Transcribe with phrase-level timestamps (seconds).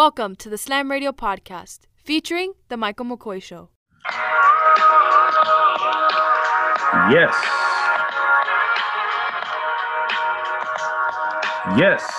[0.00, 3.68] Welcome to the Slam Radio Podcast, featuring The Michael McCoy Show.
[7.10, 7.34] Yes.
[11.76, 12.10] Yes.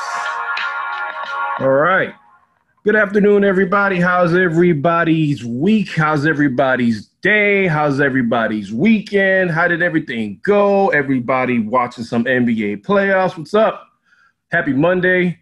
[1.59, 2.13] All right.
[2.83, 3.99] Good afternoon, everybody.
[3.99, 5.89] How's everybody's week?
[5.89, 7.65] How's everybody's day?
[7.65, 9.49] How's everybody's weekend?
[9.49, 10.89] How did everything go?
[10.89, 13.35] Everybody watching some NBA playoffs.
[13.35, 13.87] What's up?
[14.51, 15.40] Happy Monday.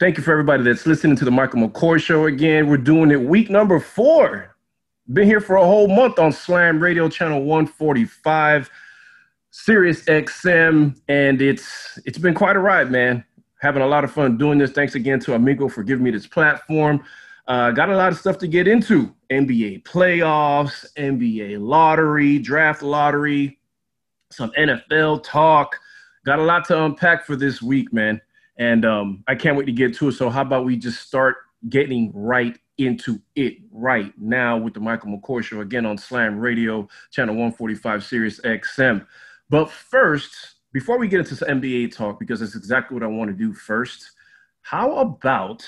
[0.00, 2.68] Thank you for everybody that's listening to the Michael McCoy Show again.
[2.68, 4.56] We're doing it week number four.
[5.12, 8.70] Been here for a whole month on Slam Radio Channel 145,
[9.50, 13.24] Sirius XM, and it's it's been quite a ride, man
[13.62, 14.72] having a lot of fun doing this.
[14.72, 17.02] Thanks again to Amigo for giving me this platform.
[17.46, 23.58] Uh, got a lot of stuff to get into NBA playoffs, NBA lottery, draft lottery,
[24.30, 25.76] some NFL talk.
[26.26, 28.20] Got a lot to unpack for this week, man.
[28.58, 30.12] And um, I can't wait to get to it.
[30.12, 31.36] So, how about we just start
[31.68, 36.88] getting right into it right now with the Michael McCoy Show again on Slam Radio,
[37.10, 39.06] channel 145, Sirius XM.
[39.48, 43.30] But first, before we get into some NBA talk, because that's exactly what I want
[43.30, 44.12] to do first,
[44.62, 45.64] how about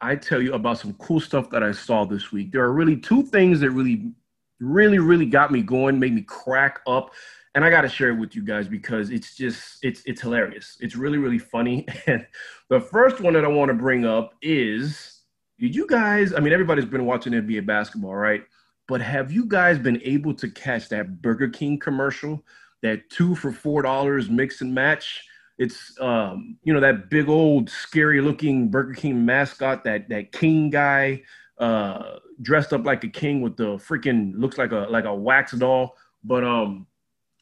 [0.00, 2.52] I tell you about some cool stuff that I saw this week?
[2.52, 4.12] There are really two things that really,
[4.60, 7.12] really, really got me going, made me crack up.
[7.54, 10.78] And I got to share it with you guys because it's just, it's, it's hilarious.
[10.80, 11.86] It's really, really funny.
[12.06, 12.26] And
[12.70, 15.20] the first one that I want to bring up is
[15.58, 18.42] did you guys, I mean, everybody's been watching NBA basketball, right?
[18.88, 22.42] But have you guys been able to catch that Burger King commercial
[22.82, 25.24] that two for four dollars mix and match.
[25.58, 30.70] It's um, you know that big old scary looking Burger King mascot, that that king
[30.70, 31.22] guy
[31.58, 35.52] uh, dressed up like a king with the freaking looks like a like a wax
[35.52, 36.86] doll, but um,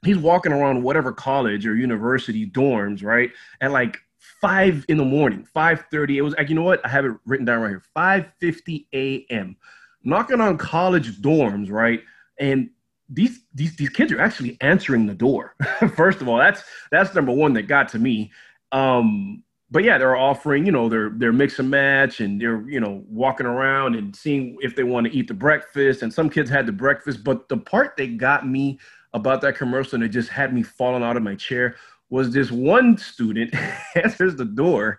[0.05, 3.31] he's walking around whatever college or university dorms, right?
[3.61, 3.99] At like
[4.41, 6.19] five in the morning, five thirty.
[6.19, 6.85] It was like you know what?
[6.85, 7.83] I have it written down right here.
[7.95, 9.57] Five fifty a.m.
[10.03, 12.01] Knocking on college dorms, right?
[12.39, 12.71] And
[13.09, 15.55] these these these kids are actually answering the door.
[15.97, 18.31] First of all, that's that's number one that got to me.
[18.73, 19.43] Um,
[19.73, 23.05] but yeah, they're offering, you know, they're they're mix and match, and they're you know
[23.09, 26.03] walking around and seeing if they want to eat the breakfast.
[26.03, 28.79] And some kids had the breakfast, but the part that got me
[29.13, 31.77] about that commercial and it just had me falling out of my chair
[32.11, 33.55] was this one student
[33.95, 34.99] answers the door,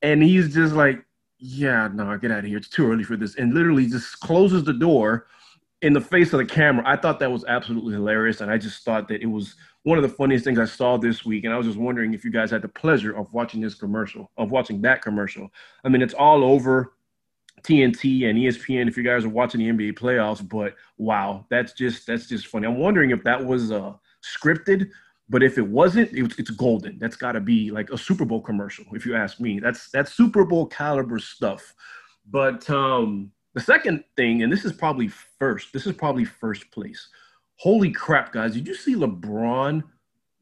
[0.00, 1.04] and he's just like,
[1.38, 2.56] "Yeah, no, get out of here.
[2.56, 5.26] It's too early for this," and literally just closes the door
[5.82, 6.84] in the face of the camera.
[6.86, 10.02] I thought that was absolutely hilarious, and I just thought that it was one of
[10.02, 11.44] the funniest things I saw this week.
[11.44, 14.30] And I was just wondering if you guys had the pleasure of watching this commercial,
[14.36, 15.50] of watching that commercial.
[15.84, 16.92] I mean, it's all over
[17.62, 20.46] TNT and ESPN if you guys are watching the NBA playoffs.
[20.46, 22.66] But wow, that's just that's just funny.
[22.66, 24.90] I'm wondering if that was uh, scripted.
[25.28, 26.98] But if it wasn't, it, it's golden.
[26.98, 29.60] That's got to be like a Super Bowl commercial, if you ask me.
[29.60, 31.74] That's that's Super Bowl caliber stuff.
[32.30, 37.08] But um, the second thing, and this is probably first, this is probably first place.
[37.56, 38.54] Holy crap, guys.
[38.54, 39.82] Did you see LeBron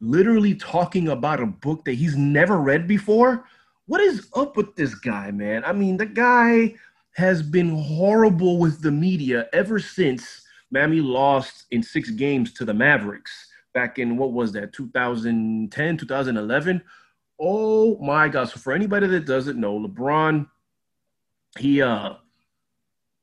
[0.01, 3.45] literally talking about a book that he's never read before?
[3.87, 5.65] What is up with this guy, man?
[5.65, 6.75] I mean, the guy
[7.12, 12.75] has been horrible with the media ever since Miami lost in six games to the
[12.75, 16.82] Mavericks back in what was that, 2010, 2011?
[17.38, 18.48] Oh my God.
[18.48, 20.47] So, for anybody that doesn't know, LeBron,
[21.59, 22.15] he, uh,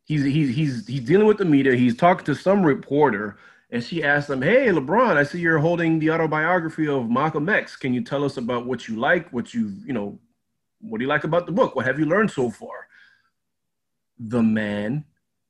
[0.05, 1.75] he's he's he's he's dealing with the media.
[1.75, 3.37] He's talking to some reporter,
[3.69, 7.75] and she asked him, "Hey, LeBron, I see you're holding the autobiography of Malcolm X.
[7.75, 9.31] Can you tell us about what you like?
[9.31, 10.19] What you you know,
[10.81, 11.75] what do you like about the book?
[11.75, 12.86] What have you learned so far?"
[14.19, 15.05] The man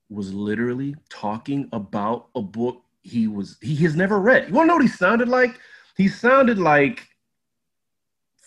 [0.09, 4.47] was literally talking about a book he was he has never read.
[4.47, 5.59] You want to know what he sounded like?
[5.95, 7.07] He sounded like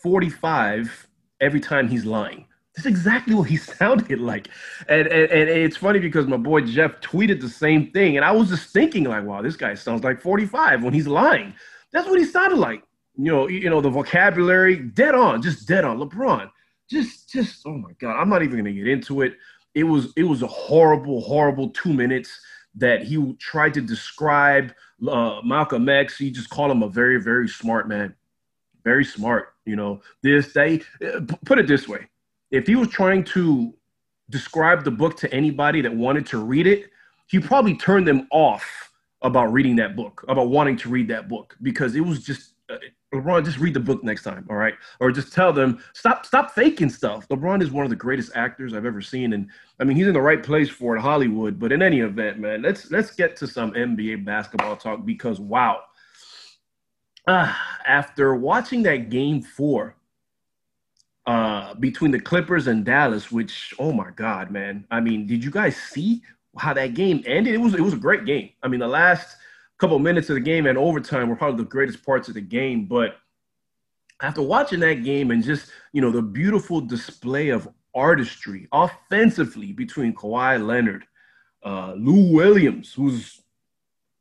[0.03, 1.08] 45
[1.41, 2.47] every time he's lying.
[2.76, 4.48] That's exactly what he sounded like.
[4.88, 8.16] And, and, and it's funny because my boy Jeff tweeted the same thing.
[8.16, 11.54] And I was just thinking, like, wow, this guy sounds like 45 when he's lying.
[11.92, 12.82] That's what he sounded like.
[13.16, 15.98] You know, you know, the vocabulary, dead on, just dead on.
[15.98, 16.50] LeBron,
[16.88, 18.19] just, just, oh my God.
[18.19, 19.34] I'm not even gonna get into it.
[19.75, 22.40] It was it was a horrible, horrible two minutes
[22.76, 24.72] that he tried to describe
[25.08, 26.17] uh, Malcolm X.
[26.17, 28.14] He just called him a very, very smart man.
[28.84, 30.00] Very smart, you know.
[30.22, 30.81] This they
[31.44, 32.08] put it this way
[32.50, 33.75] if he was trying to
[34.28, 36.90] describe the book to anybody that wanted to read it,
[37.28, 38.90] he probably turned them off
[39.22, 42.76] about reading that book, about wanting to read that book, because it was just uh,
[43.14, 43.44] LeBron.
[43.44, 44.74] Just read the book next time, all right?
[45.00, 47.28] Or just tell them stop, stop faking stuff.
[47.28, 49.48] LeBron is one of the greatest actors I've ever seen, and
[49.78, 51.58] I mean he's in the right place for it, Hollywood.
[51.58, 55.82] But in any event, man, let's let's get to some NBA basketball talk because wow,
[57.26, 57.52] uh,
[57.86, 59.96] after watching that game four
[61.26, 64.86] uh, between the Clippers and Dallas, which oh my god, man!
[64.90, 66.22] I mean, did you guys see
[66.58, 67.54] how that game ended?
[67.54, 68.50] It was it was a great game.
[68.62, 69.36] I mean, the last
[69.81, 72.87] couple minutes of the game and overtime were probably the greatest parts of the game.
[72.87, 73.17] But
[74.23, 80.15] after watching that game and just you know the beautiful display of artistry offensively between
[80.15, 81.05] Kawhi Leonard,
[81.65, 83.41] uh, Lou Williams, who's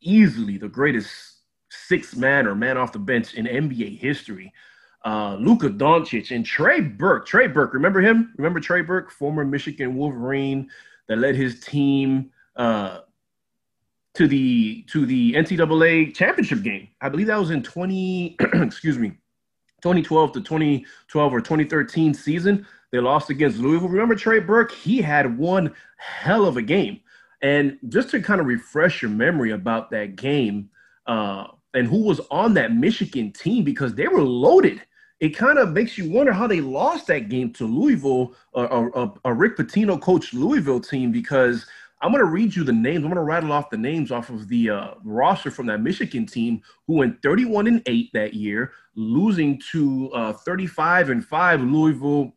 [0.01, 1.11] easily the greatest
[1.69, 4.53] six man or man off the bench in NBA history
[5.05, 7.25] uh, Luka Doncic and Trey Burke.
[7.25, 8.33] Trey Burke, remember him?
[8.37, 10.69] Remember Trey Burke, former Michigan Wolverine
[11.07, 12.99] that led his team uh,
[14.15, 16.89] to the to the NCAA championship game.
[17.01, 19.09] I believe that was in 20, excuse me,
[19.81, 22.65] 2012 to 2012 or 2013 season.
[22.91, 23.89] They lost against Louisville.
[23.89, 24.71] Remember Trey Burke?
[24.71, 26.99] He had one hell of a game.
[27.41, 30.69] And just to kind of refresh your memory about that game
[31.05, 34.81] uh, and who was on that Michigan team, because they were loaded
[35.19, 39.13] it kind of makes you wonder how they lost that game to Louisville, a, a,
[39.25, 41.65] a Rick Pitino coach Louisville team, because
[42.01, 43.03] I'm going to read you the names.
[43.03, 46.25] I'm going to rattle off the names off of the uh, roster from that Michigan
[46.25, 52.33] team who went 31 and 8 that year, losing to uh, 35 and 5 Louisville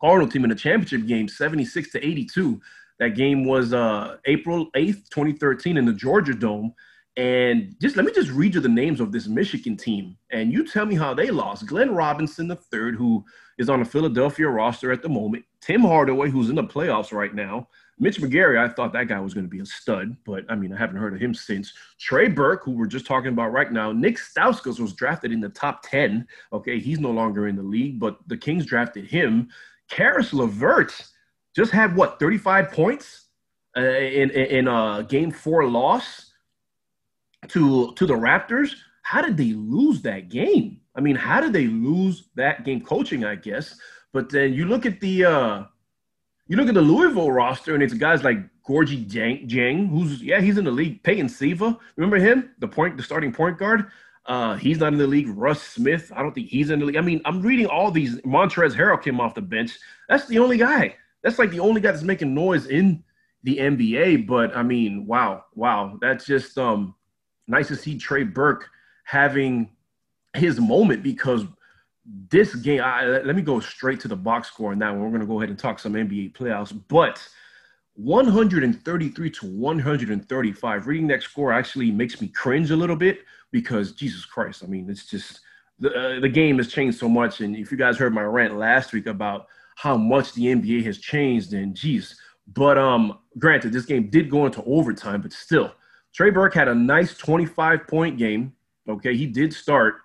[0.00, 2.60] Cardinal team in the championship game, 76 to 82.
[2.98, 6.74] That game was uh, April 8th, 2013, in the Georgia Dome.
[7.16, 10.66] And just let me just read you the names of this Michigan team, and you
[10.66, 11.66] tell me how they lost.
[11.66, 13.24] Glenn Robinson the third, who
[13.56, 15.42] is on the Philadelphia roster at the moment.
[15.62, 17.68] Tim Hardaway, who's in the playoffs right now.
[17.98, 20.72] Mitch McGary, I thought that guy was going to be a stud, but I mean,
[20.72, 21.72] I haven't heard of him since.
[21.98, 23.90] Trey Burke, who we're just talking about right now.
[23.90, 26.26] Nick Stauskas was drafted in the top 10.
[26.52, 29.48] Okay, he's no longer in the league, but the Kings drafted him.
[29.88, 30.92] Caris LeVert
[31.54, 33.28] just had what, 35 points
[33.76, 36.32] uh, in, in, in a game four loss
[37.48, 38.74] to to the Raptors.
[39.02, 40.80] How did they lose that game?
[40.94, 42.80] I mean, how did they lose that game?
[42.80, 43.78] Coaching, I guess.
[44.12, 45.64] But then you look at the uh,
[46.48, 50.58] you look at the Louisville roster, and it's guys like Gorgui Dieng, who's yeah, he's
[50.58, 51.02] in the league.
[51.02, 53.86] Peyton Siva, remember him, the point, the starting point guard.
[54.26, 55.28] Uh, he's not in the league.
[55.28, 56.96] Russ Smith, I don't think he's in the league.
[56.96, 58.16] I mean, I'm reading all these.
[58.22, 59.78] Montrezl Harrell came off the bench.
[60.08, 60.96] That's the only guy.
[61.22, 63.02] That's like the only guy that's making noise in
[63.44, 64.26] the NBA.
[64.26, 66.94] But I mean, wow, wow, that's just um,
[67.46, 68.68] nice to see Trey Burke
[69.04, 69.70] having
[70.34, 71.44] his moment because
[72.30, 75.00] this game, I, let me go straight to the box score on that one.
[75.00, 77.26] We're going to go ahead and talk some NBA playoffs, but
[77.94, 80.86] 133 to 135.
[80.86, 83.20] Reading that score actually makes me cringe a little bit
[83.50, 85.40] because Jesus Christ, I mean, it's just
[85.78, 87.40] the uh, the game has changed so much.
[87.40, 90.98] And if you guys heard my rant last week about how much the NBA has
[90.98, 92.18] changed, and geez,
[92.54, 95.72] but um, granted, this game did go into overtime, but still,
[96.14, 98.52] Trey Burke had a nice 25 point game.
[98.88, 99.96] Okay, he did start,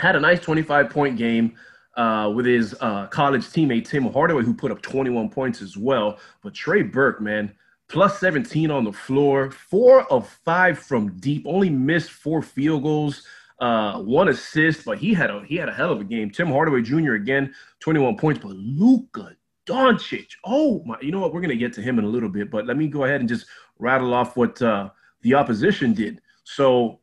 [0.00, 1.54] had a nice 25 point game
[1.96, 6.18] uh, with his uh, college teammate Tim Hardaway, who put up 21 points as well.
[6.42, 7.52] But Trey Burke, man,
[7.88, 13.26] plus 17 on the floor, four of five from deep, only missed four field goals.
[13.58, 16.30] Uh, one assist, but he had a he had a hell of a game.
[16.30, 17.12] Tim Hardaway Jr.
[17.12, 19.36] again, 21 points, but Luka
[19.66, 20.28] Doncic.
[20.44, 21.34] Oh my, you know what?
[21.34, 23.28] We're gonna get to him in a little bit, but let me go ahead and
[23.28, 23.44] just
[23.78, 24.88] rattle off what uh,
[25.20, 26.22] the opposition did.
[26.44, 26.99] So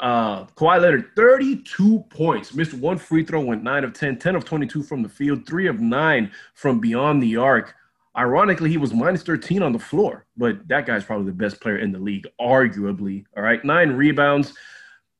[0.00, 4.44] uh, Kawhi Leonard, 32 points, missed one free throw, went 9 of 10, 10 of
[4.44, 7.74] 22 from the field, 3 of 9 from beyond the arc.
[8.16, 11.78] Ironically, he was minus 13 on the floor, but that guy's probably the best player
[11.78, 13.24] in the league, arguably.
[13.36, 14.54] All right, nine rebounds.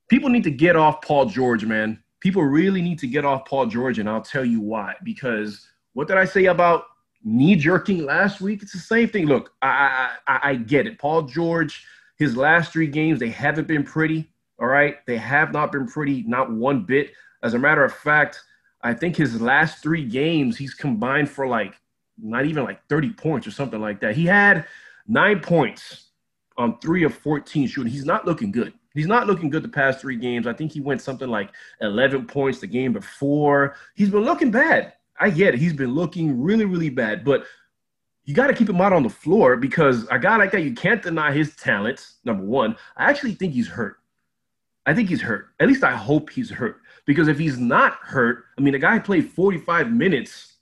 [0.09, 2.03] People need to get off Paul George, man.
[2.21, 4.95] People really need to get off Paul George, and I'll tell you why.
[5.05, 6.85] Because what did I say about
[7.27, 8.63] knee jerking last week.
[8.63, 9.27] It's the same thing.
[9.27, 10.99] Look, I, I I get it.
[10.99, 11.85] Paul George,
[12.17, 14.31] his last three games, they haven't been pretty.
[14.59, 17.13] All right, they have not been pretty, not one bit.
[17.43, 18.41] As a matter of fact,
[18.83, 21.75] I think his last three games, he's combined for like
[22.19, 24.17] not even like 30 points or something like that.
[24.17, 24.67] He had
[25.07, 26.11] nine points
[26.57, 27.93] on three of 14 shooting.
[27.93, 28.73] He's not looking good.
[28.95, 30.47] He's not looking good the past three games.
[30.47, 31.51] I think he went something like
[31.83, 33.77] 11 points the game before.
[33.95, 34.95] He's been looking bad.
[35.21, 35.61] I get it.
[35.61, 37.45] He's been looking really, really bad, but
[38.25, 40.75] you got to keep him out on the floor because a guy like that, you
[40.75, 42.17] can't deny his talents.
[42.25, 43.99] Number one, I actually think he's hurt.
[44.87, 45.49] I think he's hurt.
[45.61, 48.99] At least I hope he's hurt because if he's not hurt, I mean, the guy
[48.99, 50.55] played 45 minutes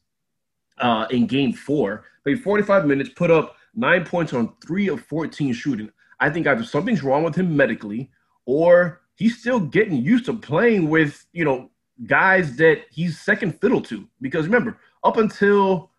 [0.79, 5.53] uh, in game four, played 45 minutes, put up nine points on three of 14
[5.53, 5.91] shooting.
[6.21, 8.11] I think either something's wrong with him medically
[8.47, 11.71] or he's still getting used to playing with, you know,
[12.07, 14.09] guys that he's second fiddle to.
[14.21, 15.91] Because remember, up until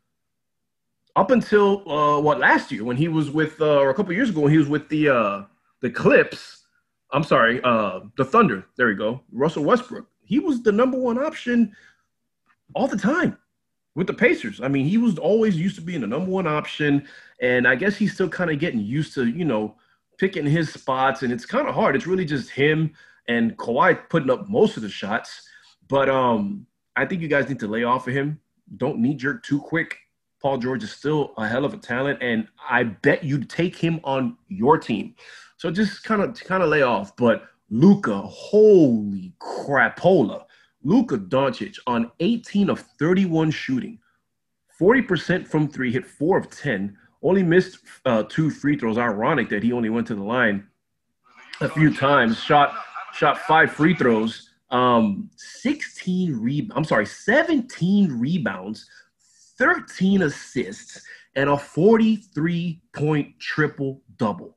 [1.15, 4.29] up until uh, what last year when he was with uh, or a couple years
[4.29, 5.43] ago when he was with the uh,
[5.81, 6.64] the Clips.
[7.11, 8.65] I'm sorry, uh, the Thunder.
[8.77, 9.21] There we go.
[9.31, 10.07] Russell Westbrook.
[10.23, 11.75] He was the number one option
[12.73, 13.37] all the time
[13.95, 14.59] with the Pacers.
[14.61, 17.07] I mean, he was always used to being the number one option,
[17.41, 19.75] and I guess he's still kind of getting used to, you know,
[20.17, 21.95] picking his spots, and it's kind of hard.
[21.95, 22.93] It's really just him
[23.27, 25.47] and Kawhi putting up most of the shots.
[25.87, 28.39] But um, I think you guys need to lay off of him.
[28.77, 29.97] Don't knee jerk too quick.
[30.41, 33.99] Paul George is still a hell of a talent, and I bet you'd take him
[34.03, 35.15] on your team.
[35.65, 37.15] So just kind of kind of lay off.
[37.15, 40.43] But Luka, holy crapola.
[40.83, 43.97] Luka Doncic on 18 of 31 shooting,
[44.79, 48.99] 40% from three, hit four of 10, only missed uh, two free throws.
[48.99, 50.67] Ironic that he only went to the line
[51.61, 52.39] a few times.
[52.39, 52.75] Shot
[53.15, 54.51] shot five free throws.
[54.69, 58.87] Um, 16 re- I'm sorry, 17 rebounds,
[59.57, 61.01] 13 assists,
[61.35, 64.54] and a 43 point triple double,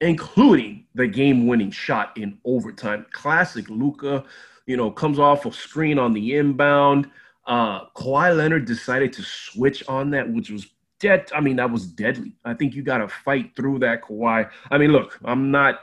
[0.00, 3.06] including the game winning shot in overtime.
[3.12, 4.24] Classic Luka,
[4.66, 7.10] you know, comes off a screen on the inbound.
[7.46, 10.66] Uh, Kawhi Leonard decided to switch on that, which was
[11.00, 11.30] dead.
[11.34, 12.32] I mean, that was deadly.
[12.44, 14.50] I think you got to fight through that, Kawhi.
[14.70, 15.80] I mean, look, I'm not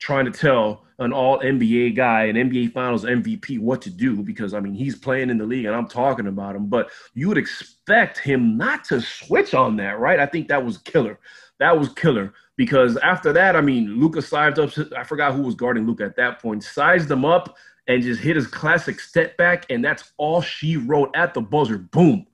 [0.00, 4.54] trying to tell an all NBA guy, an NBA Finals MVP, what to do because
[4.54, 6.66] I mean he's playing in the league and I'm talking about him.
[6.66, 10.18] But you would expect him not to switch on that, right?
[10.18, 11.18] I think that was killer.
[11.58, 14.70] That was killer because after that, I mean, Luka sized up.
[14.96, 16.62] I forgot who was guarding Luka at that point.
[16.62, 17.56] Sized him up
[17.88, 21.78] and just hit his classic step back, and that's all she wrote at the buzzer.
[21.78, 22.26] Boom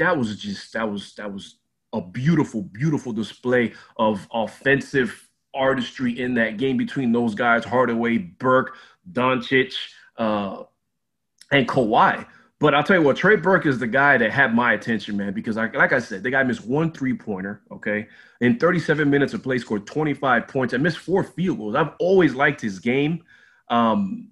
[0.00, 1.56] that was just that was that was
[1.92, 8.74] a beautiful, beautiful display of offensive artistry in that game between those guys, Hardaway, Burke,
[9.12, 9.74] Doncic,
[10.16, 10.62] uh,
[11.52, 12.26] and Kawhi.
[12.60, 15.32] But I'll tell you what, Trey Burke is the guy that had my attention, man,
[15.32, 18.06] because I, like I said, the guy missed one three pointer, okay?
[18.42, 20.74] In 37 minutes of play, scored 25 points.
[20.74, 21.74] I missed four field goals.
[21.74, 23.24] I've always liked his game.
[23.70, 24.28] Um,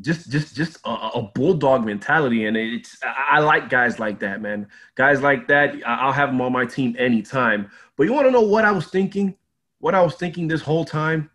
[0.00, 4.66] just just just a, a, bulldog mentality and it's I, like guys like that man
[4.96, 8.40] guys like that i'll have them on my team anytime but you want to know
[8.40, 9.36] what i was thinking
[9.78, 11.30] what i was thinking this whole time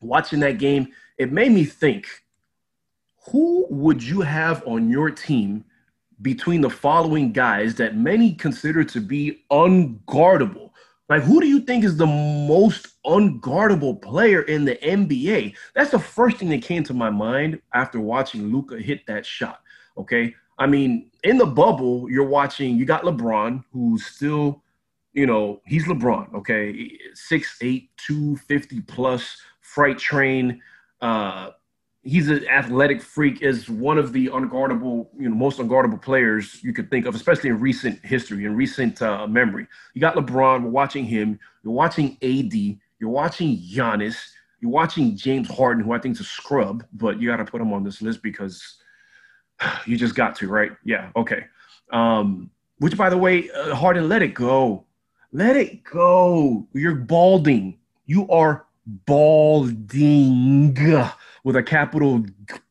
[0.00, 2.06] watching that game it made me think
[3.28, 5.64] who would you have on your team
[6.22, 10.70] between the following guys that many consider to be unguardable
[11.10, 15.56] like, who do you think is the most unguardable player in the NBA?
[15.74, 19.60] That's the first thing that came to my mind after watching Luka hit that shot.
[19.98, 20.32] Okay.
[20.56, 24.62] I mean, in the bubble, you're watching, you got LeBron, who's still,
[25.12, 26.96] you know, he's LeBron, okay?
[27.32, 30.62] 6'8, 250 plus, freight train,
[31.00, 31.50] uh,
[32.02, 36.72] he's an athletic freak is one of the unguardable you know most unguardable players you
[36.72, 39.66] could think of especially in recent history in recent uh, memory.
[39.94, 41.38] You got lebron we're watching him.
[41.62, 42.54] You're watching ad
[42.98, 44.16] you're watching Giannis,
[44.60, 47.60] you're watching james harden who i think is a scrub but you got to put
[47.60, 48.78] him on this list because
[49.86, 50.72] you just got to right?
[50.84, 51.44] Yeah okay.
[51.92, 54.84] Um, which by the way uh, harden let it go.
[55.32, 56.66] Let it go.
[56.72, 57.78] You're balding.
[58.06, 58.66] You are
[59.06, 60.74] balding
[61.44, 62.24] with a capital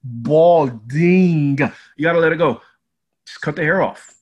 [0.03, 1.57] balding.
[1.97, 2.61] You got to let it go.
[3.25, 4.15] Just cut the hair off.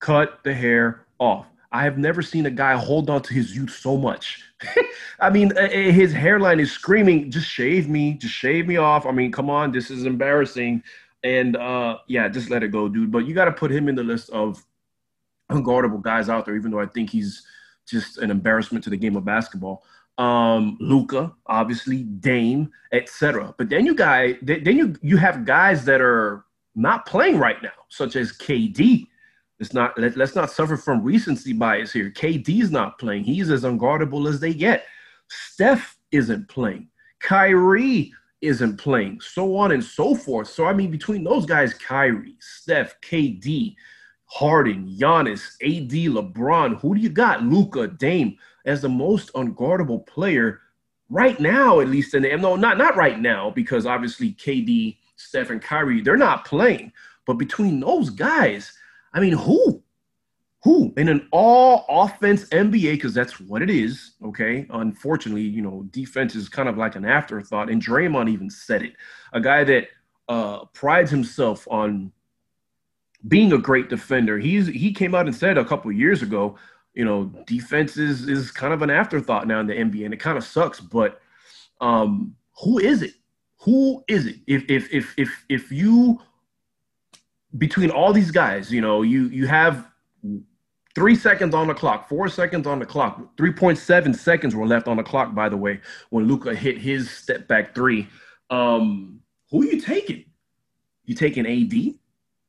[0.00, 1.46] Cut the hair off.
[1.72, 4.42] I have never seen a guy hold on to his youth so much.
[5.20, 9.04] I mean, his hairline is screaming, just shave me, just shave me off.
[9.04, 10.82] I mean, come on, this is embarrassing.
[11.24, 13.10] And uh, yeah, just let it go, dude.
[13.10, 14.64] But you got to put him in the list of
[15.50, 17.44] unguardable guys out there, even though I think he's
[17.86, 19.84] just an embarrassment to the game of basketball
[20.18, 23.54] um, Luka, obviously Dame, etc.
[23.58, 26.44] But then you guys, then you you have guys that are
[26.74, 29.06] not playing right now, such as KD.
[29.58, 32.10] It's not let, us not suffer from recency bias here.
[32.10, 33.24] KD's not playing.
[33.24, 34.84] He's as unguardable as they get.
[35.28, 36.88] Steph isn't playing.
[37.20, 39.20] Kyrie isn't playing.
[39.20, 40.48] So on and so forth.
[40.48, 43.74] So I mean, between those guys, Kyrie, Steph, KD,
[44.26, 47.44] Harden, Giannis, AD, LeBron, who do you got?
[47.44, 50.60] Luka, Dame as the most unguardable player
[51.08, 55.50] right now, at least in the no, not not right now, because obviously KD, Steph,
[55.50, 56.92] and Kyrie, they're not playing.
[57.26, 58.72] But between those guys,
[59.12, 59.82] I mean, who?
[60.64, 64.66] Who in an all offense NBA, because that's what it is, okay?
[64.70, 67.70] Unfortunately, you know, defense is kind of like an afterthought.
[67.70, 68.94] And Draymond even said it.
[69.32, 69.88] A guy that
[70.28, 72.10] uh, prides himself on
[73.28, 74.38] being a great defender.
[74.38, 76.56] He's he came out and said a couple years ago
[76.96, 80.16] you know, defense is is kind of an afterthought now in the NBA, and it
[80.16, 80.80] kind of sucks.
[80.80, 81.20] But
[81.80, 83.12] um, who is it?
[83.60, 84.36] Who is it?
[84.46, 86.20] If if if if if you
[87.58, 89.86] between all these guys, you know, you you have
[90.94, 94.66] three seconds on the clock, four seconds on the clock, three point seven seconds were
[94.66, 95.34] left on the clock.
[95.34, 98.08] By the way, when Luka hit his step back three,
[98.48, 100.24] um, who are you taking?
[101.04, 101.94] You taking AD?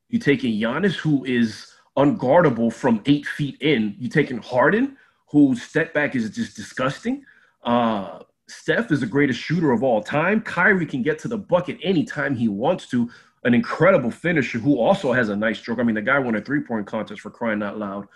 [0.08, 3.94] You taking Giannis, who is unguardable from eight feet in.
[3.98, 4.96] You taking Harden,
[5.30, 7.24] whose step back is just disgusting.
[7.62, 10.40] Uh, Steph is the greatest shooter of all time.
[10.40, 13.10] Kyrie can get to the bucket anytime he wants to.
[13.44, 15.78] An incredible finisher who also has a nice stroke.
[15.78, 18.08] I mean, the guy won a three point contest for crying out loud.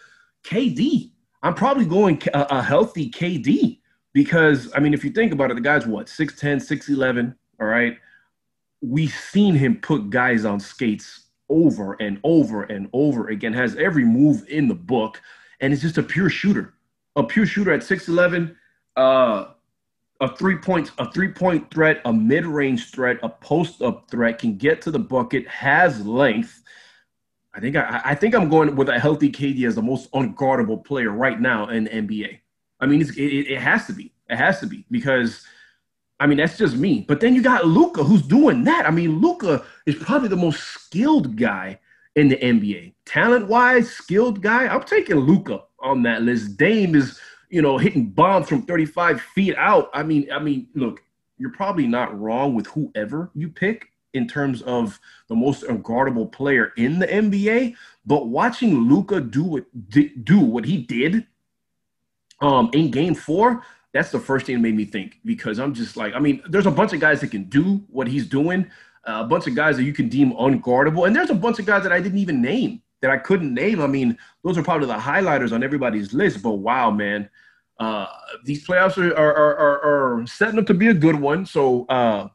[0.45, 1.11] KD,
[1.43, 3.81] I'm probably going a, a healthy KD
[4.15, 7.99] because, I mean, if you think about it, the guy's what, 6'10, 6'11, all right?
[8.81, 11.22] We've seen him put guys on skates
[11.53, 15.21] over and over and over again, has every move in the book,
[15.61, 16.75] and it's just a pure shooter.
[17.15, 18.57] A pure shooter at 6'11,
[18.97, 19.49] uh,
[20.21, 24.39] a three point a three point threat, a mid range threat, a post up threat,
[24.39, 26.63] can get to the bucket, has length.
[27.55, 30.83] I think I, I think I'm going with a healthy KD as the most unguardable
[30.83, 32.39] player right now in NBA.
[32.81, 34.13] I mean, it, it has to be.
[34.31, 35.45] It has to be because
[36.23, 37.05] I mean that's just me.
[37.07, 38.87] But then you got Luka, who's doing that.
[38.87, 41.79] I mean, Luka is probably the most skilled guy
[42.15, 42.95] in the NBA.
[43.07, 44.67] Talent wise, skilled guy.
[44.67, 46.57] I'm taking Luka on that list.
[46.57, 47.19] Dame is
[47.53, 49.91] you know, hitting bombs from 35 feet out.
[49.93, 51.03] I mean, I mean, look,
[51.37, 54.99] you're probably not wrong with whoever you pick in terms of
[55.29, 57.75] the most unguardable player in the NBA.
[58.07, 59.65] But watching Luka do what
[60.25, 61.27] do what he did
[62.41, 63.63] um, in Game Four,
[63.93, 66.67] that's the first thing that made me think because I'm just like, I mean, there's
[66.67, 68.71] a bunch of guys that can do what he's doing,
[69.07, 71.67] uh, a bunch of guys that you can deem unguardable, and there's a bunch of
[71.67, 73.83] guys that I didn't even name that I couldn't name.
[73.83, 76.43] I mean, those are probably the highlighters on everybody's list.
[76.43, 77.29] But wow, man,
[77.79, 78.07] uh,
[78.45, 81.45] these playoffs are, are, are, are, setting up to be a good one.
[81.45, 82.29] So uh,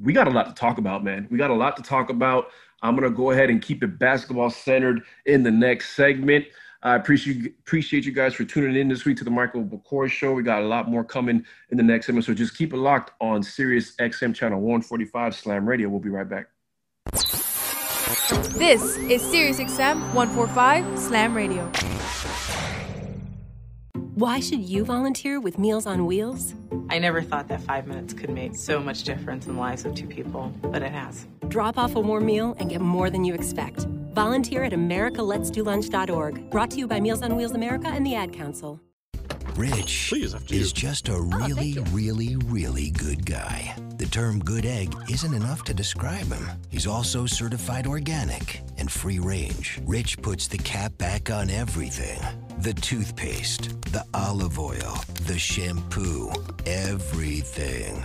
[0.00, 1.26] we got a lot to talk about, man.
[1.30, 2.48] We got a lot to talk about.
[2.82, 6.46] I'm gonna go ahead and keep it basketball centered in the next segment.
[6.82, 10.32] I appreciate appreciate you guys for tuning in this week to the Michael McCoy Show.
[10.32, 13.12] We got a lot more coming in the next segment, so just keep it locked
[13.20, 15.88] on Sirius XM channel 145 Slam Radio.
[15.90, 16.46] We'll be right back.
[17.12, 21.70] This is Sirius XM 145 Slam Radio.
[24.14, 26.54] Why should you volunteer with Meals on Wheels?
[26.88, 29.94] I never thought that five minutes could make so much difference in the lives of
[29.94, 31.26] two people, but it has.
[31.48, 33.86] Drop off a warm meal and get more than you expect.
[34.14, 36.50] Volunteer at americaletsdolunch.org.
[36.50, 38.80] Brought to you by Meals on Wheels America and the Ad Council.
[39.56, 40.12] Rich
[40.50, 43.76] is just a oh, really, oh, really, really good guy.
[43.98, 46.48] The term good egg isn't enough to describe him.
[46.70, 49.80] He's also certified organic and free range.
[49.84, 52.20] Rich puts the cap back on everything
[52.60, 54.96] the toothpaste, the olive oil,
[55.26, 56.30] the shampoo,
[56.66, 58.04] everything.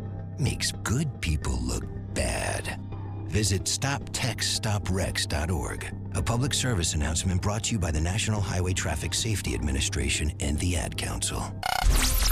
[0.39, 2.79] makes good people look bad.
[3.27, 5.95] Visit StopTextStopWrecks.org.
[6.15, 10.59] A public service announcement brought to you by the National Highway Traffic Safety Administration and
[10.59, 11.41] the Ad Council.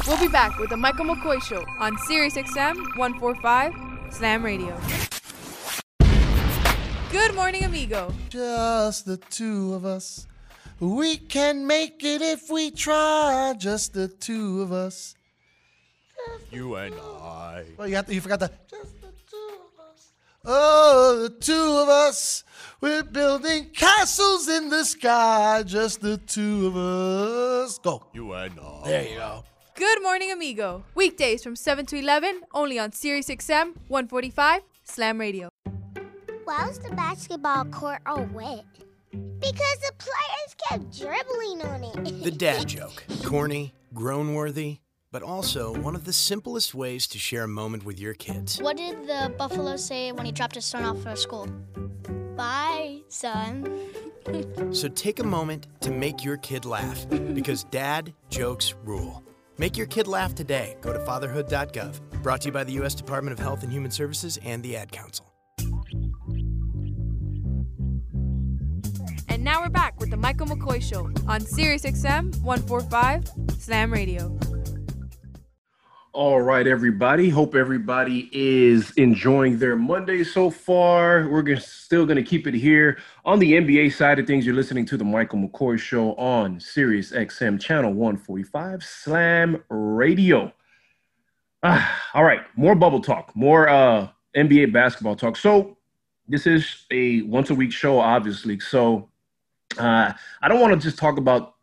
[0.05, 4.77] We'll be back with the Michael McCoy Show on Sirius XM 145 Slam Radio.
[7.12, 8.13] Good morning, amigo.
[8.29, 10.27] Just the two of us.
[10.79, 13.53] We can make it if we try.
[13.57, 15.15] Just the two of us.
[16.51, 17.63] You and I.
[17.77, 18.51] Well, you, have to, you forgot the.
[18.69, 20.12] Just the two of us.
[20.45, 22.43] Oh, the two of us.
[22.82, 27.77] We're building castles in the sky, just the two of us.
[27.79, 28.03] Go.
[28.13, 28.82] You and I.
[28.88, 29.43] There you go.
[29.75, 30.84] Good morning, amigo.
[30.95, 35.49] Weekdays from 7 to 11, only on Sirius XM 145 Slam Radio.
[36.43, 38.65] Why was the basketball court all wet?
[39.12, 42.23] Because the players kept dribbling on it.
[42.23, 43.03] the dad joke.
[43.23, 44.79] Corny, groan worthy,
[45.11, 48.59] but also one of the simplest ways to share a moment with your kids.
[48.61, 51.47] What did the buffalo say when he dropped his son off for school?
[52.35, 53.67] Bye, son.
[54.71, 59.23] so take a moment to make your kid laugh because dad jokes rule.
[59.57, 60.77] Make your kid laugh today.
[60.81, 61.99] Go to fatherhood.gov.
[62.23, 62.95] Brought to you by the U.S.
[62.95, 65.25] Department of Health and Human Services and the Ad Council.
[69.27, 74.37] And now we're back with the Michael McCoy Show on Sirius XM 145 Slam Radio.
[76.11, 77.29] All right, everybody.
[77.29, 81.29] Hope everybody is enjoying their Monday so far.
[81.29, 84.43] We're gonna, still going to keep it here on the NBA side of things.
[84.43, 90.51] You're listening to the Michael McCoy Show on Sirius XM Channel 145 Slam Radio.
[91.61, 95.37] Ah, all right, more bubble talk, more uh, NBA basketball talk.
[95.37, 95.77] So
[96.27, 98.59] this is a once a week show, obviously.
[98.59, 99.09] So
[99.77, 101.53] uh, I don't want to just talk about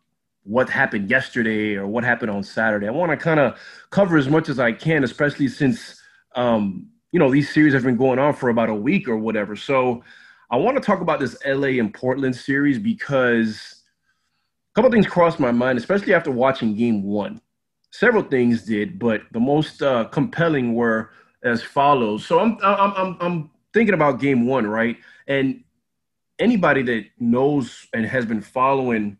[0.47, 2.87] what happened yesterday or what happened on Saturday.
[2.87, 6.01] I want to kind of cover as much as I can, especially since
[6.35, 9.55] um, you know these series have been going on for about a week or whatever.
[9.55, 10.03] So
[10.49, 13.83] I want to talk about this LA and Portland series because
[14.71, 17.41] a couple things crossed my mind, especially after watching Game One.
[17.91, 21.11] Several things did, but the most uh, compelling were
[21.43, 22.25] as follows.
[22.25, 24.95] So I'm I'm I'm, I'm thinking about Game One, right?
[25.27, 25.63] And
[26.39, 29.17] anybody that knows and has been following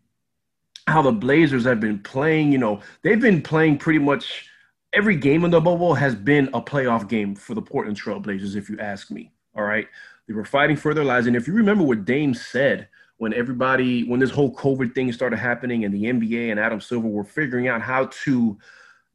[0.88, 4.48] how the Blazers have been playing, you know, they've been playing pretty much
[4.92, 8.54] every game in the bubble has been a playoff game for the Portland Trail Blazers,
[8.56, 9.32] if you ask me.
[9.56, 9.86] All right.
[10.26, 11.26] They were fighting for their lives.
[11.26, 15.38] And if you remember what Dame said when everybody, when this whole COVID thing started
[15.38, 18.58] happening and the NBA and Adam Silver were figuring out how to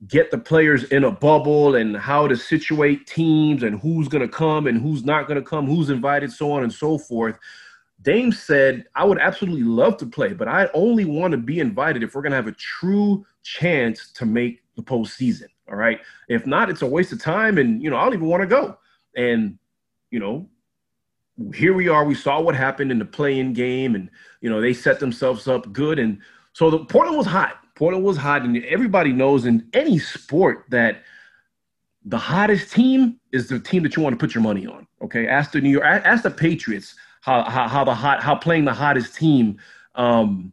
[0.08, 4.28] get the players in a bubble and how to situate teams and who's going to
[4.28, 7.38] come and who's not going to come, who's invited, so on and so forth.
[8.04, 12.04] Dame said, I would absolutely love to play, but I only want to be invited
[12.04, 15.48] if we're going to have a true chance to make the postseason.
[15.70, 16.00] All right.
[16.28, 17.58] If not, it's a waste of time.
[17.58, 18.78] And, you know, I don't even want to go.
[19.16, 19.58] And,
[20.12, 20.48] you know,
[21.56, 22.04] here we are.
[22.04, 24.10] We saw what happened in the play-in game, and,
[24.42, 25.98] you know, they set themselves up good.
[25.98, 26.20] And
[26.52, 27.60] so the Portland was hot.
[27.76, 28.42] Portland was hot.
[28.42, 31.04] And everybody knows in any sport that
[32.06, 34.86] the hottest team is the team that you want to put your money on.
[35.02, 35.28] Okay.
[35.28, 38.74] Ask the New York, ask the Patriots how how, how the hot how playing the
[38.74, 39.58] hottest team
[39.96, 40.52] um,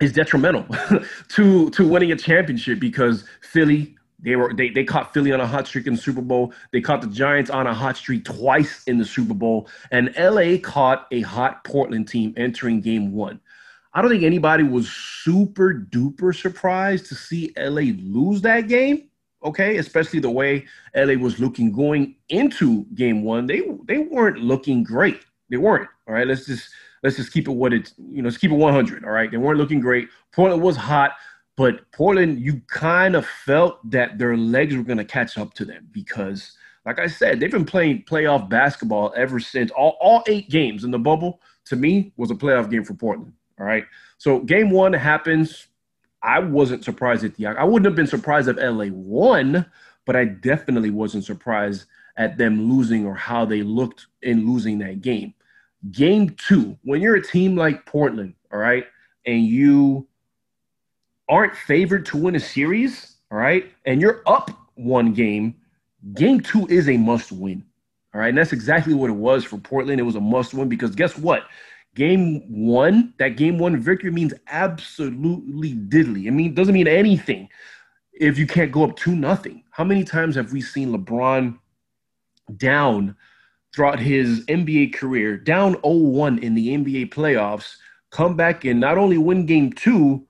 [0.00, 0.66] is detrimental
[1.28, 5.46] to to winning a championship because Philly they were they, they caught Philly on a
[5.46, 6.52] hot streak in the Super Bowl.
[6.72, 10.58] They caught the Giants on a hot streak twice in the Super Bowl, and LA
[10.58, 13.40] caught a hot Portland team entering Game One.
[13.94, 19.08] I don't think anybody was super duper surprised to see LA lose that game.
[19.42, 23.46] Okay, especially the way LA was looking going into Game One.
[23.46, 25.25] They they weren't looking great.
[25.50, 25.88] They weren't.
[26.08, 26.26] All right.
[26.26, 26.68] Let's just
[27.02, 29.04] let's just keep it what it's you know, let's keep it 100.
[29.04, 29.30] All right.
[29.30, 30.08] They weren't looking great.
[30.32, 31.12] Portland was hot,
[31.56, 35.64] but Portland, you kind of felt that their legs were going to catch up to
[35.64, 36.52] them because,
[36.84, 39.70] like I said, they've been playing playoff basketball ever since.
[39.70, 43.32] All, all eight games in the bubble, to me, was a playoff game for Portland.
[43.58, 43.84] All right.
[44.18, 45.68] So game one happens.
[46.22, 49.64] I wasn't surprised at the I wouldn't have been surprised if LA won,
[50.04, 55.02] but I definitely wasn't surprised at them losing or how they looked in losing that
[55.02, 55.34] game.
[55.90, 58.86] Game two, when you're a team like Portland, all right,
[59.26, 60.06] and you
[61.28, 65.54] aren't favored to win a series, all right, and you're up one game,
[66.14, 67.64] game two is a must win.
[68.16, 68.28] All right.
[68.28, 70.00] And that's exactly what it was for Portland.
[70.00, 71.44] It was a must win because guess what?
[71.94, 76.26] Game one, that game one victory means absolutely diddly.
[76.26, 77.48] I mean, doesn't mean anything
[78.14, 79.64] if you can't go up two nothing.
[79.70, 81.58] How many times have we seen LeBron
[82.56, 83.16] down
[83.74, 87.76] throughout his NBA career, down 0-1 in the NBA playoffs,
[88.10, 90.26] come back and not only win game two,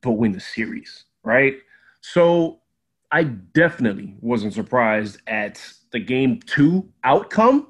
[0.00, 1.56] but win the series, right?
[2.00, 2.60] So
[3.10, 5.62] I definitely wasn't surprised at
[5.92, 7.68] the game two outcome.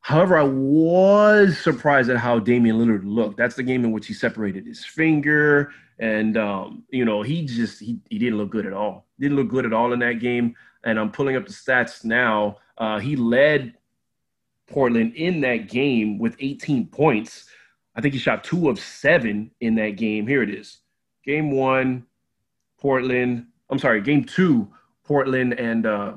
[0.00, 3.38] However, I was surprised at how Damian Lillard looked.
[3.38, 7.80] That's the game in which he separated his finger, and um, you know he just
[7.80, 9.06] he, he didn't look good at all.
[9.20, 12.56] Didn't look good at all in that game and I'm pulling up the stats now.
[12.78, 13.74] Uh, he led
[14.66, 17.46] Portland in that game with 18 points.
[17.94, 20.26] I think he shot two of seven in that game.
[20.26, 20.78] Here it is.
[21.24, 22.06] Game one,
[22.78, 23.46] Portland.
[23.70, 24.68] I'm sorry, game two,
[25.04, 26.14] Portland and uh,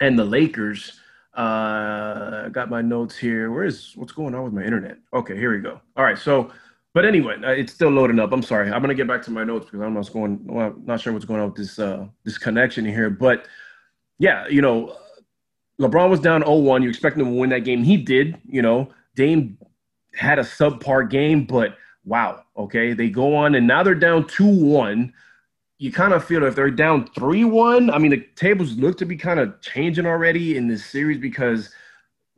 [0.00, 1.00] and the Lakers.
[1.36, 3.50] Uh, I got my notes here.
[3.50, 4.98] Where is what's going on with my internet?
[5.12, 5.80] Okay, here we go.
[5.96, 6.50] All right, so
[6.92, 8.32] but anyway, uh, it's still loading up.
[8.32, 8.70] I'm sorry.
[8.70, 10.40] I'm gonna get back to my notes because I'm not going.
[10.44, 13.10] Well, I'm not sure what's going on with this uh, this connection here.
[13.10, 13.46] But
[14.18, 14.96] yeah, you know,
[15.80, 16.82] LeBron was down 0-1.
[16.82, 17.82] You expect him to win that game.
[17.82, 18.38] He did.
[18.46, 19.56] You know, Dame
[20.14, 22.44] had a subpar game, but wow.
[22.56, 25.12] Okay, they go on and now they're down 2-1.
[25.78, 27.92] You kind of feel if they're down 3-1.
[27.92, 31.70] I mean, the tables look to be kind of changing already in this series because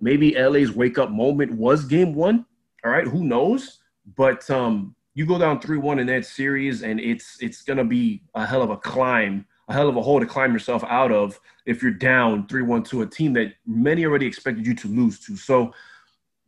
[0.01, 2.47] maybe LA's wake up moment was game one.
[2.85, 3.81] All right, who knows?
[4.17, 8.23] But um, you go down three one in that series, and it's it's gonna be
[8.35, 11.39] a hell of a climb, a hell of a hole to climb yourself out of
[11.67, 15.21] if you're down three one to a team that many already expected you to lose
[15.21, 15.37] to.
[15.37, 15.73] So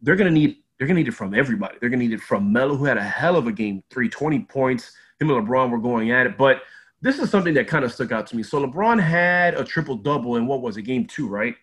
[0.02, 1.76] they're gonna need they're gonna need it from everybody.
[1.80, 4.40] They're gonna need it from Melo, who had a hell of a game, three twenty
[4.40, 4.92] points.
[5.20, 6.62] Him and LeBron were going at it, but
[7.00, 8.42] this is something that kind of stuck out to me.
[8.42, 11.54] So LeBron had a triple double in what was it, game two, right?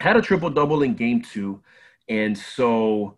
[0.00, 1.62] Had a triple double in game two.
[2.08, 3.16] And so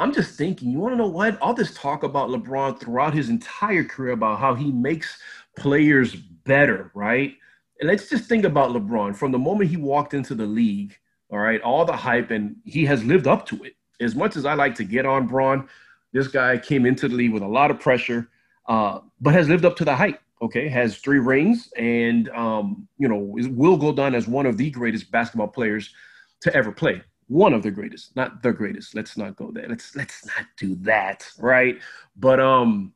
[0.00, 1.40] I'm just thinking, you want to know what?
[1.42, 5.18] All this talk about LeBron throughout his entire career about how he makes
[5.58, 7.34] players better, right?
[7.80, 10.96] And let's just think about LeBron from the moment he walked into the league
[11.30, 13.74] All right, all the hype, and he has lived up to it.
[14.00, 15.68] As much as I like to get on Bron,
[16.12, 18.28] this guy came into the league with a lot of pressure,
[18.68, 20.20] uh, but has lived up to the hype.
[20.42, 24.70] Okay, has three rings, and um, you know will go down as one of the
[24.70, 25.94] greatest basketball players
[26.42, 27.02] to ever play.
[27.30, 28.92] One of the greatest, not the greatest.
[28.92, 29.68] Let's not go there.
[29.68, 31.78] Let's let's not do that, right?
[32.16, 32.92] But um,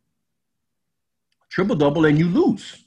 [1.51, 2.85] triple double and you lose.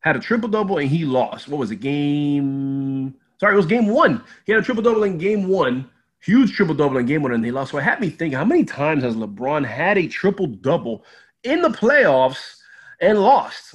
[0.00, 1.48] Had a triple double and he lost.
[1.48, 1.80] What was it?
[1.80, 3.14] Game.
[3.40, 4.24] Sorry, it was game one.
[4.46, 5.90] He had a triple double in game one.
[6.20, 7.72] Huge triple double in game one, and they lost.
[7.72, 11.04] So it had me thinking: How many times has LeBron had a triple double
[11.42, 12.56] in the playoffs
[13.02, 13.74] and lost?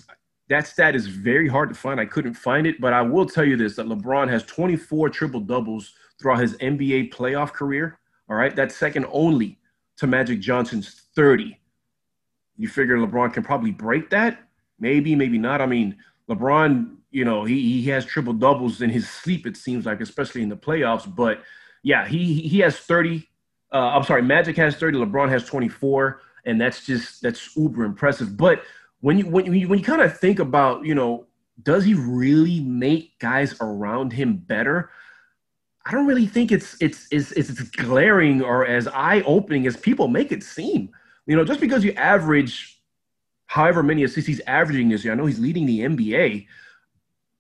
[0.50, 2.00] That stat is very hard to find.
[2.00, 5.42] I couldn't find it, but I will tell you this: that LeBron has 24 triple
[5.42, 8.00] doubles throughout his NBA playoff career.
[8.30, 9.60] All right, that's second only
[9.98, 11.60] to Magic Johnson's 30.
[12.58, 14.40] You figure LeBron can probably break that?
[14.80, 15.62] Maybe, maybe not.
[15.62, 15.98] I mean,
[16.30, 19.48] LeBron, you know, he he has triple doubles in his sleep.
[19.48, 21.14] It seems like, especially in the playoffs.
[21.14, 21.42] But
[21.84, 23.28] yeah, he he has 30.
[23.72, 24.98] Uh, I'm sorry, Magic has 30.
[25.00, 28.36] LeBron has 24, and that's just that's uber impressive.
[28.36, 28.64] But
[29.02, 31.28] when you when you when you kind of think about, you know,
[31.64, 34.90] does he really make guys around him better?
[35.88, 40.10] I don't really think it's it's it's it's glaring or as eye opening as people
[40.10, 40.90] make it seem.
[41.28, 42.82] You know, just because you average
[43.46, 46.46] however many assists he's averaging this year, I know he's leading the NBA.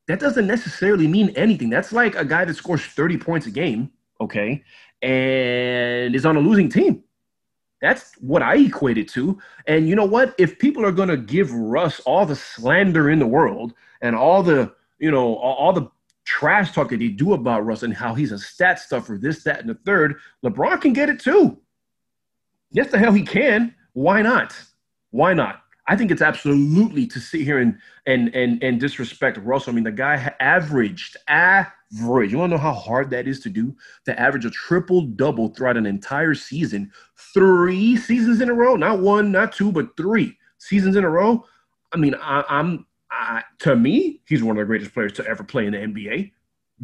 [0.08, 1.70] That doesn't necessarily mean anything.
[1.70, 4.64] That's like a guy that scores 30 points a game, okay,
[5.02, 7.04] and is on a losing team.
[7.82, 9.38] That's what I equate it to.
[9.68, 10.34] And you know what?
[10.38, 14.42] If people are going to give Russ all the slander in the world and all
[14.42, 15.92] the, you know, all, the
[16.28, 19.62] trash talk that he do about Russ and how he's a stat stuffer, this, that,
[19.62, 21.58] and the third, LeBron can get it too.
[22.72, 23.74] Yes, the hell he can.
[23.94, 24.54] Why not?
[25.12, 25.62] Why not?
[25.88, 29.72] I think it's absolutely to sit here and and and and disrespect Russell.
[29.72, 32.32] I mean, the guy averaged average.
[32.34, 33.74] You want to know how hard that is to do?
[34.06, 36.92] To average a triple double throughout an entire season,
[37.34, 41.46] three seasons in a row, not one, not two, but three seasons in a row.
[41.94, 42.86] I mean, I, am
[43.60, 46.32] to me, he's one of the greatest players to ever play in the NBA.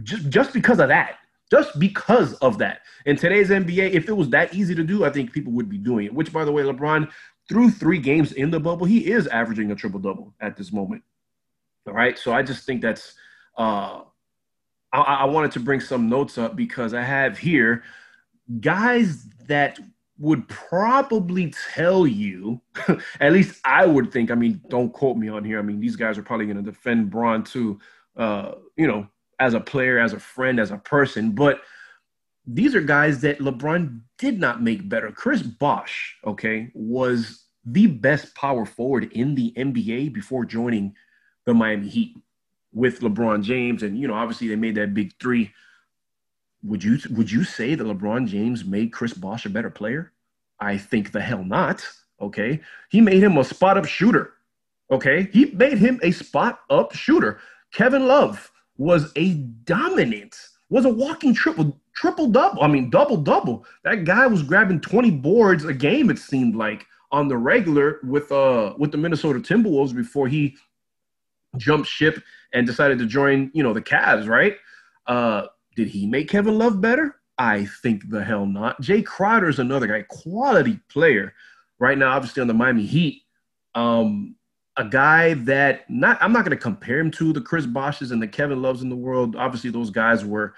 [0.04, 1.18] Just just because of that
[1.54, 2.82] just because of that.
[3.06, 5.78] In today's NBA, if it was that easy to do, I think people would be
[5.78, 6.14] doing it.
[6.14, 7.12] Which, by the way, LeBron,
[7.48, 11.04] through three games in the bubble, he is averaging a triple double at this moment.
[11.88, 12.18] All right.
[12.18, 13.14] So I just think that's,
[13.56, 14.02] uh,
[14.92, 17.84] I, I wanted to bring some notes up because I have here
[18.60, 19.78] guys that
[20.18, 22.62] would probably tell you,
[23.20, 25.60] at least I would think, I mean, don't quote me on here.
[25.60, 27.80] I mean, these guys are probably going to defend Bron too,
[28.16, 29.08] uh, you know,
[29.40, 31.32] as a player, as a friend, as a person.
[31.32, 31.62] But
[32.46, 35.12] these are guys that LeBron did not make better.
[35.12, 40.94] Chris Bosh, okay, was the best power forward in the NBA before joining
[41.46, 42.18] the Miami Heat
[42.74, 43.84] with LeBron James.
[43.84, 45.52] And, you know, obviously they made that big three.
[46.64, 50.12] Would you would you say that LeBron James made Chris Bosh a better player?
[50.60, 51.86] I think the hell not.
[52.22, 52.62] Okay.
[52.90, 54.34] He made him a spot up shooter.
[54.92, 55.30] Okay.
[55.34, 57.40] He made him a spot up shooter.
[57.74, 59.34] Kevin Love, was a
[59.66, 60.36] dominant,
[60.70, 62.64] was a walking triple triple double.
[62.64, 63.66] I mean, double double.
[63.84, 68.32] That guy was grabbing 20 boards a game, it seemed like, on the regular with
[68.32, 70.56] uh with the Minnesota Timberwolves before he
[71.58, 72.24] jumped ship
[72.54, 74.58] and decided to join, you know, the Cavs, right?
[75.06, 77.16] Uh did he make Kevin Love better?
[77.38, 78.82] I think the hell not.
[78.82, 81.34] Jae Crowder is another guy, quality player.
[81.80, 83.24] Right now, obviously on the Miami Heat.
[83.76, 84.36] Um,
[84.78, 88.22] a guy that not I'm not going to compare him to the Chris Boshes and
[88.22, 89.36] the Kevin Loves in the world.
[89.36, 90.54] Obviously, those guys were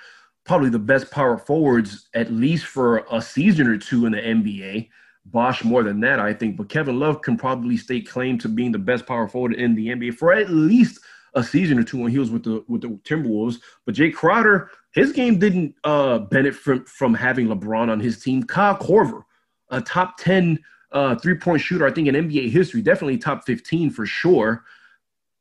[0.45, 4.89] probably the best power forwards at least for a season or two in the NBA.
[5.25, 8.71] Bosh more than that, I think, but Kevin Love can probably stake claim to being
[8.71, 10.99] the best power forward in the NBA for at least
[11.33, 13.59] a season or two when he was with the with the Timberwolves.
[13.85, 18.43] But Jae Crowder, his game didn't uh, benefit from from having LeBron on his team.
[18.43, 19.23] Kyle Korver,
[19.69, 20.59] a top ten
[20.95, 24.63] uh, three point shooter, I think, in NBA history, definitely top 15 for sure.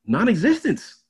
[0.04, 1.04] Non existence.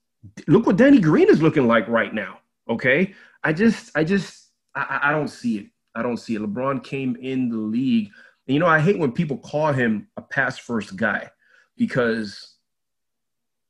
[0.46, 2.38] Look what Danny Green is looking like right now.
[2.68, 3.14] Okay.
[3.42, 5.66] I just, I just, I, I don't see it.
[5.94, 6.42] I don't see it.
[6.42, 8.10] LeBron came in the league.
[8.46, 11.30] And, you know, I hate when people call him a pass first guy
[11.76, 12.53] because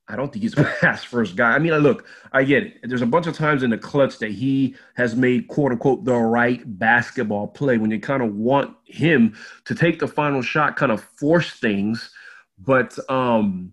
[0.08, 1.52] I don't think he's a pass first guy.
[1.52, 2.80] I mean, look, I get it.
[2.82, 6.14] There's a bunch of times in the clutch that he has made quote unquote the
[6.14, 10.92] right basketball play when you kind of want him to take the final shot, kind
[10.92, 12.10] of force things.
[12.58, 13.72] But um,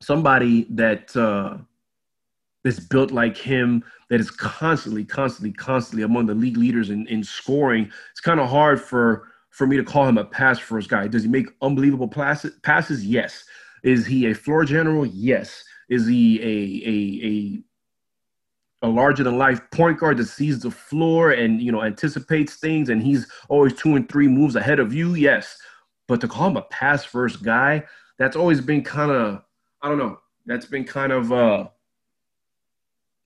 [0.00, 1.58] somebody that uh,
[2.64, 7.24] is built like him, that is constantly, constantly, constantly among the league leaders in, in
[7.24, 11.06] scoring, it's kind of hard for for me to call him a pass first guy.
[11.06, 12.08] Does he make unbelievable?
[12.08, 13.44] Passes, yes.
[13.82, 15.06] Is he a floor general?
[15.06, 15.64] Yes.
[15.88, 16.88] Is he a
[18.84, 22.56] a a larger than life point guard that sees the floor and you know anticipates
[22.56, 25.14] things and he's always two and three moves ahead of you?
[25.14, 25.58] Yes.
[26.08, 27.84] But to call him a pass first guy
[28.18, 29.42] that's always been kind of
[29.82, 31.66] i don't know that's been kind of uh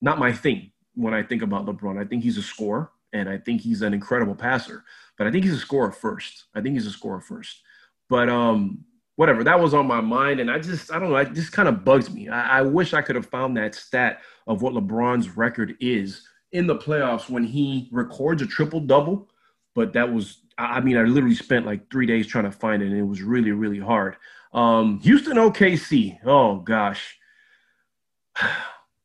[0.01, 2.01] not my thing when i think about lebron.
[2.01, 4.83] I think he's a scorer and i think he's an incredible passer
[5.17, 6.45] but i think he's a scorer first.
[6.55, 7.61] I think he's a scorer first.
[8.09, 8.85] But um
[9.17, 11.67] whatever that was on my mind and i just i don't know it just kind
[11.67, 12.29] of bugs me.
[12.29, 16.65] I, I, wish i could have found that stat of what lebron's record is in
[16.65, 19.29] the playoffs when he records a triple double
[19.75, 22.87] but that was i mean i literally spent like three days trying to find it
[22.87, 24.15] and it was really really hard.
[24.53, 27.17] Um, houston okc oh gosh.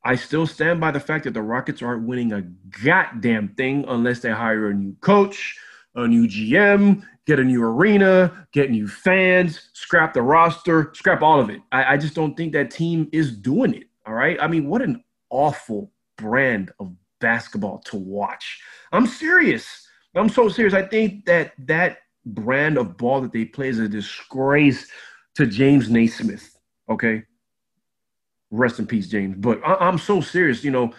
[0.05, 2.41] I still stand by the fact that the rockets aren't winning a
[2.83, 5.57] goddamn thing unless they hire a new coach
[5.95, 11.39] a new gm get a new arena, get new fans, scrap the roster, scrap all
[11.39, 11.61] of it.
[11.71, 13.85] I, I just don't think that team is doing it.
[14.05, 14.37] All right.
[14.41, 18.61] I mean, what an awful brand of basketball to watch.
[18.91, 19.87] I'm serious.
[20.15, 20.73] I'm so serious.
[20.73, 24.87] I think that that brand of ball that they play is a disgrace
[25.35, 26.57] to James Naismith.
[26.89, 27.23] Okay.
[28.51, 29.35] Rest in peace, James.
[29.39, 30.63] But I, am so serious.
[30.63, 30.93] You know,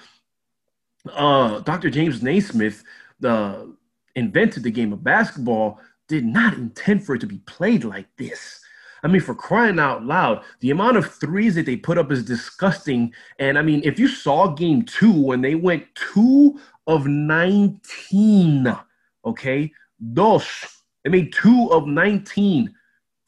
[1.12, 1.90] uh, Dr.
[1.90, 2.82] James Naismith
[3.22, 3.64] uh,
[4.16, 8.60] invented the game of basketball did not intend for it to be played like this.
[9.02, 12.24] I mean, for crying out loud, the amount of threes that they put up is
[12.24, 13.12] disgusting.
[13.38, 18.76] And I mean, if you saw game two when they went two of 19,
[19.26, 19.72] okay,
[20.14, 22.74] dos, they made two of 19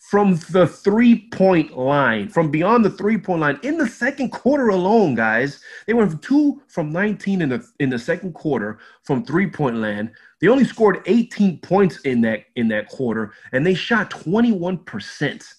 [0.06, 4.68] from the three point line, from beyond the three point line in the second quarter
[4.68, 5.60] alone, guys.
[5.86, 9.76] They went from two from 19 in the in the second quarter from three point
[9.76, 10.12] land.
[10.40, 15.54] They only scored 18 points in that in that quarter, and they shot 21%.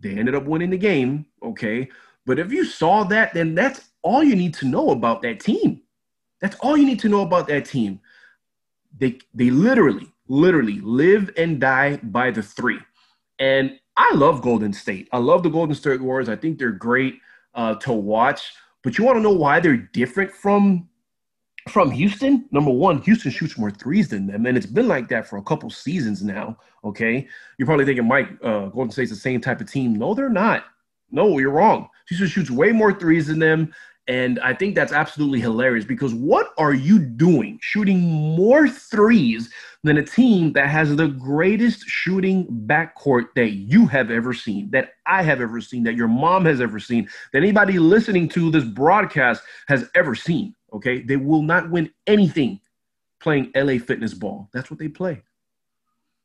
[0.00, 1.88] They ended up winning the game, okay.
[2.26, 5.80] But if you saw that, then that's all you need to know about that team.
[6.42, 8.00] That's all you need to know about that team.
[8.98, 12.80] They they literally, literally live and die by the three.
[13.40, 15.08] And I love Golden State.
[15.12, 16.28] I love the Golden State Warriors.
[16.28, 17.18] I think they're great
[17.54, 18.52] uh, to watch.
[18.82, 20.88] But you want to know why they're different from
[21.68, 22.46] from Houston?
[22.50, 25.42] Number one, Houston shoots more threes than them, and it's been like that for a
[25.42, 26.56] couple seasons now.
[26.84, 27.26] Okay,
[27.58, 29.94] you're probably thinking, Mike, uh, Golden State's the same type of team.
[29.94, 30.64] No, they're not.
[31.10, 31.88] No, you're wrong.
[32.08, 33.72] Houston shoots way more threes than them.
[34.08, 39.50] And I think that's absolutely hilarious because what are you doing shooting more threes
[39.82, 44.90] than a team that has the greatest shooting backcourt that you have ever seen, that
[45.06, 48.64] I have ever seen, that your mom has ever seen, that anybody listening to this
[48.64, 50.54] broadcast has ever seen?
[50.72, 51.00] Okay.
[51.02, 52.60] They will not win anything
[53.20, 54.48] playing LA fitness ball.
[54.52, 55.22] That's what they play.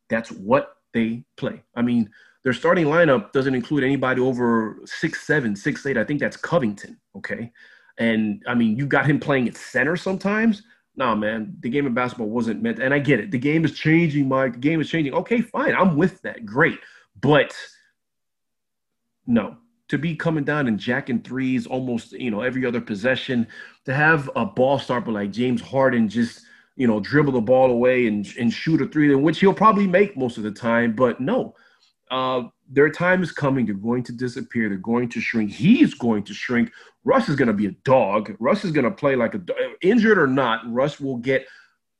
[0.09, 1.63] That's what they play.
[1.75, 2.09] I mean,
[2.43, 5.97] their starting lineup doesn't include anybody over six seven, six eight.
[5.97, 6.97] I think that's Covington.
[7.15, 7.51] Okay,
[7.97, 10.61] and I mean you got him playing at center sometimes.
[10.97, 12.79] No, man, the game of basketball wasn't meant.
[12.79, 13.31] And I get it.
[13.31, 14.53] The game is changing, Mike.
[14.53, 15.13] The game is changing.
[15.13, 15.75] Okay, fine.
[15.75, 16.45] I'm with that.
[16.45, 16.79] Great,
[17.21, 17.55] but
[19.27, 19.57] no,
[19.89, 23.47] to be coming down and jacking threes almost you know every other possession,
[23.85, 26.41] to have a ball stopper like James Harden just
[26.75, 30.17] you know dribble the ball away and and shoot a three, which he'll probably make
[30.17, 30.95] most of the time.
[30.95, 31.55] But no,
[32.09, 33.65] uh, their time is coming.
[33.65, 34.69] They're going to disappear.
[34.69, 35.51] They're going to shrink.
[35.51, 36.71] He's going to shrink.
[37.03, 38.35] Russ is going to be a dog.
[38.39, 39.41] Russ is going to play like a
[39.81, 40.61] injured or not.
[40.71, 41.45] Russ will get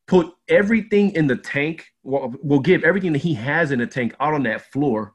[0.08, 1.88] put everything in the tank.
[2.04, 5.14] Will, will give everything that he has in the tank out on that floor.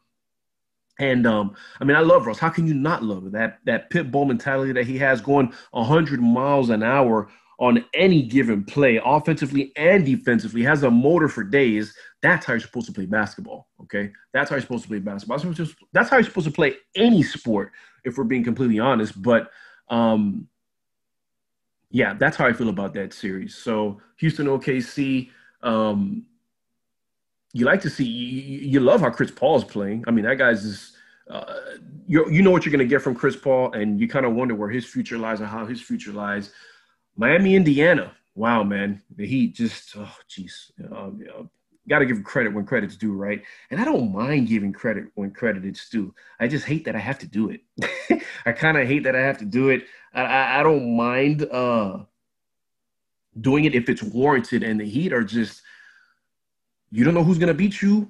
[0.99, 2.39] And um, I mean, I love Russ.
[2.39, 3.33] How can you not love it?
[3.33, 8.23] That that pit bull mentality that he has, going 100 miles an hour on any
[8.23, 11.95] given play, offensively and defensively, has a motor for days.
[12.23, 13.69] That's how you're supposed to play basketball.
[13.83, 15.39] Okay, that's how you're supposed to play basketball.
[15.93, 17.73] That's how you're supposed to play any sport,
[18.05, 19.21] if we're being completely honest.
[19.21, 19.51] But
[19.89, 20.49] um,
[21.91, 23.55] yeah, that's how I feel about that series.
[23.55, 25.31] So Houston OKC.
[25.63, 26.27] Um,
[27.53, 30.05] you like to see you, you love how Chris Paul is playing.
[30.07, 30.97] I mean, that guy's just
[31.29, 31.55] uh,
[32.07, 34.35] you you know what you're going to get from Chris Paul, and you kind of
[34.35, 36.53] wonder where his future lies and how his future lies.
[37.17, 38.13] Miami, Indiana.
[38.35, 40.71] Wow, man, the Heat just oh, jeez.
[40.93, 41.21] Um,
[41.91, 43.43] got to give credit when credit's due, right?
[43.71, 46.15] And I don't mind giving credit when credit is due.
[46.39, 48.23] I just hate that I have to do it.
[48.47, 49.85] I kind of hate that I have to do it.
[50.15, 51.99] I, I, I don't mind uh,
[53.41, 54.63] doing it if it's warranted.
[54.63, 55.63] And the Heat are just,
[56.93, 58.09] you don't know who's gonna beat you.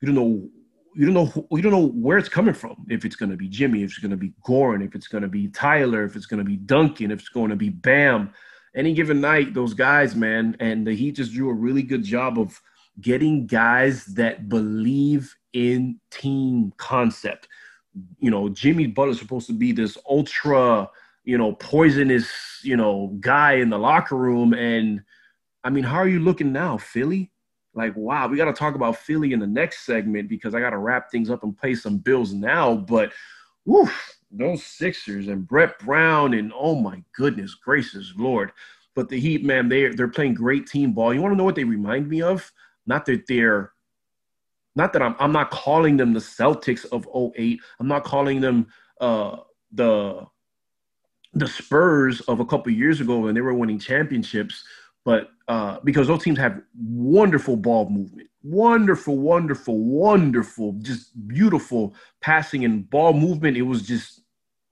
[0.00, 0.48] You don't know.
[0.94, 1.46] You don't know.
[1.50, 2.86] You don't know where it's coming from.
[2.88, 6.04] If it's gonna be Jimmy, if it's gonna be Goran, if it's gonna be Tyler,
[6.04, 8.32] if it's gonna be Duncan, if it's to be Bam.
[8.76, 12.38] Any given night, those guys, man, and the Heat just do a really good job
[12.38, 12.60] of
[13.00, 17.48] getting guys that believe in team concept.
[18.18, 20.88] You know, Jimmy Butler's supposed to be this ultra
[21.24, 24.52] you know, poisonous, you know, guy in the locker room.
[24.52, 25.02] And
[25.64, 27.30] I mean, how are you looking now, Philly?
[27.72, 30.70] Like, wow, we got to talk about Philly in the next segment because I got
[30.70, 32.76] to wrap things up and pay some bills now.
[32.76, 33.12] But,
[33.64, 38.52] woof, those Sixers and Brett Brown and oh my goodness gracious Lord.
[38.94, 41.12] But the Heat, man, they they're playing great team ball.
[41.12, 42.52] You want to know what they remind me of?
[42.86, 43.72] Not that they're
[44.76, 47.60] not that I'm I'm not calling them the Celtics of 08.
[47.80, 48.66] I'm not calling them
[49.00, 49.38] uh
[49.72, 50.26] the
[51.34, 54.64] the Spurs of a couple years ago when they were winning championships,
[55.04, 62.64] but uh, because those teams have wonderful ball movement, wonderful, wonderful, wonderful, just beautiful passing
[62.64, 63.56] and ball movement.
[63.56, 64.22] It was just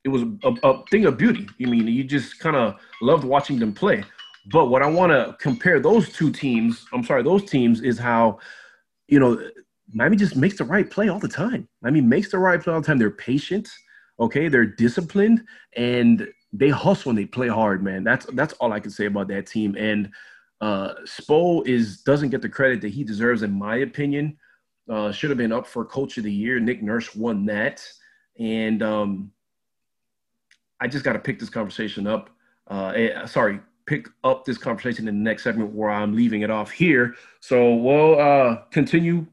[0.04, 1.48] it was a, a thing of beauty.
[1.60, 4.04] I mean, you just kind of loved watching them play.
[4.46, 8.38] But what I want to compare those two teams, I'm sorry, those teams is how,
[9.06, 9.40] you know,
[9.92, 11.68] Miami just makes the right play all the time.
[11.80, 12.98] Miami makes the right play all the time.
[12.98, 13.68] They're patient,
[14.18, 14.48] okay?
[14.48, 15.42] They're disciplined
[15.76, 18.04] and they hustle and they play hard, man.
[18.04, 19.76] That's that's all I can say about that team.
[19.78, 20.10] And
[20.60, 24.38] uh Spo is doesn't get the credit that he deserves, in my opinion.
[24.88, 26.58] Uh, should have been up for coach of the year.
[26.58, 27.86] Nick Nurse won that.
[28.38, 29.30] And um,
[30.80, 32.30] I just got to pick this conversation up.
[32.68, 36.50] Uh, eh, sorry, pick up this conversation in the next segment where I'm leaving it
[36.50, 37.14] off here.
[37.40, 39.26] So we'll uh, continue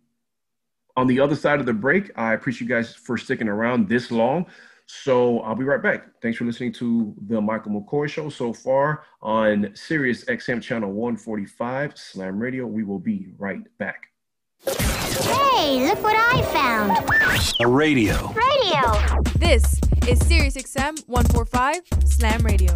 [0.95, 2.11] on the other side of the break.
[2.17, 4.45] I appreciate you guys for sticking around this long.
[4.85, 6.07] So I'll be right back.
[6.19, 11.95] Thanks for listening to the Michael McCoy Show so far on Sirius XM channel 145
[11.95, 12.65] Slam Radio.
[12.65, 14.07] We will be right back.
[14.65, 16.97] Hey, look what I found.
[17.59, 18.33] A radio.
[18.33, 19.23] Radio.
[19.37, 22.75] This is Sirius XM 145 Slam Radio.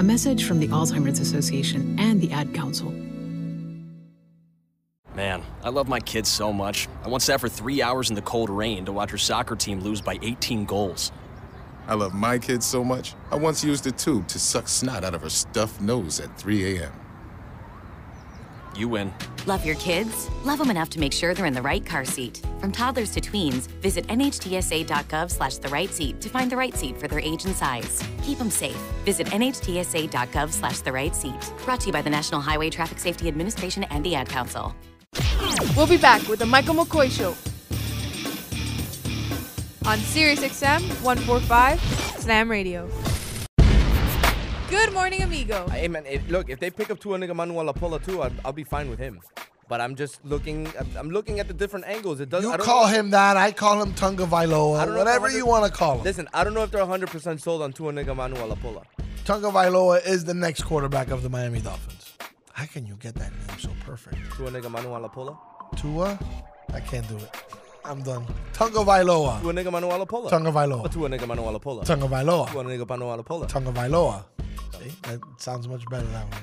[0.00, 2.90] A message from the Alzheimer's Association and the Ad Council.
[5.14, 6.88] Man, I love my kids so much.
[7.04, 9.80] I once sat for three hours in the cold rain to watch her soccer team
[9.80, 11.12] lose by 18 goals.
[11.86, 15.14] I love my kids so much, I once used a tube to suck snot out
[15.14, 16.92] of her stuffed nose at 3 a.m.
[18.76, 19.12] You win.
[19.46, 20.28] Love your kids?
[20.44, 22.42] Love them enough to make sure they're in the right car seat.
[22.60, 26.98] From toddlers to tweens, visit nhtsa.gov slash the right seat to find the right seat
[26.98, 28.02] for their age and size.
[28.22, 28.76] Keep them safe.
[29.04, 31.52] Visit nhtsa.gov slash the right seat.
[31.64, 34.74] Brought to you by the National Highway Traffic Safety Administration and the Ad Council.
[35.76, 37.34] We'll be back with the Michael McCoy Show
[39.90, 41.80] on Sirius XM 145
[42.20, 42.88] Slam Radio.
[44.70, 45.66] Good morning, amigo.
[45.68, 48.52] Hey man, if, look, if they pick up Tua Nigga Manuel Apola too, I'll, I'll
[48.52, 49.20] be fine with him.
[49.68, 50.66] But I'm just looking.
[50.68, 52.20] I'm- I'm looking at the different angles.
[52.20, 52.42] It does.
[52.44, 53.36] You I don't call know- him that.
[53.36, 54.46] I call him Tunga I Vailoa.
[54.46, 56.04] don't know if Whatever you want to call him.
[56.04, 58.84] Listen, I don't know if they're 100 percent sold on Tua Nigga Manuel Apola.
[59.24, 62.12] Tunga Vailoa is the next quarterback of the Miami Dolphins.
[62.52, 64.16] How can you get that name so perfect?
[64.36, 65.36] Tua Nigga Manuel Apola.
[65.76, 66.18] Tua?
[66.72, 67.30] I can't do it.
[67.90, 68.24] I'm done.
[68.52, 69.40] Tunga Vailoa.
[69.40, 70.30] Tua Nigga Manuel Apola.
[70.30, 70.88] Tunga Vailoa.
[70.92, 71.84] Tua Nigga Manuel Apola.
[71.84, 72.48] Tunga Vailoa.
[72.52, 73.48] Tua Nigga Manuel Apola.
[73.48, 74.24] Tunga Vailoa.
[74.78, 74.92] See?
[75.02, 76.38] That sounds much better that way.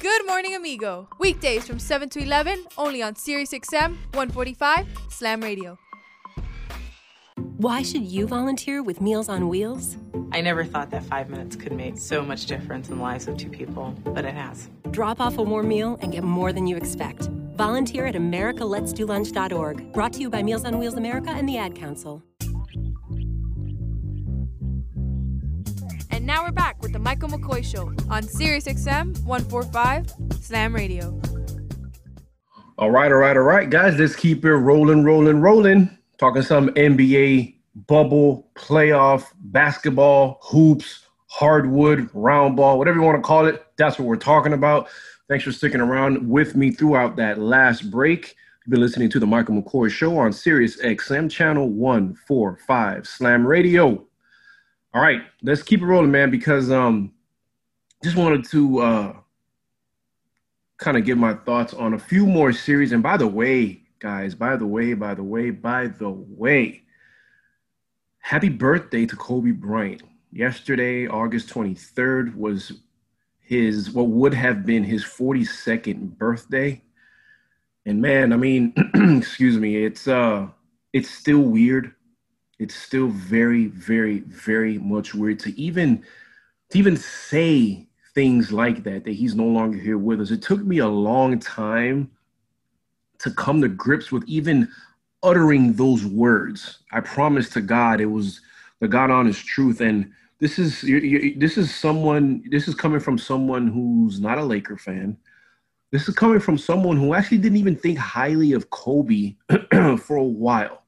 [0.00, 1.08] Good morning, amigo.
[1.20, 5.78] Weekdays from 7 to 11, only on Sirius XM 145 Slam Radio.
[7.58, 9.96] Why should you volunteer with Meals on Wheels?
[10.32, 13.36] I never thought that five minutes could make so much difference in the lives of
[13.36, 14.68] two people, but it has.
[14.90, 17.28] Drop off a warm meal and get more than you expect.
[17.58, 19.92] Volunteer at americaletsdolunch.org.
[19.92, 22.22] Brought to you by Meals on Wheels America and the Ad Council.
[26.10, 31.20] And now we're back with the Michael McCoy Show on Sirius XM 145 Slam Radio.
[32.78, 33.98] All right, all right, all right, guys.
[33.98, 35.90] Let's keep it rolling, rolling, rolling.
[36.18, 37.56] Talking some NBA
[37.88, 43.66] bubble, playoff, basketball, hoops, hardwood, round ball, whatever you want to call it.
[43.76, 44.88] That's what we're talking about.
[45.28, 48.34] Thanks for sticking around with me throughout that last break.
[48.64, 54.06] You've been listening to the Michael McCoy Show on Sirius XM channel 145 Slam Radio.
[54.94, 57.12] All right, let's keep it rolling, man, because um
[58.02, 59.16] just wanted to uh,
[60.78, 62.92] kind of give my thoughts on a few more series.
[62.92, 66.84] And by the way, guys, by the way, by the way, by the way,
[68.20, 70.04] happy birthday to Kobe Bryant.
[70.32, 72.72] Yesterday, August 23rd, was
[73.48, 76.82] his what would have been his 42nd birthday.
[77.86, 78.74] And man, I mean,
[79.18, 80.48] excuse me, it's uh
[80.92, 81.94] it's still weird.
[82.58, 86.04] It's still very, very, very much weird to even
[86.70, 90.30] to even say things like that, that he's no longer here with us.
[90.30, 92.10] It took me a long time
[93.20, 94.68] to come to grips with even
[95.22, 96.80] uttering those words.
[96.92, 98.42] I promise to God, it was
[98.80, 99.80] the God honest truth.
[99.80, 102.44] And this is you, you, this is someone.
[102.50, 105.16] This is coming from someone who's not a Laker fan.
[105.90, 109.34] This is coming from someone who actually didn't even think highly of Kobe
[109.98, 110.82] for a while.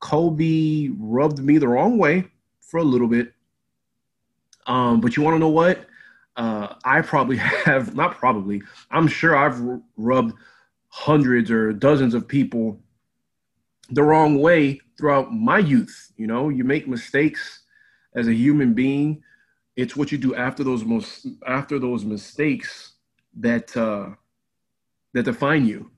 [0.00, 2.24] Kobe rubbed me the wrong way
[2.60, 3.32] for a little bit.
[4.66, 5.86] Um, but you want to know what?
[6.36, 9.60] Uh, I probably have, not probably, I'm sure I've
[9.96, 10.34] rubbed
[10.88, 12.80] hundreds or dozens of people
[13.90, 16.12] the wrong way throughout my youth.
[16.16, 17.61] You know, you make mistakes
[18.14, 19.22] as a human being.
[19.76, 22.92] It's what you do after those most after those mistakes
[23.38, 24.10] that uh,
[25.14, 25.90] that define you.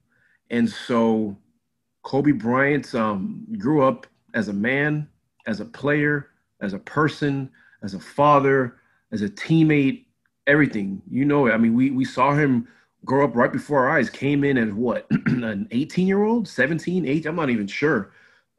[0.50, 1.36] And so
[2.02, 5.08] Kobe Bryant um, grew up as a man,
[5.46, 7.50] as a player, as a person,
[7.82, 8.76] as a father,
[9.12, 10.04] as a teammate,
[10.46, 11.02] everything.
[11.10, 11.50] You know.
[11.50, 12.68] I mean, we we saw him
[13.04, 14.08] grow up right before our eyes.
[14.10, 17.26] Came in as what an 18 year old, 17, 8.
[17.26, 18.12] I'm not even sure.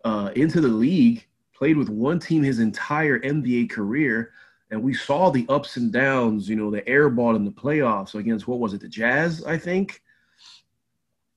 [0.03, 1.25] Uh, into the league,
[1.55, 4.33] played with one team his entire NBA career,
[4.71, 6.49] and we saw the ups and downs.
[6.49, 9.57] You know, the air ball in the playoffs against what was it, the Jazz, I
[9.57, 10.01] think.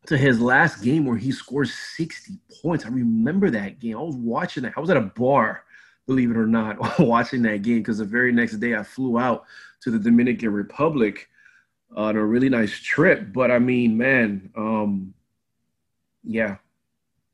[0.07, 2.87] To his last game where he scores 60 points.
[2.87, 3.99] I remember that game.
[3.99, 4.73] I was watching that.
[4.75, 5.65] I was at a bar
[6.09, 9.45] believe it or not, watching that game because the very next day I flew out
[9.83, 11.29] to the Dominican Republic
[11.95, 13.33] on a really nice trip.
[13.33, 15.15] But I mean, man, um,
[16.25, 16.57] yeah,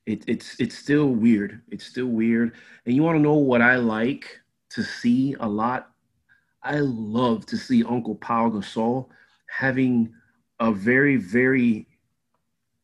[0.06, 1.62] it, it's it's still weird.
[1.70, 2.52] It's still weird.
[2.86, 4.40] And you want to know what I like
[4.70, 5.90] to see a lot?
[6.62, 9.08] I love to see Uncle Pau Gasol
[9.46, 10.12] having
[10.60, 11.86] a very very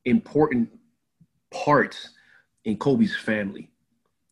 [0.05, 0.71] important
[1.51, 2.09] part
[2.65, 3.71] in Kobe's family.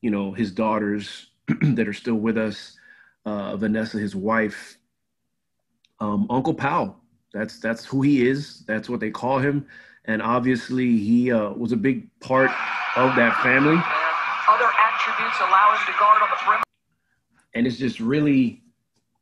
[0.00, 1.28] You know, his daughters,
[1.62, 2.76] that are still with us.
[3.24, 4.78] Uh, Vanessa, his wife,
[6.00, 6.96] um, Uncle Pau.
[7.32, 8.64] That's that's who he is.
[8.66, 9.66] That's what they call him.
[10.08, 12.50] And obviously, he uh, was a big part
[12.96, 13.76] of that family.
[13.76, 16.64] Other attributes allow him to guard on the perimeter.
[17.54, 18.62] And it's just really,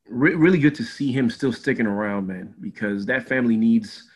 [0.08, 4.08] re- really good to see him still sticking around, man, because that family needs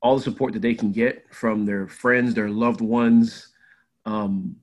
[0.00, 3.48] all the support that they can get from their friends, their loved ones.
[4.04, 4.54] Um,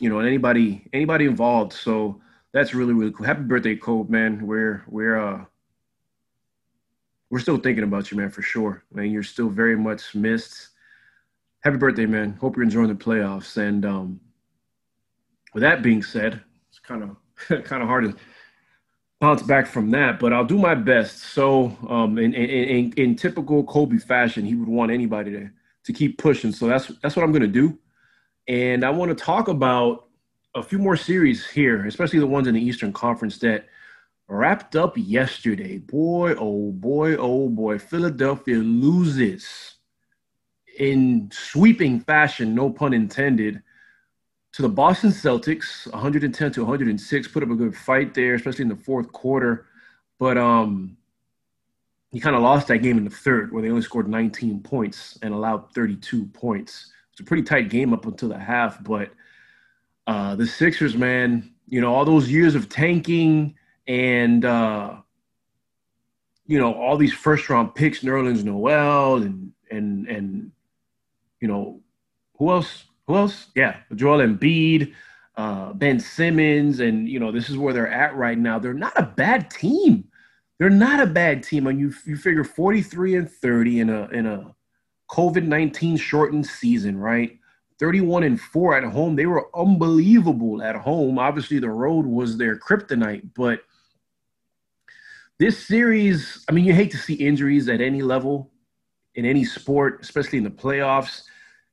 [0.00, 1.72] you know, and anybody anybody involved.
[1.72, 2.20] So
[2.52, 3.26] that's really really cool.
[3.26, 4.44] Happy birthday, Kobe, man.
[4.46, 5.44] We're we're uh
[7.30, 8.84] we're still thinking about you, man, for sure.
[8.92, 10.68] Man, you're still very much missed.
[11.60, 12.38] Happy birthday, man.
[12.40, 13.56] Hope you're enjoying the playoffs.
[13.56, 14.20] And um
[15.54, 17.16] with that being said, it's kind of
[17.64, 18.16] kind of hard to
[19.20, 21.18] bounce back from that, but I'll do my best.
[21.18, 25.50] So, um, in, in, in, in typical Kobe fashion, he would want anybody to
[25.84, 26.52] to keep pushing.
[26.52, 27.78] So that's that's what I'm going to do.
[28.46, 30.06] And I want to talk about
[30.54, 33.66] a few more series here, especially the ones in the Eastern Conference that
[34.28, 35.78] wrapped up yesterday.
[35.78, 37.78] Boy, oh boy, oh boy.
[37.78, 39.76] Philadelphia loses
[40.78, 43.62] in sweeping fashion, no pun intended,
[44.52, 47.28] to the Boston Celtics, 110 to 106.
[47.28, 49.66] Put up a good fight there, especially in the fourth quarter.
[50.18, 50.96] But um,
[52.10, 55.18] he kind of lost that game in the third, where they only scored 19 points
[55.22, 56.92] and allowed 32 points.
[57.12, 59.10] It's a pretty tight game up until the half, but
[60.06, 63.54] uh, the Sixers, man, you know, all those years of tanking
[63.88, 64.96] and uh,
[66.46, 70.52] you know all these first round picks, Nerlens Noel, and and and
[71.40, 71.80] you know
[72.36, 72.84] who else?
[73.06, 73.46] Who else?
[73.56, 74.92] Yeah, Joel Embiid,
[75.36, 78.58] uh, Ben Simmons, and you know this is where they're at right now.
[78.58, 80.04] They're not a bad team.
[80.58, 81.66] They're not a bad team.
[81.66, 84.54] And you you figure forty three and thirty in a in a
[85.10, 87.38] COVID 19 shortened season, right?
[87.78, 89.16] 31 and 4 at home.
[89.16, 91.18] They were unbelievable at home.
[91.18, 93.62] Obviously, the road was their kryptonite, but
[95.38, 98.50] this series, I mean, you hate to see injuries at any level
[99.14, 101.22] in any sport, especially in the playoffs.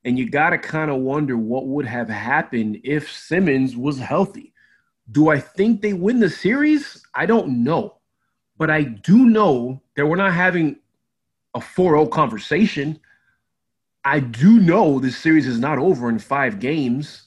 [0.03, 4.53] And you got to kind of wonder what would have happened if Simmons was healthy.
[5.11, 7.03] Do I think they win the series?
[7.15, 7.97] I don't know.
[8.57, 10.77] But I do know that we're not having
[11.55, 12.99] a 4 0 conversation.
[14.03, 17.23] I do know this series is not over in five games.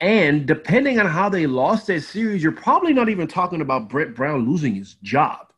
[0.00, 4.14] And depending on how they lost that series, you're probably not even talking about Brett
[4.14, 5.51] Brown losing his job.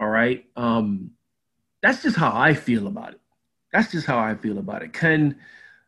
[0.00, 0.44] All right.
[0.56, 1.10] Um,
[1.82, 3.20] that's just how I feel about it.
[3.72, 4.92] That's just how I feel about it.
[4.92, 5.36] Can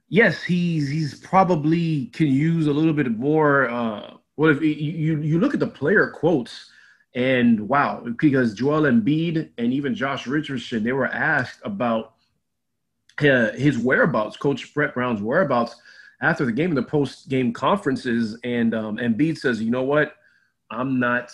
[0.09, 3.69] yes, he's he's probably can use a little bit more.
[3.69, 6.71] Uh, well, if you you look at the player quotes,
[7.15, 12.15] and wow, because Joel Embiid and even Josh Richardson, they were asked about
[13.21, 15.77] uh, his whereabouts, Coach Brett Brown's whereabouts
[16.23, 20.15] after the game in the post game conferences, and um, Embiid says, you know what,
[20.71, 21.33] I'm not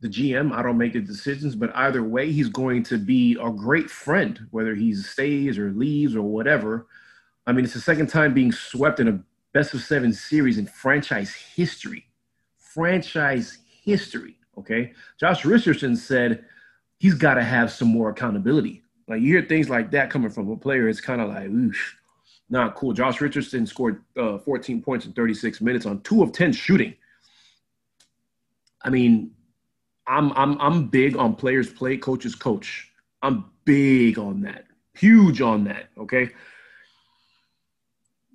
[0.00, 0.52] the GM.
[0.52, 4.40] I don't make the decisions, but either way, he's going to be a great friend,
[4.50, 6.86] whether he stays or leaves or whatever.
[7.46, 9.20] I mean, it's the second time being swept in a
[9.52, 12.06] best of seven series in franchise history.
[12.58, 14.36] Franchise history.
[14.58, 14.92] Okay.
[15.18, 16.44] Josh Richardson said
[16.98, 18.82] he's got to have some more accountability.
[19.08, 21.96] Like you hear things like that coming from a player, it's kind of like, oof,
[22.48, 22.92] not cool.
[22.92, 26.94] Josh Richardson scored uh, 14 points in 36 minutes on two of 10 shooting.
[28.82, 29.32] I mean,
[30.10, 32.90] I'm I'm I'm big on players play, coaches coach.
[33.22, 34.66] I'm big on that.
[34.94, 35.88] Huge on that.
[35.96, 36.30] Okay.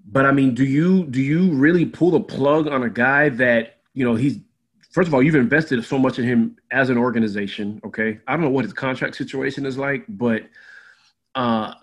[0.07, 3.79] But I mean, do you do you really pull the plug on a guy that
[3.93, 4.37] you know he's
[4.91, 7.81] first of all you've invested so much in him as an organization?
[7.83, 10.43] Okay, I don't know what his contract situation is like, but
[11.35, 11.73] uh,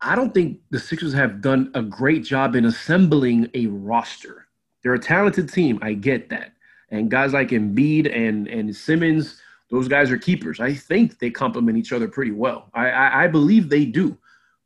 [0.00, 4.46] I don't think the Sixers have done a great job in assembling a roster.
[4.82, 6.52] They're a talented team, I get that,
[6.90, 10.60] and guys like Embiid and and Simmons, those guys are keepers.
[10.60, 12.68] I think they complement each other pretty well.
[12.74, 14.16] I I, I believe they do.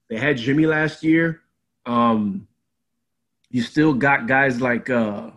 [0.08, 1.40] They had Jimmy last year.
[1.86, 2.48] Um,
[3.50, 5.30] you still got guys like uh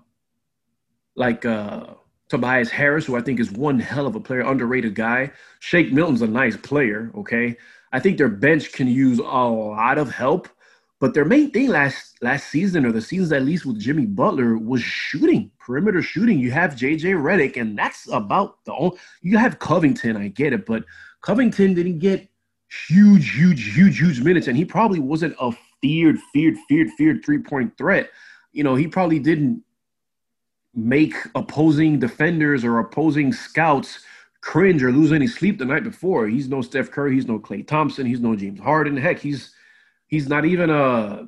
[1.15, 1.85] like uh
[2.29, 5.31] Tobias Harris, who I think is one hell of a player, underrated guy.
[5.59, 7.57] Shake Milton's a nice player, okay?
[7.91, 10.49] I think their bench can use a lot of help,
[11.03, 14.57] but their main thing last last season or the seasons at least with Jimmy Butler
[14.57, 16.39] was shooting, perimeter shooting.
[16.39, 20.65] You have JJ Redick, and that's about the only you have Covington, I get it,
[20.65, 20.85] but
[21.19, 22.29] Covington didn't get
[22.87, 25.51] huge, huge, huge, huge minutes, and he probably wasn't a
[25.81, 28.09] feared, feared, feared, feared three point threat.
[28.53, 29.61] You know, he probably didn't
[30.73, 33.99] make opposing defenders or opposing scouts
[34.39, 36.27] cringe or lose any sleep the night before.
[36.27, 38.95] He's no Steph Curry, he's no Klay Thompson, he's no James Harden.
[38.95, 39.53] Heck, he's
[40.13, 41.27] he's not even a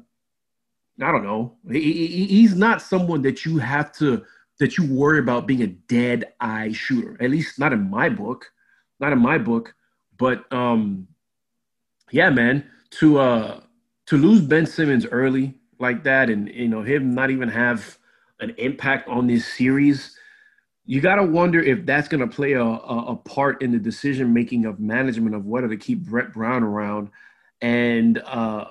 [1.01, 1.57] I don't know.
[1.69, 4.23] He, he, he's not someone that you have to
[4.59, 7.17] that you worry about being a dead eye shooter.
[7.19, 8.51] At least not in my book.
[8.99, 9.73] Not in my book.
[10.17, 11.07] But um
[12.11, 12.63] yeah, man,
[12.99, 13.61] to uh
[14.05, 17.97] to lose Ben Simmons early like that, and you know him not even have
[18.39, 20.15] an impact on this series,
[20.85, 23.79] you got to wonder if that's going to play a, a, a, part in the
[23.79, 27.09] decision making of management of whether to keep Brett Brown around,
[27.65, 28.65] and uh,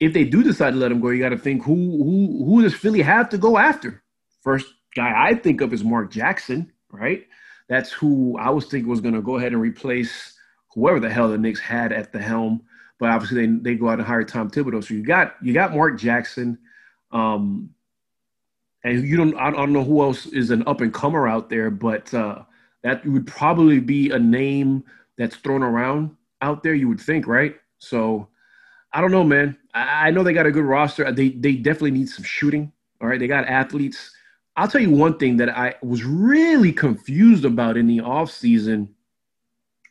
[0.00, 2.62] if they do decide to let him go, you got to think who who who
[2.62, 4.02] does Philly have to go after?
[4.42, 7.26] First guy I think of is Mark Jackson, right?
[7.68, 10.34] That's who I was thinking was going to go ahead and replace
[10.74, 12.62] whoever the hell the Knicks had at the helm
[12.98, 14.82] but obviously they, they go out and hire Tom Thibodeau.
[14.82, 16.58] So you got you got Mark Jackson,
[17.10, 17.70] um,
[18.82, 21.70] and you don't I don't know who else is an up and comer out there,
[21.70, 22.42] but uh,
[22.82, 24.84] that would probably be a name
[25.18, 26.74] that's thrown around out there.
[26.74, 27.56] You would think, right?
[27.78, 28.28] So
[28.92, 29.56] I don't know, man.
[29.72, 31.10] I, I know they got a good roster.
[31.10, 32.70] They they definitely need some shooting.
[33.00, 34.14] All right, they got athletes.
[34.56, 38.88] I'll tell you one thing that I was really confused about in the offseason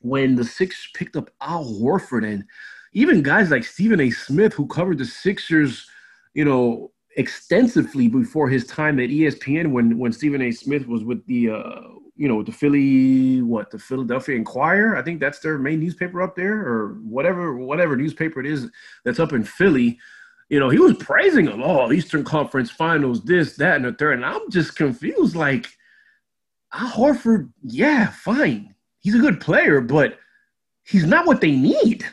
[0.02, 2.46] when the Sixers picked up Al Horford and
[2.94, 4.10] even guys like Stephen A.
[4.10, 5.86] Smith, who covered the Sixers,
[6.34, 10.52] you know, extensively before his time at ESPN when when Stephen A.
[10.52, 11.82] Smith was with the uh,
[12.16, 14.96] you know the Philly what the Philadelphia Inquirer?
[14.98, 18.70] I think that's their main newspaper up there or whatever whatever newspaper it is
[19.04, 20.00] that's up in Philly.
[20.50, 24.16] You know he was praising them all Eastern Conference Finals this that and the third.
[24.16, 25.68] And I'm just confused like
[26.74, 28.76] Al Horford yeah fine.
[29.00, 30.20] He's a good player but
[30.84, 32.06] he's not what they need.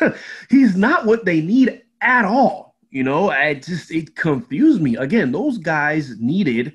[0.50, 2.76] He's not what they need at all.
[2.90, 4.96] You know, I just it confused me.
[4.96, 6.74] Again, those guys needed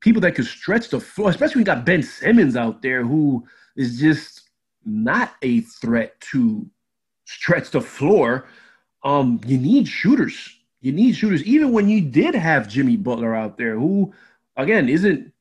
[0.00, 3.44] people that could stretch the floor, especially we got Ben Simmons out there who
[3.76, 4.50] is just
[4.84, 6.66] not a threat to
[7.24, 8.46] stretch the floor.
[9.04, 10.56] Um, you need shooters.
[10.80, 11.42] You need shooters.
[11.44, 14.12] Even when you did have Jimmy Butler out there, who
[14.56, 15.32] again isn't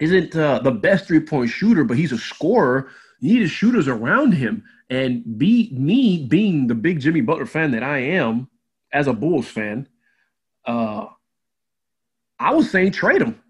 [0.00, 2.90] isn't uh, the best three point shooter, but he's a scorer.
[3.20, 4.64] You needed shooters around him.
[4.90, 8.48] And be me being the big Jimmy Butler fan that I am,
[8.92, 9.88] as a Bulls fan,
[10.66, 11.06] uh,
[12.38, 13.40] I was saying trade him.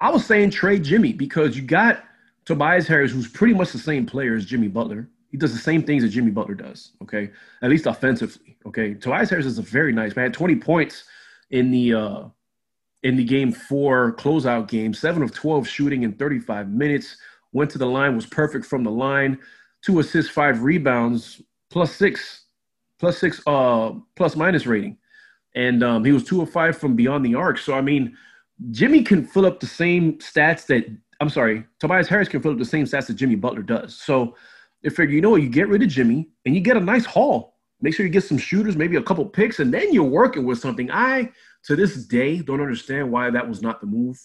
[0.00, 2.04] I was saying trade Jimmy because you got
[2.44, 5.08] Tobias Harris, who's pretty much the same player as Jimmy Butler.
[5.30, 6.92] He does the same things that Jimmy Butler does.
[7.02, 7.30] Okay,
[7.62, 8.56] at least offensively.
[8.66, 10.32] Okay, Tobias Harris is a very nice man.
[10.32, 11.04] 20 points
[11.50, 12.24] in the uh,
[13.02, 17.16] in the game four closeout game, seven of 12 shooting in 35 minutes
[17.52, 19.38] went to the line, was perfect from the line,
[19.82, 22.44] two assists, five rebounds, plus six,
[22.98, 24.96] plus six, uh, plus minus rating.
[25.54, 27.58] And um, he was two of five from beyond the arc.
[27.58, 28.16] So, I mean,
[28.70, 30.84] Jimmy can fill up the same stats that,
[31.20, 33.96] I'm sorry, Tobias Harris can fill up the same stats that Jimmy Butler does.
[34.00, 34.36] So,
[34.82, 37.04] they figure, you know what, you get rid of Jimmy and you get a nice
[37.04, 37.56] haul.
[37.80, 40.58] Make sure you get some shooters, maybe a couple picks, and then you're working with
[40.58, 40.90] something.
[40.90, 41.30] I,
[41.64, 44.20] to this day, don't understand why that was not the move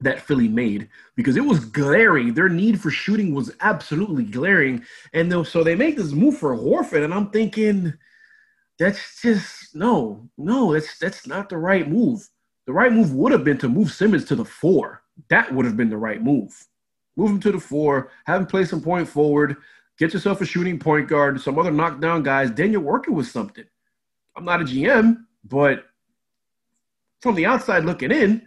[0.00, 2.34] that Philly made because it was glaring.
[2.34, 4.84] Their need for shooting was absolutely glaring.
[5.14, 7.94] And so they make this move for Horford, and I'm thinking,
[8.78, 12.28] that's just no, no, that's that's not the right move.
[12.66, 15.02] The right move would have been to move Simmons to the four.
[15.28, 16.66] That would have been the right move.
[17.16, 19.56] Move him to the four, have him play some point forward,
[19.98, 23.64] get yourself a shooting point guard, some other knockdown guys, then you're working with something.
[24.36, 25.84] I'm not a GM, but
[27.20, 28.42] from the outside looking in,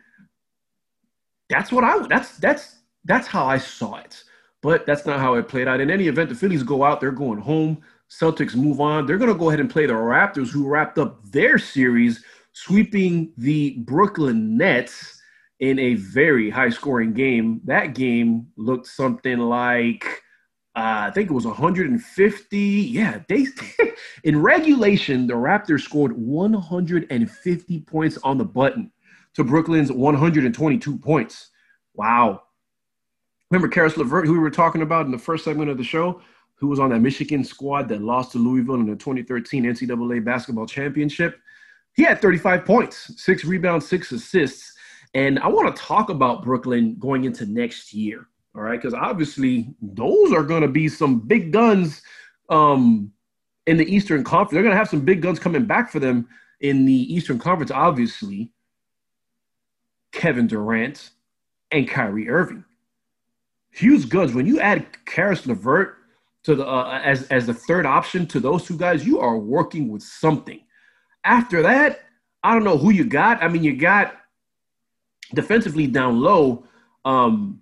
[1.50, 2.76] that's what I that's that's
[3.06, 4.24] that's how I saw it.
[4.62, 5.80] But that's not how it played out.
[5.80, 7.82] In any event, the Phillies go out, they're going home.
[8.10, 9.06] Celtics move on.
[9.06, 13.34] They're going to go ahead and play the Raptors, who wrapped up their series, sweeping
[13.38, 15.22] the Brooklyn Nets
[15.60, 17.62] in a very high scoring game.
[17.66, 20.06] That game looked something like,
[20.76, 22.58] uh, I think it was 150.
[22.58, 23.48] Yeah, they
[24.24, 28.92] in regulation, the Raptors scored 150 points on the button
[29.34, 31.50] to Brooklyn's 122 points.
[31.94, 32.44] Wow.
[33.50, 36.22] Remember Caris LeVert, who we were talking about in the first segment of the show,
[36.58, 40.66] who was on that Michigan squad that lost to Louisville in the 2013 NCAA basketball
[40.66, 41.40] championship?
[41.94, 44.74] He had 35 points, six rebounds, six assists.
[45.14, 48.28] And I want to talk about Brooklyn going into next year.
[48.56, 48.80] All right.
[48.80, 52.02] Because obviously, those are going to be some big guns
[52.50, 53.12] um,
[53.66, 54.54] in the Eastern Conference.
[54.54, 56.28] They're going to have some big guns coming back for them
[56.60, 58.52] in the Eastern Conference, obviously.
[60.12, 61.12] Kevin Durant,
[61.72, 62.64] and Kyrie Irving.
[63.72, 64.34] Huge guns.
[64.34, 65.97] When you add Caris LeVert
[66.48, 69.90] to the uh, as as the third option to those two guys, you are working
[69.90, 70.62] with something.
[71.26, 72.00] After that,
[72.42, 73.44] I don't know who you got.
[73.44, 74.16] I mean, you got
[75.34, 76.64] defensively down low.
[77.04, 77.60] Um,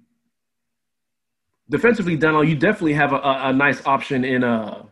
[1.68, 4.84] defensively down low, you definitely have a, a, a nice option in uh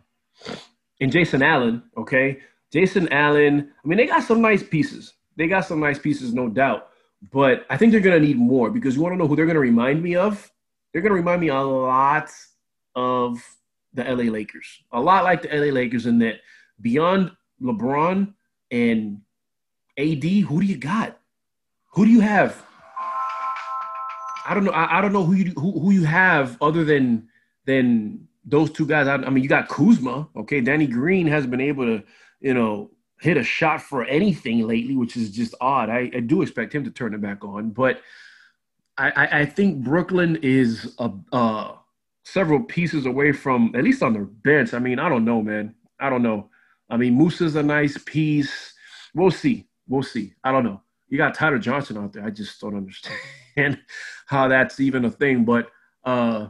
[1.00, 1.84] in Jayson Allen.
[1.96, 2.39] Okay,
[2.72, 3.72] Jason Allen.
[3.86, 5.14] I mean, they got some nice pieces.
[5.36, 6.89] They got some nice pieces, no doubt.
[7.32, 9.60] But I think they're to need more because you want to know who they're to
[9.60, 10.52] remind me of?
[10.91, 12.32] They're to remind me a lot
[12.96, 13.39] of
[13.94, 14.84] the LA Lakers.
[14.91, 16.39] A lot like the LA Lakers in that
[16.82, 17.32] beyond
[17.62, 18.34] LeBron
[18.72, 19.22] and
[19.98, 21.20] AD, who do you got?
[21.94, 22.64] Who do you have?
[24.46, 24.72] I don't know.
[24.72, 27.30] I, I don't know who you who, who you have other than
[27.66, 29.08] than those two guys.
[29.08, 30.28] I, I mean, you got Kuzma.
[30.36, 32.04] Okay, Danny Green has been able to,
[32.41, 32.91] you know,
[33.22, 35.89] hit a shot for anything lately, which is just odd.
[35.89, 38.02] I, I do expect him to turn it back on, but
[38.98, 41.76] I, I, I think Brooklyn is a, uh,
[42.24, 44.74] several pieces away from at least on their bench.
[44.74, 45.76] I mean, I don't know, man.
[45.99, 46.49] I don't know.
[46.89, 48.74] I mean, Musa's a nice piece.
[49.13, 49.67] We'll see.
[49.88, 50.34] We'll see.
[50.43, 50.82] I don't know.
[51.09, 52.26] You got Tyler Johnson out there.
[52.26, 53.80] I just don't understand
[54.26, 55.45] how that's even a thing.
[55.45, 55.69] But
[56.03, 56.47] uh,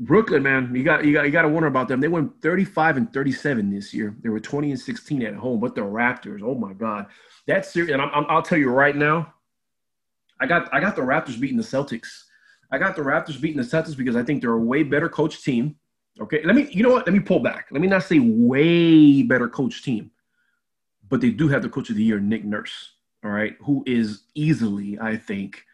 [0.00, 2.00] Brooklyn, man, you got you got you got to wonder about them.
[2.00, 4.16] They went 35 and 37 this year.
[4.22, 5.60] They were 20 and 16 at home.
[5.60, 7.06] But the Raptors, oh my God,
[7.46, 7.92] that's serious.
[7.92, 9.32] And i will tell you right now,
[10.40, 12.24] I got I got the Raptors beating the Celtics.
[12.70, 15.42] I got the Raptors beating the Celtics because I think they're a way better coach
[15.42, 15.76] team.
[16.20, 17.06] Okay, let me you know what?
[17.06, 17.66] Let me pull back.
[17.70, 20.10] Let me not say way better coach team,
[21.08, 22.92] but they do have the coach of the year, Nick Nurse.
[23.24, 25.64] All right, who is easily, I think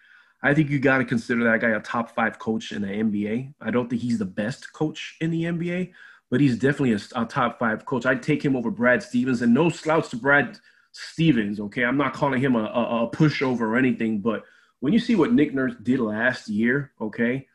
[0.42, 3.54] I think you got to consider that guy a top five coach in the NBA.
[3.60, 5.92] I don't think he's the best coach in the NBA,
[6.30, 8.06] but he's definitely a, a top five coach.
[8.06, 10.58] I'd take him over Brad Stevens, and no slouch to Brad
[10.90, 11.60] Stevens.
[11.60, 14.44] Okay, I'm not calling him a, a, a pushover or anything, but
[14.82, 17.46] when you see what Nick Nurse did last year, okay,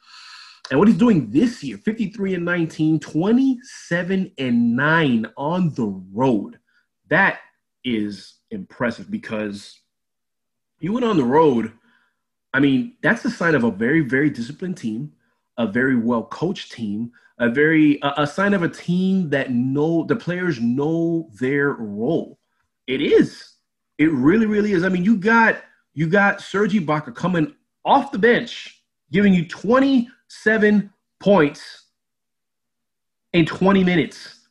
[0.72, 6.60] and what he's doing this year 53 and 19, 27 and 9 on the road.
[7.10, 7.40] That
[7.86, 9.80] is impressive because
[10.80, 11.72] you went on the road
[12.54, 15.12] I mean, that's a sign of a very, very disciplined team,
[15.58, 20.06] a very well coached team, a very a, a sign of a team that know
[20.06, 22.40] the players know their role.
[22.88, 23.54] It is.
[23.98, 24.84] It really, really is.
[24.84, 25.62] I mean, you got
[25.98, 31.86] you got Serge Ibaka coming off the bench, giving you 27 points
[33.34, 34.46] in 20 minutes.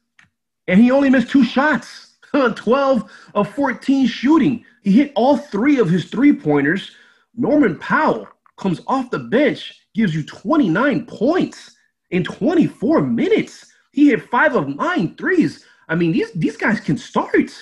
[0.67, 2.17] And he only missed two shots.
[2.57, 4.65] 12 of 14 shooting.
[4.83, 6.91] He hit all three of his three pointers
[7.37, 8.27] Norman Powell
[8.57, 11.77] comes off the bench, gives you 29 points
[12.11, 13.73] in 24 minutes.
[13.93, 15.65] He hit five of nine threes.
[15.89, 17.53] I mean, these, these guys can start.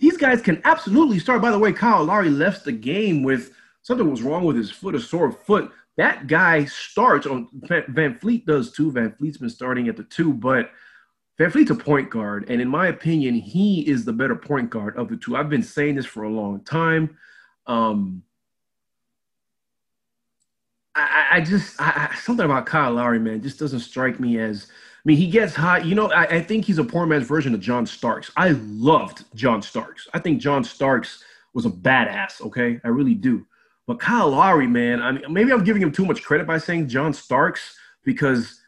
[0.00, 1.42] These guys can absolutely start.
[1.42, 4.94] By the way, Kyle Lowry left the game with something was wrong with his foot,
[4.94, 5.70] a sore foot.
[5.96, 8.90] that guy starts on VanVleet does too.
[8.90, 10.70] VanVleet's been starting at the two, but
[11.38, 15.08] VanVleet's a point guard, and in my opinion, he is the better point guard of
[15.08, 15.36] the two.
[15.36, 17.18] I've been saying this for a long time.
[17.66, 18.22] Um,
[20.94, 24.66] I, I just I, something about Kyle Lowry, man, just doesn't strike me as.
[25.00, 25.86] I mean, he gets hot.
[25.86, 28.30] You know, I, I, think he's a poor man's version of John Starks.
[28.36, 30.06] I loved John Starks.
[30.12, 31.24] I think John Starks
[31.54, 32.42] was a badass.
[32.42, 33.46] Okay, I really do.
[33.86, 36.88] But Kyle Lowry, man, I mean, maybe I'm giving him too much credit by saying
[36.88, 38.60] John Starks because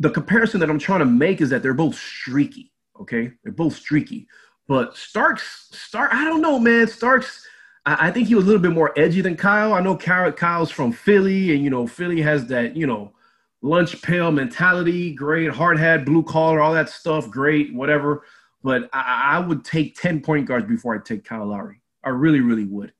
[0.00, 2.72] the comparison that I'm trying to make is that they're both streaky.
[3.00, 4.26] Okay, they're both streaky.
[4.66, 6.88] But Starks, Stark, I don't know, man.
[6.88, 7.46] Starks,
[7.86, 9.72] I, I think he was a little bit more edgy than Kyle.
[9.72, 13.12] I know Kyle, Kyle's from Philly, and you know Philly has that you know
[13.62, 15.12] lunch pail mentality.
[15.12, 17.30] Great, hard hat, blue collar, all that stuff.
[17.30, 18.24] Great, whatever.
[18.62, 21.80] But I, I would take ten point guards before I take Kyle Lowry.
[22.04, 22.92] I really, really would.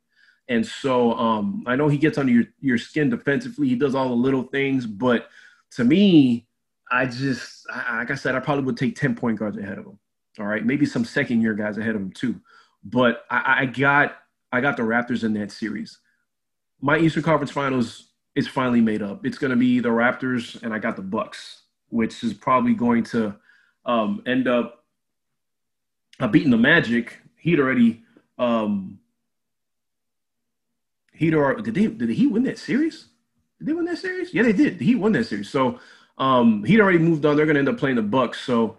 [0.49, 3.69] And so um, I know he gets under your, your skin defensively.
[3.69, 5.29] He does all the little things, but
[5.73, 6.49] to me,
[6.91, 9.99] I just, like I said, I probably would take 10 point guards ahead of him.
[10.41, 10.67] All right.
[10.67, 12.41] Maybe some second year guys ahead of him too.
[12.83, 14.17] But I, I got,
[14.51, 16.01] I got the Raptors in that series.
[16.81, 19.27] My Eastern Conference Finals is finally made up.
[19.27, 23.05] It's going to be the Raptors, and I got the Bucks, which is probably going
[23.05, 23.35] to
[23.85, 24.85] um, end up
[26.21, 27.19] uh, beating the Magic.
[27.37, 28.03] He'd already,
[28.39, 28.99] um,
[31.13, 33.07] he'd already did, they, did he win that series?
[33.59, 34.33] Did they win that series?
[34.33, 34.81] Yeah, they did.
[34.81, 35.51] He won that series.
[35.51, 35.81] So
[36.19, 37.37] um, he'd already moved on.
[37.37, 38.41] They're going to end up playing the Bucks.
[38.41, 38.77] So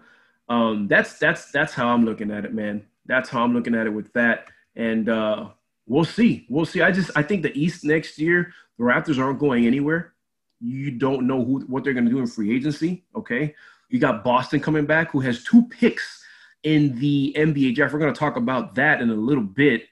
[0.49, 2.85] um, that's that's that's how I'm looking at it, man.
[3.05, 4.47] That's how I'm looking at it with that.
[4.75, 5.49] And uh,
[5.87, 6.45] we'll see.
[6.49, 6.81] We'll see.
[6.81, 10.13] I just I think the East next year, the Raptors aren't going anywhere.
[10.59, 13.03] You don't know who what they're going to do in free agency.
[13.15, 13.55] Okay,
[13.89, 16.23] you got Boston coming back, who has two picks
[16.63, 17.93] in the NBA draft.
[17.93, 19.85] We're going to talk about that in a little bit.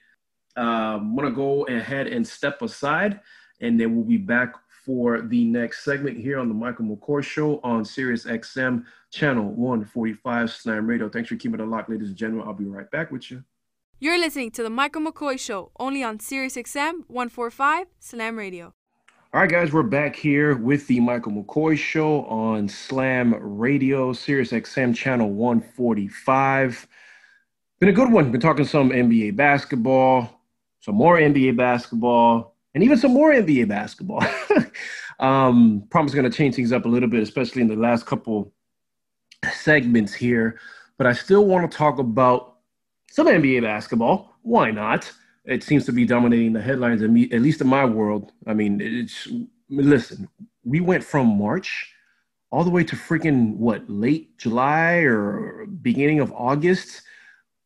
[0.56, 3.20] Um, I'm going to go ahead and step aside,
[3.60, 7.60] and then we'll be back for the next segment here on the Michael McCoy Show
[7.62, 11.08] on Sirius XM channel 145 Slam Radio.
[11.08, 12.46] Thanks for keeping it locked, ladies and gentlemen.
[12.48, 13.44] I'll be right back with you.
[14.02, 18.72] You're listening to the Michael McCoy Show only on Sirius XM 145 Slam Radio.
[19.34, 24.52] All right, guys, we're back here with the Michael McCoy Show on Slam Radio, Sirius
[24.52, 26.88] XM channel 145.
[27.78, 28.32] Been a good one.
[28.32, 30.40] Been talking some NBA basketball,
[30.80, 34.24] some more NBA basketball, and even some more NBA basketball.
[35.20, 38.50] um, probably going to change things up a little bit, especially in the last couple
[39.52, 40.58] segments here.
[40.96, 42.49] But I still want to talk about
[43.10, 44.36] some NBA basketball.
[44.42, 45.12] Why not?
[45.44, 48.32] It seems to be dominating the headlines, at least in my world.
[48.46, 49.28] I mean, it's
[49.68, 50.28] listen.
[50.64, 51.92] We went from March
[52.52, 57.02] all the way to freaking what late July or beginning of August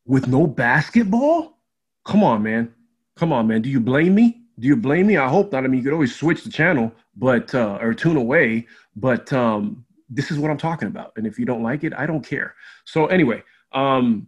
[0.05, 1.59] with no basketball.
[2.05, 2.73] Come on, man.
[3.15, 3.61] Come on, man.
[3.61, 4.41] Do you blame me?
[4.59, 5.17] Do you blame me?
[5.17, 5.63] I hope not.
[5.63, 8.67] I mean, you could always switch the channel, but uh, or tune away.
[8.95, 12.05] But um, this is what I'm talking about, and if you don't like it, I
[12.05, 12.55] don't care.
[12.85, 13.43] So anyway,
[13.73, 14.27] um,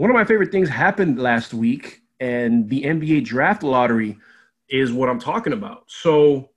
[0.00, 4.16] one of my favorite things happened last week, and the NBA draft lottery
[4.70, 5.84] is what I'm talking about.
[5.88, 6.48] So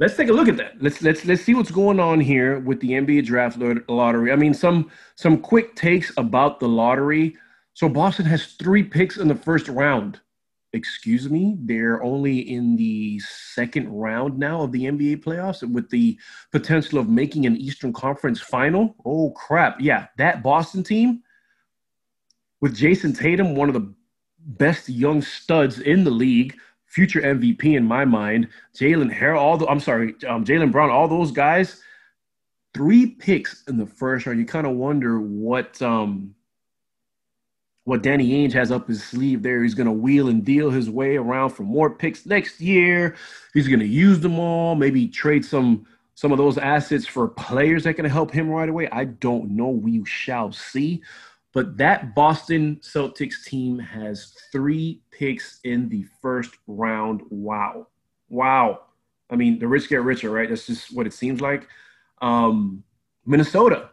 [0.00, 0.82] let's take a look at that.
[0.82, 3.58] Let's let's let's see what's going on here with the NBA draft
[3.88, 4.32] lottery.
[4.32, 7.36] I mean, some some quick takes about the lottery.
[7.74, 10.20] So Boston has three picks in the first round
[10.72, 16.18] excuse me, they're only in the second round now of the NBA playoffs with the
[16.50, 18.96] potential of making an Eastern Conference final.
[19.04, 19.80] Oh, crap.
[19.80, 21.22] Yeah, that Boston team
[22.62, 23.92] with Jayson Tatum, one of the
[24.38, 26.56] best young studs in the league,
[26.86, 31.08] future MVP in my mind, Jalen Harrell, all the, I'm sorry, um, Jaylen Brown, all
[31.08, 31.82] those guys,
[32.72, 34.38] three picks in the first round.
[34.38, 35.82] You kind of wonder what.
[35.82, 36.34] Um,
[37.84, 39.60] what Danny Ainge has up his sleeve there.
[39.60, 43.16] He's going to wheel and deal his way around for more picks next year.
[43.54, 45.84] He's going to use them all, maybe trade some
[46.14, 48.88] some of those assets for players that can help him right away.
[48.92, 49.68] I don't know.
[49.68, 51.02] We shall see.
[51.52, 57.22] But that Boston Celtics team has three picks in the first round.
[57.30, 57.88] Wow.
[58.30, 58.82] Wow.
[59.30, 60.48] I mean, the rich get richer, right?
[60.48, 61.68] That's just what it seems like.
[62.22, 62.82] Um,
[63.26, 63.90] Minnesota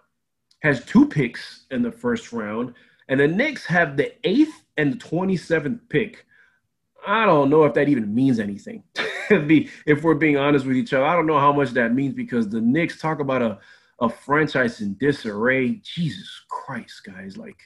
[0.62, 2.74] has two picks in the first round.
[3.08, 6.26] And the Knicks have the eighth and the 27th pick.
[7.06, 8.84] I don't know if that even means anything.
[9.30, 12.50] if we're being honest with each other, I don't know how much that means because
[12.50, 13.60] the Knicks talk about a,
[14.02, 15.82] a franchise in disarray.
[15.84, 17.38] Jesus Christ, guys.
[17.38, 17.58] Like,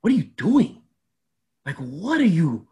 [0.00, 0.82] what are you doing?
[1.66, 2.66] Like, what are you?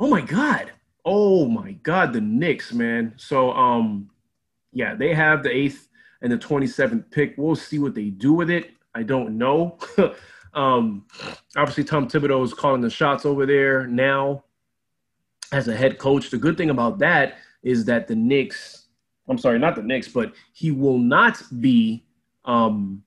[0.00, 0.72] Oh my God.
[1.04, 3.14] Oh my God, the Knicks, man.
[3.16, 4.10] So, um,
[4.72, 5.88] yeah, they have the eighth
[6.22, 7.34] and the 27th pick.
[7.36, 8.70] We'll see what they do with it.
[8.94, 9.78] I don't know.
[10.54, 11.06] Um,
[11.56, 14.44] obviously, Tom Thibodeau is calling the shots over there now
[15.52, 16.30] as a head coach.
[16.30, 18.86] The good thing about that is that the Knicks,
[19.28, 22.04] I'm sorry, not the Knicks, but he will not be
[22.44, 23.02] um,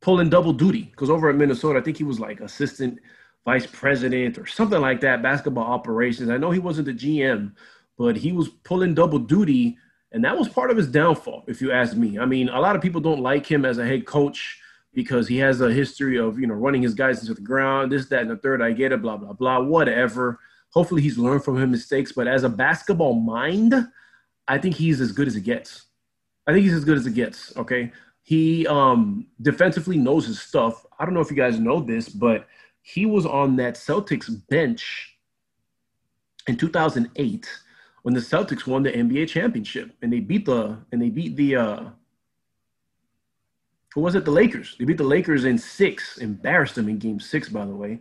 [0.00, 2.98] pulling double duty because over at Minnesota, I think he was like assistant
[3.44, 6.30] vice president or something like that, basketball operations.
[6.30, 7.52] I know he wasn't the GM,
[7.98, 9.76] but he was pulling double duty,
[10.12, 12.18] and that was part of his downfall, if you ask me.
[12.18, 14.60] I mean, a lot of people don't like him as a head coach
[14.94, 18.06] because he has a history of you know running his guys into the ground, this,
[18.06, 18.62] that, and the third.
[18.62, 20.38] I get it, blah, blah, blah, whatever.
[20.70, 22.12] Hopefully, he's learned from his mistakes.
[22.12, 23.74] But as a basketball mind,
[24.48, 25.86] I think he's as good as it gets.
[26.46, 27.56] I think he's as good as it gets.
[27.56, 27.92] Okay,
[28.22, 30.84] he um, defensively knows his stuff.
[30.98, 32.46] I don't know if you guys know this, but
[32.82, 35.16] he was on that Celtics bench
[36.46, 37.48] in 2008
[38.02, 41.56] when the Celtics won the NBA championship and they beat the and they beat the
[41.56, 41.84] uh
[43.94, 44.24] who was it?
[44.24, 44.74] The Lakers.
[44.78, 48.00] They beat the Lakers in six, embarrassed them in game six, by the way.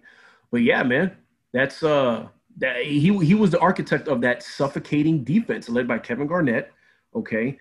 [0.51, 1.15] But yeah, man,
[1.53, 2.27] that's uh
[2.57, 6.71] that he he was the architect of that suffocating defense led by Kevin Garnett.
[7.15, 7.57] Okay.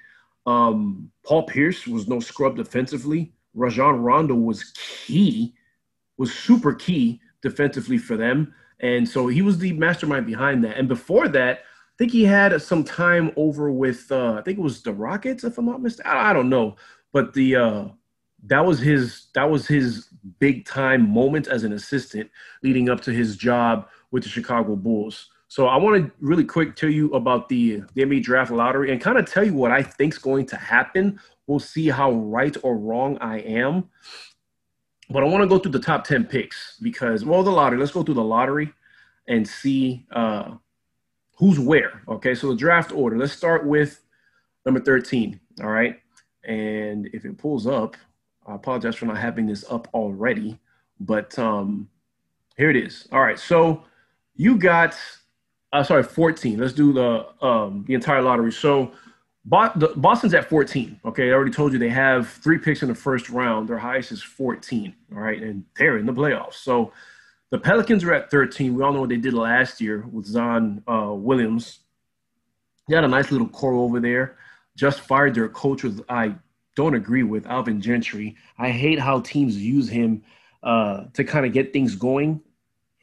[0.46, 3.32] Um, Paul Pierce was no scrub defensively.
[3.54, 4.72] Rajon Rondo was
[5.06, 5.54] key
[6.18, 8.54] was super key defensively for them.
[8.80, 10.76] And so he was the mastermind behind that.
[10.76, 14.62] And before that, I think he had some time over with uh, I think it
[14.62, 16.10] was the Rockets, if I'm not mistaken.
[16.10, 16.76] I don't know,
[17.12, 17.84] but the uh,
[18.46, 20.08] that was his that was his
[20.40, 22.30] big time moment as an assistant
[22.62, 25.28] leading up to his job with the Chicago Bulls.
[25.52, 28.98] So I want to really quick tell you about the the NBA draft lottery and
[28.98, 31.20] kind of tell you what I think's going to happen.
[31.46, 33.90] We'll see how right or wrong I am.
[35.10, 37.92] But I want to go through the top 10 picks because, well, the lottery, let's
[37.92, 38.72] go through the lottery
[39.28, 40.52] and see uh,
[41.36, 42.00] who's where.
[42.08, 44.02] Okay, so the draft order, let's start with
[44.64, 45.38] number 13.
[45.60, 46.00] All right.
[46.44, 47.98] And if it pulls up,
[48.46, 50.58] I apologize for not having this up already,
[50.98, 51.90] but um,
[52.56, 53.06] here it is.
[53.12, 53.38] All right.
[53.38, 53.84] So
[54.34, 54.96] you got,
[55.72, 56.58] uh, sorry, 14.
[56.58, 58.52] Let's do the um, the entire lottery.
[58.52, 58.92] So
[59.44, 61.00] Boston's at 14.
[61.04, 63.68] Okay, I already told you they have three picks in the first round.
[63.68, 64.94] Their highest is 14.
[65.12, 66.54] All right, and they're in the playoffs.
[66.54, 66.92] So
[67.50, 68.74] the Pelicans are at 13.
[68.74, 71.80] We all know what they did last year with Zion uh, Williams.
[72.88, 74.36] They had a nice little core over there.
[74.76, 76.34] Just fired their coach, with I
[76.76, 78.36] don't agree with Alvin Gentry.
[78.58, 80.22] I hate how teams use him
[80.62, 82.40] uh, to kind of get things going,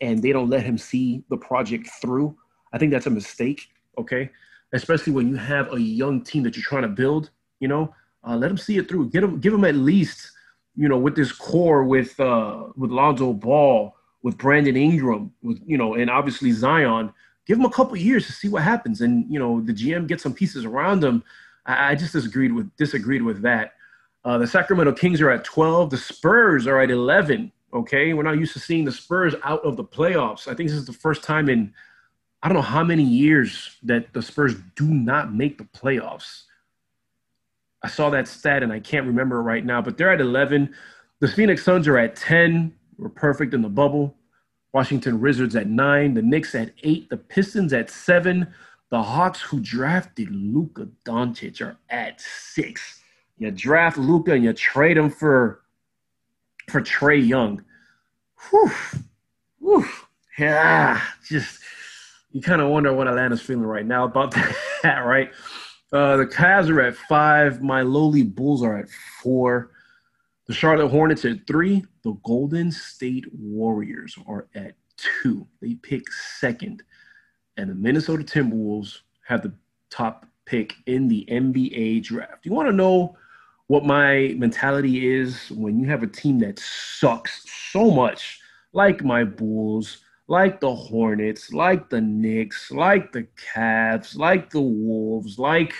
[0.02, 2.36] and they don't let him see the project through.
[2.74, 3.70] I think that's a mistake.
[3.98, 4.30] Okay,
[4.74, 7.32] especially when you have a young team that you're trying to build.
[7.60, 7.94] You know,
[8.28, 9.10] uh, let them see it through.
[9.10, 10.32] Get them, give them at least,
[10.76, 15.78] you know, with this core with uh, with Lonzo Ball, with Brandon Ingram, with you
[15.78, 17.14] know, and obviously Zion.
[17.46, 20.22] Give them a couple years to see what happens, and you know, the GM get
[20.22, 21.24] some pieces around them.
[21.66, 23.74] I, I just disagreed with disagreed with that.
[24.26, 25.92] Uh, the Sacramento Kings are at 12.
[25.92, 27.52] The Spurs are at 11.
[27.74, 30.48] Okay, we're not used to seeing the Spurs out of the playoffs.
[30.48, 31.74] I think this is the first time in
[32.42, 36.44] I don't know how many years that the Spurs do not make the playoffs.
[37.84, 40.74] I saw that stat and I can't remember it right now, but they're at 11.
[41.20, 42.74] The Phoenix Suns are at 10.
[42.98, 44.16] We're perfect in the bubble.
[44.74, 46.14] Washington Wizards at nine.
[46.14, 47.10] The Knicks at eight.
[47.10, 48.54] The Pistons at seven.
[48.92, 53.02] The Hawks, who drafted Luka Doncic, are at six.
[53.38, 55.62] You draft Luka and you trade him for
[56.70, 57.64] for Trae Young.
[58.50, 58.72] Whew.
[59.60, 59.86] Whew.
[60.38, 61.60] Yeah, just
[62.32, 64.32] you kind of wonder what Atlanta's feeling right now about
[64.84, 65.32] that, right?
[65.92, 67.62] Uh, the Cavs are at five.
[67.62, 68.90] My lowly Bulls are at
[69.22, 69.72] four.
[70.46, 71.84] The Charlotte Hornets at three.
[72.04, 75.48] The Golden State Warriors are at two.
[75.62, 76.84] They pick second.
[77.58, 79.54] And the Minnesota Timberwolves have the
[79.90, 82.46] top pick in the NBA draft.
[82.46, 83.18] You want to know
[83.68, 88.40] what my mentality is when you have a team that sucks so much,
[88.74, 90.00] like my Bulls,
[90.30, 95.74] like the Hornets, like the Knicks, like the Cavs, like the Wolves, like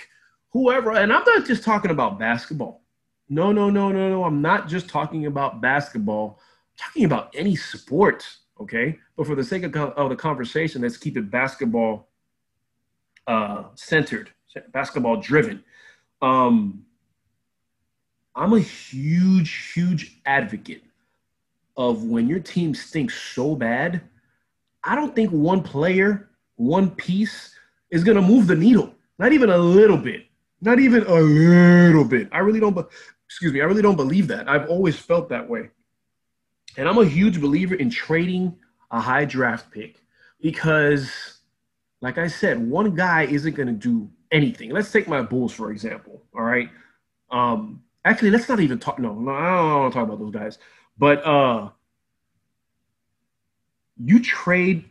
[0.52, 0.90] whoever.
[0.90, 2.82] And I'm not just talking about basketball.
[3.28, 4.24] No, no, no, no, no.
[4.24, 6.40] I'm not just talking about basketball.
[6.40, 8.28] I'm talking about any sport,
[8.60, 8.98] okay?
[9.16, 12.08] But for the sake of, of the conversation, let's keep it basketball
[13.28, 14.30] uh, centered,
[14.72, 15.62] basketball driven.
[16.22, 16.82] Um,
[18.34, 20.82] I'm a huge, huge advocate
[21.76, 24.02] of when your team stinks so bad–
[24.84, 27.54] I don't think one player, one piece
[27.90, 28.94] is going to move the needle.
[29.18, 30.26] Not even a little bit.
[30.60, 32.28] Not even a little bit.
[32.32, 32.76] I really don't,
[33.26, 34.48] excuse me, I really don't believe that.
[34.48, 35.70] I've always felt that way.
[36.76, 38.56] And I'm a huge believer in trading
[38.90, 40.02] a high draft pick
[40.40, 41.38] because,
[42.00, 44.70] like I said, one guy isn't going to do anything.
[44.70, 46.22] Let's take my Bulls, for example.
[46.34, 46.68] All right.
[47.30, 48.98] Um, actually, let's not even talk.
[48.98, 50.58] No, no, I don't want to talk about those guys.
[50.98, 51.70] But uh,
[54.02, 54.84] you trade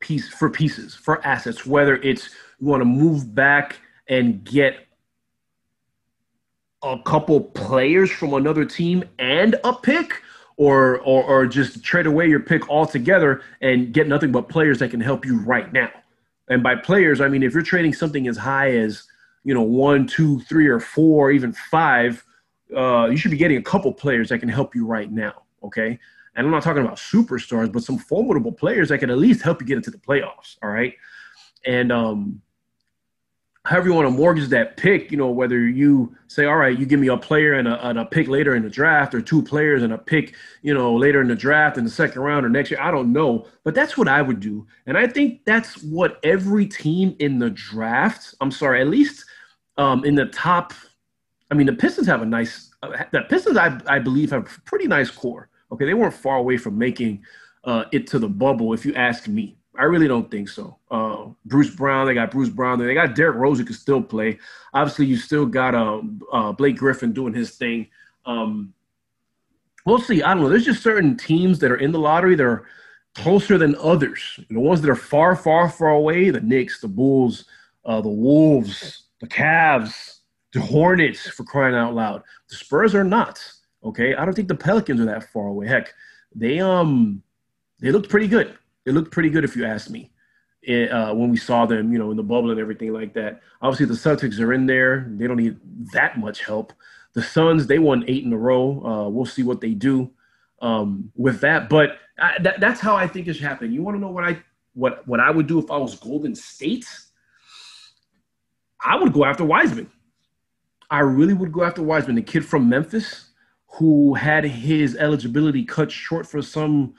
[0.00, 4.86] piece for pieces for assets, whether it's you want to move back and get
[6.82, 10.22] a couple players from another team and a pick,
[10.56, 14.90] or or, or just trade away your pick altogether and get nothing but players that
[14.90, 15.90] can help you right now.
[16.48, 19.04] And by players, I mean if you're trading something as high as
[19.44, 22.24] you know one, two, three, or four, even five,
[22.76, 25.42] uh, you should be getting a couple players that can help you right now.
[25.62, 25.98] Okay,
[26.36, 29.60] and I'm not talking about superstars, but some formidable players that can at least help
[29.60, 30.56] you get into the playoffs.
[30.62, 30.94] All right,
[31.64, 32.42] and um,
[33.64, 36.86] however you want to mortgage that pick, you know, whether you say, all right, you
[36.86, 39.42] give me a player and a, and a pick later in the draft, or two
[39.42, 42.48] players and a pick, you know, later in the draft in the second round or
[42.48, 45.82] next year, I don't know, but that's what I would do, and I think that's
[45.82, 49.24] what every team in the draft, I'm sorry, at least
[49.78, 50.72] um, in the top.
[51.50, 52.74] I mean, the Pistons have a nice.
[52.82, 55.48] Uh, the Pistons, I, I believe, have a pretty nice core.
[55.72, 57.24] Okay, they weren't far away from making
[57.64, 59.56] uh, it to the bubble, if you ask me.
[59.78, 60.78] I really don't think so.
[60.90, 62.78] Uh, Bruce Brown, they got Bruce Brown.
[62.78, 64.38] They got Derrick Rose who can still play.
[64.72, 67.88] Obviously, you still got um, uh, Blake Griffin doing his thing.
[68.24, 68.72] Um,
[69.84, 70.22] we'll see.
[70.22, 70.48] I don't know.
[70.48, 72.66] There's just certain teams that are in the lottery that are
[73.14, 74.20] closer than others.
[74.48, 77.44] And the ones that are far, far, far away, the Knicks, the Bulls,
[77.84, 80.18] uh, the Wolves, the Cavs,
[80.52, 82.22] the Hornets, for crying out loud.
[82.48, 83.40] The Spurs are not.
[83.86, 85.68] Okay, I don't think the Pelicans are that far away.
[85.68, 85.94] Heck,
[86.34, 87.22] they um
[87.80, 90.12] they looked pretty good they looked pretty good, if you ask me.
[90.62, 93.40] It, uh, when we saw them, you know, in the bubble and everything like that.
[93.60, 95.06] Obviously, the Celtics are in there.
[95.10, 95.58] They don't need
[95.92, 96.72] that much help.
[97.12, 98.84] The Suns, they won eight in a row.
[98.84, 100.10] Uh, we'll see what they do
[100.62, 101.68] um, with that.
[101.68, 103.72] But I, that, that's how I think it should happen.
[103.72, 104.38] You want to know what I
[104.74, 106.86] what what I would do if I was Golden State?
[108.84, 109.90] I would go after Wiseman.
[110.90, 113.30] I really would go after Wiseman, the kid from Memphis
[113.66, 116.94] who had his eligibility cut short for some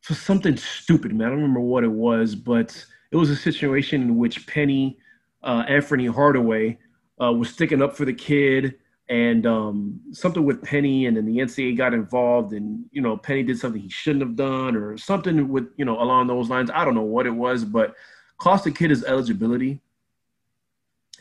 [0.00, 1.26] for something stupid, man.
[1.26, 4.98] I don't remember what it was, but it was a situation in which Penny,
[5.42, 6.78] uh, Anthony Hardaway,
[7.20, 8.76] uh, was sticking up for the kid,
[9.10, 13.42] and um, something with Penny, and then the NCAA got involved, and you know Penny
[13.42, 16.70] did something he shouldn't have done, or something with you know along those lines.
[16.72, 17.94] I don't know what it was, but
[18.38, 19.80] cost the kid his eligibility,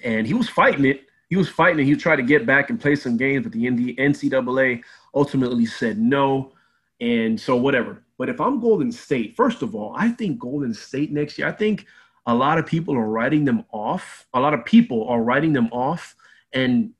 [0.03, 1.09] and he was fighting it.
[1.30, 3.66] He was fighting and He tried to get back and play some games, but the
[3.66, 4.82] NCAA
[5.14, 6.54] ultimately said no,
[7.00, 11.10] and so whatever but if I'm Golden State, first of all, I think Golden State
[11.10, 11.86] next year, I think
[12.26, 14.28] a lot of people are writing them off.
[14.34, 16.16] A lot of people are writing them off.
[16.52, 16.92] And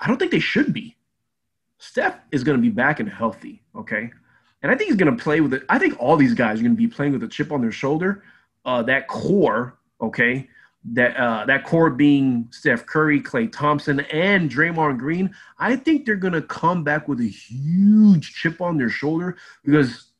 [0.00, 0.96] I don't think they should be.
[1.78, 3.62] Steph is going to be back and healthy.
[3.76, 4.10] Okay.
[4.62, 5.62] And I think he's going to play with it.
[5.68, 7.70] I think all these guys are going to be playing with a chip on their
[7.70, 8.24] shoulder.
[8.64, 10.48] Uh, that core, okay,
[10.92, 15.34] that uh, that core being Steph Curry, Klay Thompson, and Draymond Green.
[15.58, 20.10] I think they're to come back with a huge chip on their shoulder because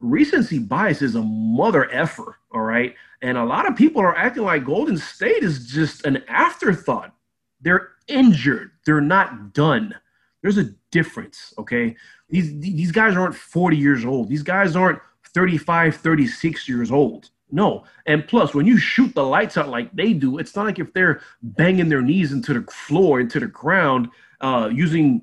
[0.00, 2.94] recency bias is a mother effer, all right?
[3.22, 7.14] And a lot of people are acting like Golden State is just an afterthought.
[7.60, 9.94] They're injured, they're not done.
[10.42, 11.96] There's a difference, okay?
[12.28, 14.28] These, these guys aren't 40 years old.
[14.28, 14.98] These guys aren't
[15.32, 17.30] 35, 36 years old.
[17.50, 17.84] No.
[18.06, 20.92] And plus, when you shoot the lights out like they do, it's not like if
[20.92, 24.08] they're banging their knees into the floor, into the ground,
[24.40, 25.22] uh, using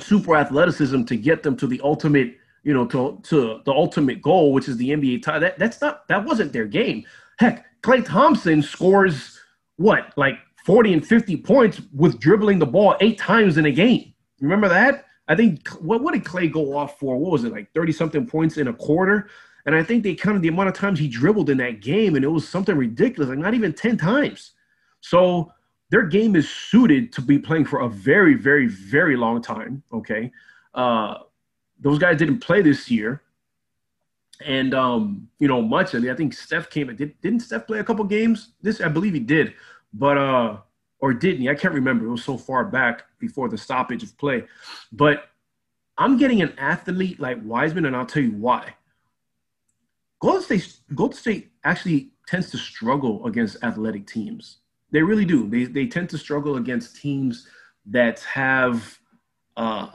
[0.00, 4.52] super athleticism to get them to the ultimate you know, to to the ultimate goal,
[4.52, 5.40] which is the NBA title.
[5.40, 7.04] That that's not that wasn't their game.
[7.38, 9.38] Heck, Klay Thompson scores
[9.76, 14.12] what like 40 and 50 points with dribbling the ball eight times in a game.
[14.40, 15.06] Remember that?
[15.28, 17.16] I think what what did Klay go off for?
[17.16, 19.30] What was it like 30 something points in a quarter?
[19.66, 22.24] And I think they counted the amount of times he dribbled in that game, and
[22.24, 24.52] it was something ridiculous, like not even 10 times.
[25.00, 25.52] So
[25.90, 29.82] their game is suited to be playing for a very, very, very long time.
[29.92, 30.32] Okay.
[30.74, 31.18] Uh,
[31.80, 33.22] those guys didn't play this year.
[34.44, 36.94] And um, you know, much of it, I think Steph came.
[36.96, 38.52] Did didn't Steph play a couple games?
[38.62, 39.52] This I believe he did,
[39.92, 40.56] but uh,
[41.00, 41.50] or didn't he?
[41.50, 42.06] I can't remember.
[42.06, 44.44] It was so far back before the stoppage of play.
[44.92, 45.28] But
[45.98, 48.74] I'm getting an athlete like Wiseman, and I'll tell you why.
[50.20, 54.58] Golden State, Golden State actually tends to struggle against athletic teams.
[54.92, 55.48] They really do.
[55.48, 57.46] They they tend to struggle against teams
[57.86, 58.98] that have
[59.56, 59.88] uh,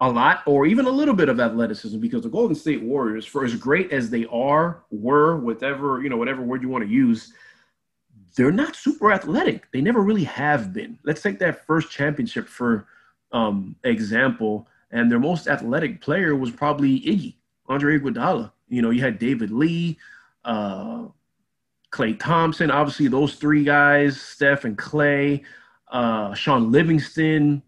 [0.00, 3.44] a lot or even a little bit of athleticism because the Golden State Warriors, for
[3.44, 7.32] as great as they are, were, whatever, you know, whatever word you want to use,
[8.36, 9.70] they're not super athletic.
[9.72, 10.98] They never really have been.
[11.04, 12.86] Let's take that first championship for
[13.32, 14.68] um, example.
[14.90, 17.34] And their most athletic player was probably Iggy,
[17.66, 18.52] Andre Iguodala.
[18.68, 19.98] You know, you had David Lee,
[20.44, 21.06] uh,
[21.92, 25.42] Klay Thompson, obviously those three guys, Steph and Klay,
[25.90, 27.62] uh, Shaun Livingston,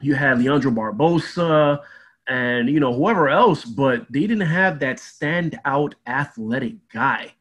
[0.00, 1.80] you had Leandro Barbosa,
[2.28, 7.32] and you know whoever else, but they didn't have that standout athletic guy.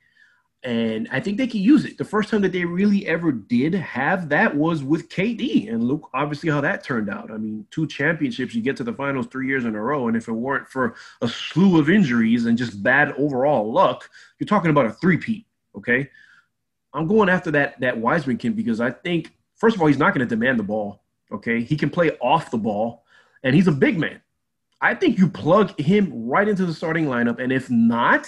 [0.65, 1.99] And I think they can use it.
[1.99, 5.71] The first time that they really ever did have that was with KD.
[5.71, 7.29] And look, obviously, how that turned out.
[7.29, 10.07] I mean, two championships, you get to the finals three years in a row.
[10.07, 14.09] And if it weren't for a slew of injuries and just bad overall luck,
[14.39, 15.45] you're talking about a three-peat.
[15.77, 16.09] Okay.
[16.93, 20.15] I'm going after that that Wiseman kid because I think, first of all, he's not
[20.15, 21.03] going to demand the ball.
[21.31, 21.61] Okay.
[21.61, 23.03] He can play off the ball,
[23.43, 24.19] and he's a big man.
[24.81, 27.39] I think you plug him right into the starting lineup.
[27.39, 28.27] And if not,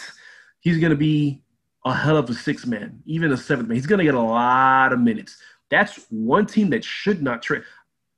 [0.59, 1.41] he's going to be
[1.89, 3.75] a hell of a six man, even a seventh man.
[3.75, 5.37] He's going to get a lot of minutes.
[5.69, 7.63] That's one team that should not trade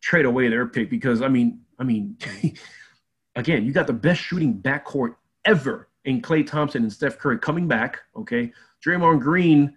[0.01, 2.17] trade away their pick because I mean, I mean,
[3.35, 5.15] again, you got the best shooting backcourt
[5.45, 7.99] ever in Klay Thompson and Steph Curry coming back.
[8.15, 8.51] Okay,
[8.85, 9.75] Draymond Green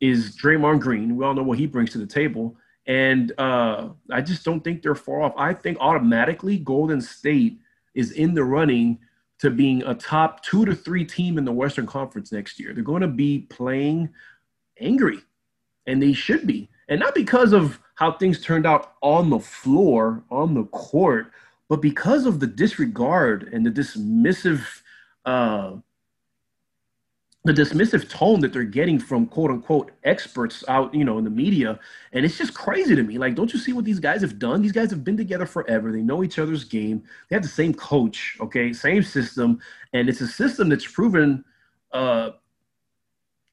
[0.00, 1.16] is Draymond Green.
[1.16, 2.56] We all know what he brings to the table,
[2.86, 5.34] and uh, I just don't think they're far off.
[5.36, 7.60] I think automatically Golden State
[7.94, 8.98] is in the running
[9.40, 12.74] to being a top two to three team in the Western Conference next year.
[12.74, 14.10] They're going to be playing
[14.78, 15.18] angry,
[15.86, 16.68] and they should be.
[16.88, 21.32] And not because of how things turned out on the floor, on the court,
[21.68, 24.66] but because of the disregard and the dismissive
[25.24, 25.76] uh,
[27.44, 31.30] the dismissive tone that they're getting from quote unquote experts out, you know, in the
[31.30, 31.78] media.
[32.12, 33.16] And it's just crazy to me.
[33.16, 34.60] Like, don't you see what these guys have done?
[34.60, 35.90] These guys have been together forever.
[35.90, 37.02] They know each other's game.
[37.28, 39.60] They have the same coach, okay, same system.
[39.94, 41.44] And it's a system that's proven
[41.92, 42.30] uh,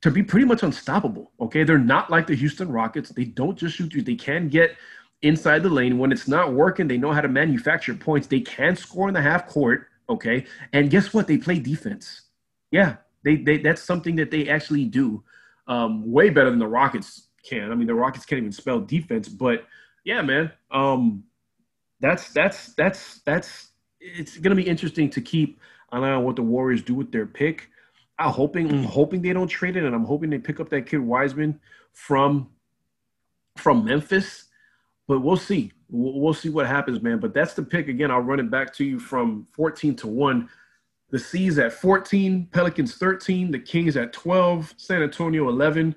[0.02, 1.32] to be pretty much unstoppable.
[1.40, 1.64] Okay.
[1.64, 3.10] They're not like the Houston Rockets.
[3.10, 4.76] They don't just shoot they can get
[5.22, 5.98] inside the lane.
[5.98, 8.28] When it's not working, they know how to manufacture points.
[8.28, 9.88] They can score in the half court.
[10.10, 10.46] Okay.
[10.74, 11.28] And guess what?
[11.28, 12.24] They play defense.
[12.70, 15.24] Yeah, they, they that's something that they actually do
[15.68, 17.72] um, way better than the Rockets can.
[17.72, 19.66] I mean, the Rockets can't even spell defense, but
[20.04, 21.24] yeah, man, um,
[22.00, 23.70] that's that's that's that's
[24.00, 25.60] it's gonna be interesting to keep
[25.92, 27.70] an eye on what the Warriors do with their pick.
[28.20, 30.86] I'm hoping I'm hoping they don't trade it, and I'm hoping they pick up that
[30.86, 31.60] kid Wiseman
[31.94, 32.50] from
[33.58, 34.46] from Memphis.
[35.08, 35.72] But we'll see.
[35.90, 37.20] We'll, we'll see what happens, man.
[37.20, 38.12] But that's the pick again.
[38.12, 40.50] I'll run it back to you from 14 to one.
[41.10, 45.96] The C's at 14, Pelicans 13, the Kings at 12, San Antonio 11,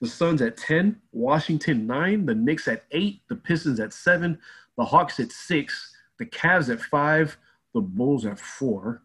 [0.00, 4.38] the Suns at 10, Washington 9, the Knicks at 8, the Pistons at 7,
[4.76, 7.36] the Hawks at 6, the Cavs at 5,
[7.74, 9.02] the Bulls at 4,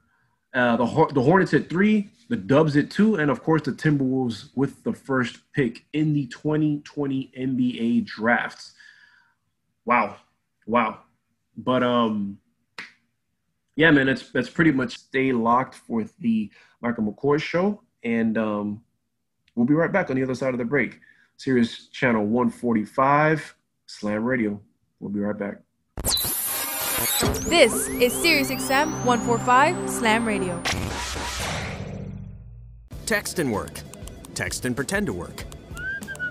[0.54, 4.50] uh, the, the Hornets at 3, the Dubs at 2, and of course the Timberwolves
[4.56, 8.74] with the first pick in the 2020 NBA drafts.
[9.86, 10.18] Wow.
[10.66, 11.00] Wow.
[11.56, 12.38] But um
[13.78, 16.50] yeah, man, that's that's pretty much stay locked for the
[16.82, 18.82] Michael McCoy show, and um,
[19.56, 21.00] we'll be right back on the other side of the break.
[21.38, 23.56] Sirius Channel 145,
[23.86, 24.60] Slam Radio.
[25.00, 25.60] We'll be right back.
[27.48, 30.62] This is Sirius XM 145 Slam Radio.
[33.06, 33.80] Text and work.
[34.34, 35.44] Text and pretend to work.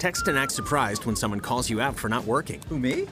[0.00, 2.60] Text and act surprised when someone calls you out for not working.
[2.68, 3.06] Who, me?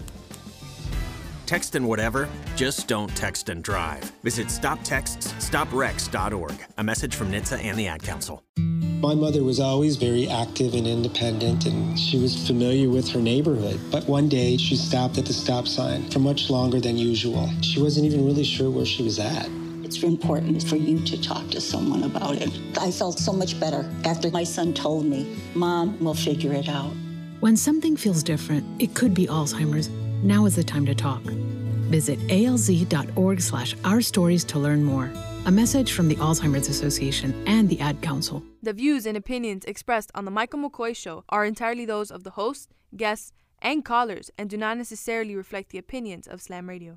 [1.47, 2.27] Text and whatever,
[2.57, 4.03] just don't text and drive.
[4.23, 6.55] Visit stoptextsstopwrecks.org.
[6.79, 8.43] A message from NHTSA and the Ad Council.
[8.57, 13.79] My mother was always very active and independent, and she was familiar with her neighborhood.
[13.91, 17.51] But one day, she stopped at the stop sign for much longer than usual.
[17.61, 19.47] She wasn't even really sure where she was at.
[19.83, 22.59] It's important for you to talk to someone about it.
[22.81, 26.95] I felt so much better after my son told me, Mom, we'll figure it out.
[27.41, 29.91] When something feels different, it could be Alzheimer's.
[30.25, 31.21] Now is the time to talk.
[31.21, 35.13] Visit alz.org slash our stories to learn more.
[35.45, 38.43] A message from the Alzheimer's Association and the Ad Council.
[38.63, 42.31] The views and opinions expressed on The Michael McCoy Show are entirely those of the
[42.31, 46.97] host, guests, and callers and do not necessarily reflect the opinions of Slam Radio.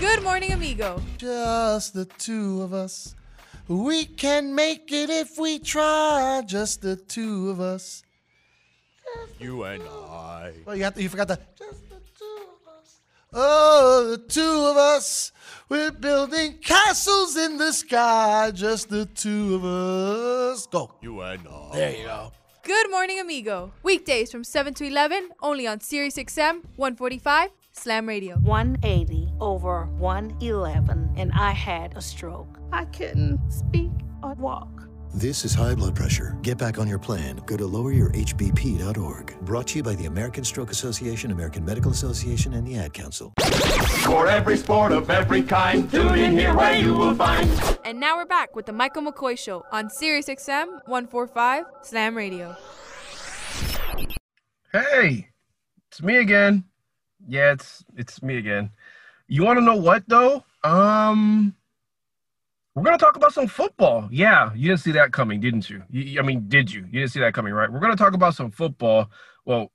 [0.00, 1.00] Good morning, amigo.
[1.18, 3.14] Just the two of us.
[3.68, 6.42] We can make it if we try.
[6.44, 8.02] Just the two of us.
[9.38, 10.52] You and I.
[10.66, 11.38] Oh, you, have to, you forgot the.
[11.56, 11.81] Just
[13.34, 15.32] Oh, the two of us.
[15.70, 18.50] We're building castles in the sky.
[18.52, 20.66] Just the two of us.
[20.66, 20.92] Go.
[21.00, 21.70] You and I.
[21.72, 22.32] There you go.
[22.62, 23.72] Good morning, amigo.
[23.82, 28.36] Weekdays from 7 to 11, only on Sirius XM 145 Slam Radio.
[28.36, 32.58] 180 over 111, and I had a stroke.
[32.70, 33.90] I couldn't speak
[34.22, 34.86] or walk.
[35.14, 36.38] This is high blood pressure.
[36.40, 37.36] Get back on your plan.
[37.44, 39.40] Go to loweryourhbp.org.
[39.42, 43.34] Brought to you by the American Stroke Association, American Medical Association, and the Ad Council.
[44.04, 47.46] For every sport of every kind, tune in here where you will find.
[47.84, 52.56] And now we're back with the Michael McCoy Show on Sirius XM 145 Slam Radio.
[54.72, 55.28] Hey,
[55.90, 56.64] it's me again.
[57.28, 58.70] Yeah, it's it's me again.
[59.28, 60.42] You want to know what though?
[60.64, 61.54] Um,
[62.74, 64.08] we're gonna talk about some football.
[64.10, 65.82] Yeah, you didn't see that coming, didn't you?
[65.90, 66.82] you I mean, did you?
[66.86, 67.70] You didn't see that coming, right?
[67.70, 69.10] We're gonna talk about some football.
[69.44, 69.70] Well,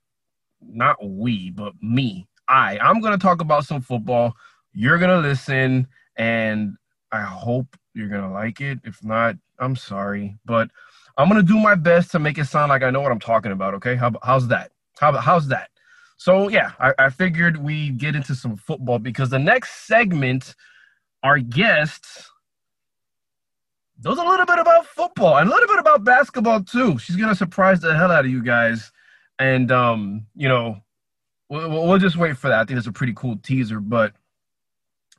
[0.60, 2.26] not we, but me.
[2.48, 2.78] I.
[2.78, 4.34] I'm gonna talk about some football.
[4.72, 6.76] You're gonna listen, and
[7.12, 8.80] I hope you're gonna like it.
[8.84, 10.68] If not, I'm sorry, but
[11.16, 13.52] I'm gonna do my best to make it sound like I know what I'm talking
[13.52, 13.74] about.
[13.74, 14.72] Okay, How, how's that?
[14.98, 15.70] How, how's that?
[16.16, 20.56] So yeah, I, I figured we get into some football because the next segment,
[21.22, 22.28] our guests
[24.04, 26.98] knows a little bit about football and a little bit about basketball too.
[26.98, 28.92] She's gonna surprise the hell out of you guys,
[29.38, 30.82] and um, you know,
[31.48, 32.60] we'll, we'll just wait for that.
[32.60, 34.12] I think it's a pretty cool teaser, but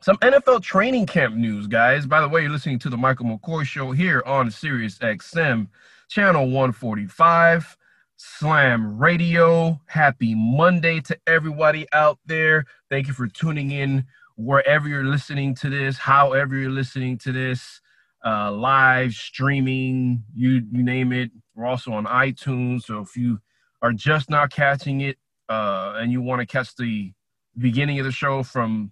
[0.02, 2.06] some NFL training camp news, guys.
[2.06, 5.68] By the way, you're listening to the Michael McCoy Show here on Sirius XM,
[6.08, 7.78] channel 145.
[8.22, 9.80] Slam Radio.
[9.86, 12.66] Happy Monday to everybody out there.
[12.90, 17.80] Thank you for tuning in wherever you're listening to this, however you're listening to this,
[18.26, 21.32] uh, live streaming, you you name it.
[21.56, 22.84] We're also on iTunes.
[22.84, 23.40] So if you
[23.82, 25.18] are just now catching it
[25.48, 27.14] uh, and you want to catch the
[27.58, 28.92] beginning of the show from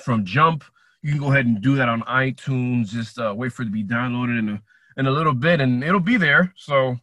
[0.00, 0.64] from Jump,
[1.02, 2.88] you can go ahead and do that on iTunes.
[2.88, 4.62] Just uh, wait for it to be downloaded in a
[4.96, 6.52] in a little bit, and it'll be there.
[6.56, 6.96] So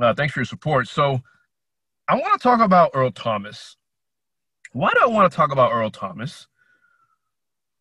[0.00, 0.88] uh, thanks for your support.
[0.88, 1.20] So,
[2.08, 3.76] I want to talk about Earl Thomas.
[4.72, 6.46] Why do I want to talk about Earl Thomas?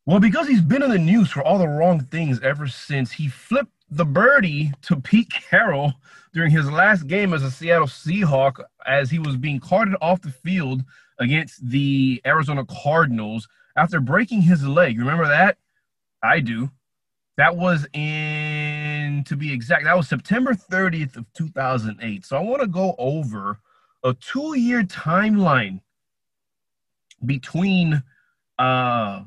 [0.08, 3.28] Well, because he's been in the news for all the wrong things ever since he
[3.28, 5.96] flipped the birdie to Pete Carroll
[6.34, 10.32] during his last game as a Seattle Seahawk as he was being carted off the
[10.32, 10.86] field
[11.20, 14.98] against the Arizona Cardinals after breaking his leg.
[14.98, 15.58] Remember that?
[16.24, 16.72] I do.
[17.36, 22.26] That was in, to be exact, that was September 30th of 2008.
[22.26, 23.60] So I want to go over
[24.06, 25.82] a two-year timeline
[27.26, 28.04] between,
[28.58, 29.24] uh,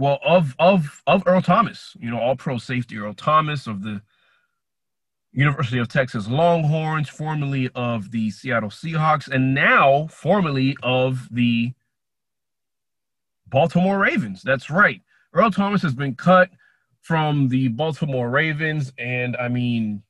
[0.00, 4.00] well, of of of Earl Thomas, you know, All-Pro safety Earl Thomas of the
[5.32, 11.74] University of Texas Longhorns, formerly of the Seattle Seahawks, and now formerly of the
[13.46, 14.42] Baltimore Ravens.
[14.42, 15.02] That's right.
[15.34, 16.50] Earl Thomas has been cut
[17.02, 18.92] from the Baltimore Ravens.
[18.98, 20.02] And I mean,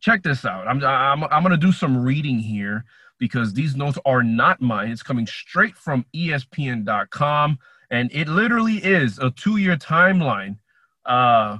[0.00, 0.68] check this out.
[0.68, 2.84] I'm, I'm, I'm to do some reading here
[3.18, 4.90] because these notes are not mine.
[4.90, 7.58] It's coming straight from ESPN.com.
[7.90, 10.58] And it literally is a two year timeline
[11.06, 11.58] uh,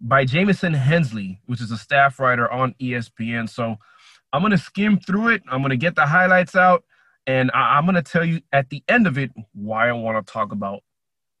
[0.00, 3.48] by Jamison Hensley, which is a staff writer on ESPN.
[3.48, 3.76] So
[4.32, 5.42] I'm to skim through it.
[5.48, 6.84] I'm to get the highlights out.
[7.26, 10.24] And I, I'm going to tell you at the end of it why I want
[10.24, 10.82] to talk about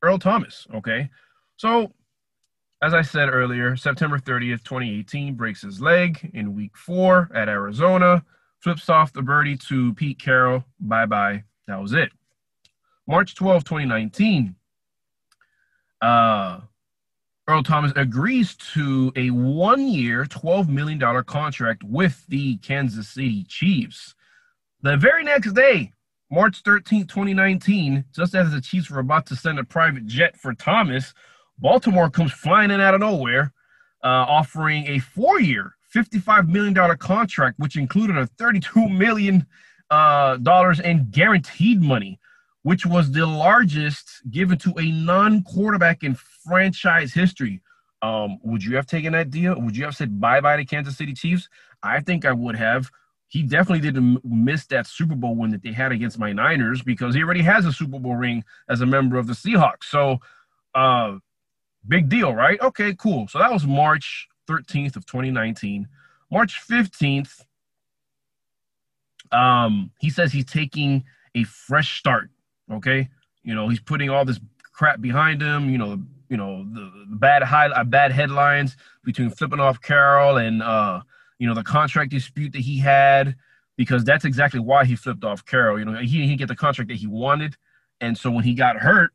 [0.02, 0.66] Earl Thomas.
[0.74, 1.10] Okay.
[1.56, 1.92] So,
[2.82, 8.24] as I said earlier, September 30th, 2018, breaks his leg in week four at Arizona,
[8.60, 10.64] flips off the birdie to Pete Carroll.
[10.80, 11.44] Bye bye.
[11.66, 12.10] That was it.
[13.06, 14.54] March 12, 2019,
[16.00, 16.60] uh,
[17.46, 24.14] Earl Thomas agrees to a one year, $12 million contract with the Kansas City Chiefs.
[24.80, 25.92] The very next day,
[26.30, 30.54] March 13, 2019, just as the Chiefs were about to send a private jet for
[30.54, 31.12] Thomas,
[31.58, 33.52] Baltimore comes flying in out of nowhere,
[34.02, 39.46] uh, offering a four-year, $55 million contract, which included a $32 million
[39.90, 40.38] uh,
[40.82, 42.18] in guaranteed money,
[42.64, 47.62] which was the largest given to a non-quarterback in franchise history.
[48.02, 49.58] Um, would you have taken that deal?
[49.58, 51.48] Would you have said bye-bye to Kansas City Chiefs?
[51.82, 52.90] I think I would have.
[53.28, 57.14] He definitely didn't miss that Super Bowl win that they had against my Niners because
[57.14, 59.84] he already has a Super Bowl ring as a member of the Seahawks.
[59.84, 60.18] So,
[60.74, 61.18] uh,
[61.86, 62.60] Big deal, right?
[62.60, 63.28] Okay, cool.
[63.28, 65.86] So that was March 13th of 2019.
[66.30, 67.44] March 15th,
[69.30, 71.04] um, he says he's taking
[71.34, 72.30] a fresh start.
[72.70, 73.08] Okay,
[73.42, 74.40] you know he's putting all this
[74.72, 75.70] crap behind him.
[75.70, 80.36] You know, you know the, the bad high, uh, bad headlines between flipping off Carroll
[80.36, 81.00] and uh,
[81.38, 83.36] you know the contract dispute that he had
[83.76, 85.78] because that's exactly why he flipped off Carroll.
[85.78, 87.56] You know, he didn't get the contract that he wanted,
[88.00, 89.12] and so when he got hurt,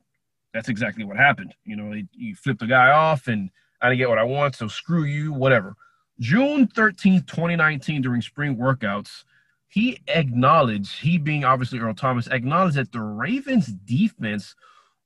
[0.54, 1.54] that's exactly what happened.
[1.64, 3.50] You know, he, flipped the guy off, and
[3.82, 5.76] I didn't get what I want, so screw you, whatever.
[6.20, 9.24] June 13th, 2019, during spring workouts,
[9.70, 14.56] he acknowledged, he being obviously Earl Thomas, acknowledged that the Ravens defense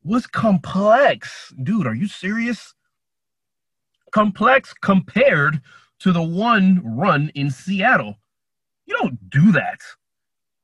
[0.03, 1.53] was complex.
[1.61, 2.73] Dude, are you serious?
[4.11, 5.61] Complex compared
[5.99, 8.15] to the one run in Seattle.
[8.85, 9.79] You don't do that.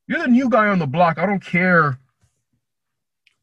[0.06, 1.18] You're the new guy on the block.
[1.18, 1.98] I don't care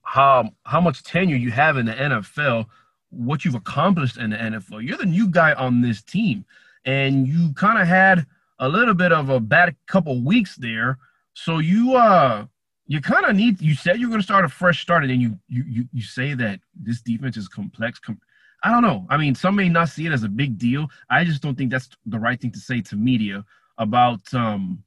[0.02, 2.66] how how much tenure you have in the NFL,
[3.10, 4.88] what you've accomplished in the NFL.
[4.88, 6.46] You're the new guy on this team,
[6.84, 8.26] and you kind of had
[8.60, 10.98] a little bit of a bad couple weeks there.
[11.34, 12.46] So you uh
[12.88, 13.62] you kind of need.
[13.62, 16.02] You said you're going to start a fresh start, and then you you you you
[16.02, 18.00] say that this defense is complex.
[18.00, 18.22] Com-
[18.64, 19.06] I don't know.
[19.10, 20.88] I mean, some may not see it as a big deal.
[21.10, 23.44] I just don't think that's the right thing to say to media
[23.78, 24.84] about um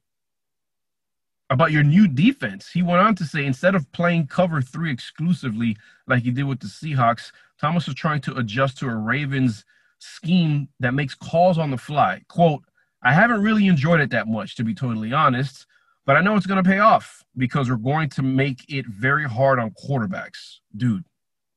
[1.51, 2.69] about your new defense.
[2.71, 5.77] He went on to say instead of playing cover three exclusively
[6.07, 9.63] like he did with the Seahawks, Thomas was trying to adjust to a Ravens
[9.99, 12.21] scheme that makes calls on the fly.
[12.29, 12.63] Quote,
[13.03, 15.65] I haven't really enjoyed it that much, to be totally honest,
[16.05, 19.27] but I know it's going to pay off because we're going to make it very
[19.27, 20.57] hard on quarterbacks.
[20.75, 21.03] Dude,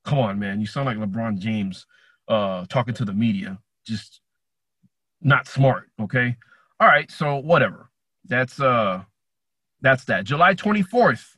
[0.04, 0.60] come on, man.
[0.60, 1.86] You sound like LeBron James
[2.28, 3.58] uh, talking to the media.
[3.86, 4.20] Just
[5.20, 6.36] not smart, okay?
[6.80, 7.90] All right, so whatever.
[8.26, 9.02] That's uh
[9.80, 10.24] that's that.
[10.24, 11.36] July 24th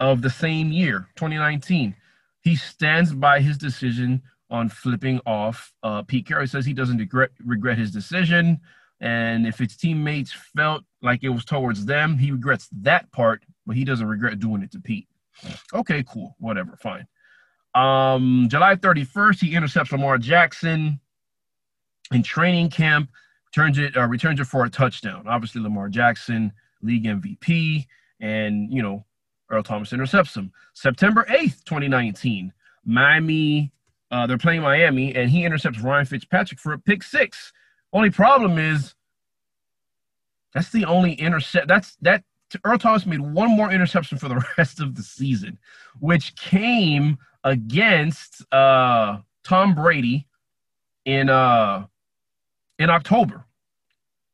[0.00, 1.94] of the same year, 2019,
[2.42, 5.72] he stands by his decision on flipping off.
[5.82, 8.60] Uh, Pete Carroll says he doesn't regret regret his decision,
[9.00, 13.76] and if his teammates felt like it was towards them, he regrets that part, but
[13.76, 15.08] he doesn't regret doing it to Pete.
[15.72, 17.06] Okay, cool, whatever, fine.
[17.74, 21.00] Um, July 31st, he intercepts Lamar Jackson
[22.12, 23.10] in training camp,
[23.54, 25.26] turns it, uh, returns it for a touchdown.
[25.26, 26.52] Obviously, Lamar Jackson
[26.82, 27.86] league MVP,
[28.20, 29.04] and you know,
[29.50, 30.52] Earl Thomas intercepts him.
[30.74, 32.52] September 8th, 2019,
[32.84, 33.72] Miami,
[34.10, 37.52] uh, they're playing Miami, and he intercepts Ryan Fitzpatrick for a pick six.
[37.92, 38.94] Only problem is
[40.54, 41.68] that's the only intercept.
[41.68, 42.24] That's that
[42.64, 45.58] Earl Thomas made one more interception for the rest of the season,
[45.98, 50.26] which came against uh, Tom Brady
[51.04, 51.86] in uh,
[52.78, 53.44] in October.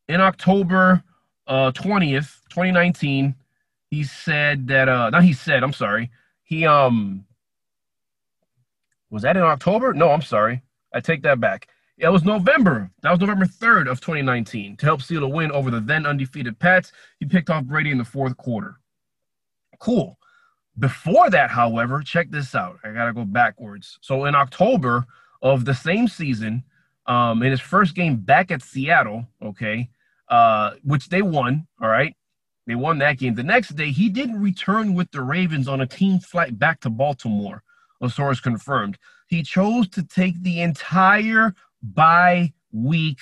[0.09, 1.03] In October,
[1.49, 3.35] uh, 20th, 2019,
[3.91, 6.11] he said that uh not he said, I'm sorry.
[6.45, 7.25] He um
[9.11, 9.95] was that in October?
[9.95, 10.63] No, I'm sorry.
[10.93, 11.69] I take that back.
[11.99, 12.91] It was November.
[13.03, 16.59] That was November 3rd of 2019 to help seal a win over the then undefeated
[16.59, 16.93] Pats.
[17.21, 18.77] He picked off Brady in the fourth quarter.
[19.79, 20.19] Cool.
[20.79, 22.79] Before that, however, check this out.
[22.85, 23.99] I got to go backwards.
[24.03, 25.07] So in October
[25.41, 26.65] of the same season,
[27.07, 29.89] um, in his first game back at Seattle, okay,
[30.29, 31.67] uh, which they won.
[31.81, 32.15] All right.
[32.67, 33.35] They won that game.
[33.35, 36.91] The next day, he didn't return with the Ravens on a team flight back to
[36.91, 37.63] Baltimore,
[38.03, 38.99] a source confirmed.
[39.29, 41.55] He chose to take the entire
[41.95, 43.19] bye week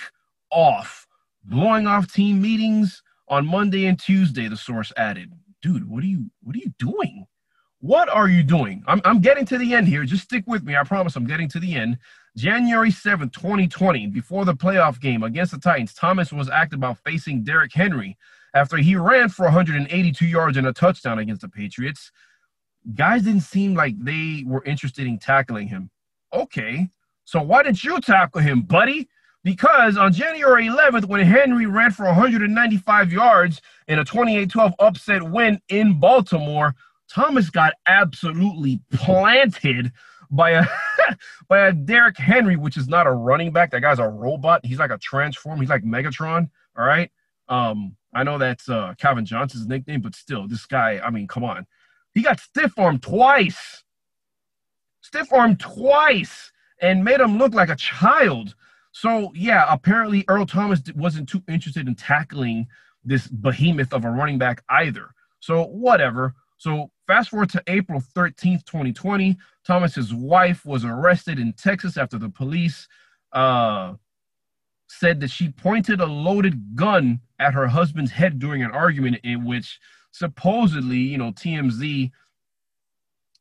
[0.51, 1.07] off,
[1.45, 5.33] blowing off team meetings on Monday and Tuesday, the source added.
[5.63, 7.27] Dude, what are you what are you doing?
[7.81, 8.83] What are you doing?
[8.87, 10.05] I'm, I'm getting to the end here.
[10.05, 10.75] Just stick with me.
[10.75, 11.99] I promise I'm getting to the end.
[12.35, 17.45] January 7th, 2020, before the playoff game against the Titans, Thomas was asked about facing
[17.45, 18.17] Derrick Henry
[18.55, 22.11] after he ran for 182 yards and a touchdown against the Patriots.
[22.95, 25.91] Guys didn't seem like they were interested in tackling him.
[26.33, 26.89] Okay,
[27.25, 29.09] so why didn't you tackle him, buddy?
[29.43, 35.23] Because on January 11th, when Henry ran for 195 yards in a 28 12 upset
[35.23, 36.75] win in Baltimore,
[37.11, 39.93] Thomas got absolutely planted
[40.31, 40.65] by a
[41.49, 43.71] by a Derrick Henry, which is not a running back.
[43.71, 44.65] That guy's a robot.
[44.65, 45.61] He's like a transform.
[45.61, 46.49] He's like Megatron.
[46.77, 47.11] All right.
[47.49, 51.01] Um, I know that's uh, Calvin Johnson's nickname, but still, this guy.
[51.05, 51.67] I mean, come on.
[52.15, 53.83] He got stiff armed twice.
[55.01, 56.51] Stiff armed twice,
[56.85, 58.55] and made him look like a child.
[58.93, 62.67] So yeah, apparently Earl Thomas wasn't too interested in tackling
[63.03, 65.09] this behemoth of a running back either.
[65.41, 66.35] So whatever.
[66.59, 69.39] So fast forward to April 13th, 2020.
[69.67, 72.87] Thomas's wife was arrested in Texas after the police
[73.33, 73.95] uh,
[74.87, 79.47] said that she pointed a loaded gun at her husband's head during an argument in
[79.47, 79.81] which
[80.11, 82.11] supposedly, you know, TMZ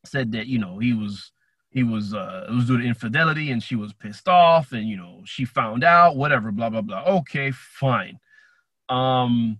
[0.06, 1.30] said that you know he was
[1.74, 4.96] he was uh it was due to infidelity and she was pissed off and you
[4.96, 8.18] know she found out whatever blah blah blah okay fine
[8.88, 9.58] um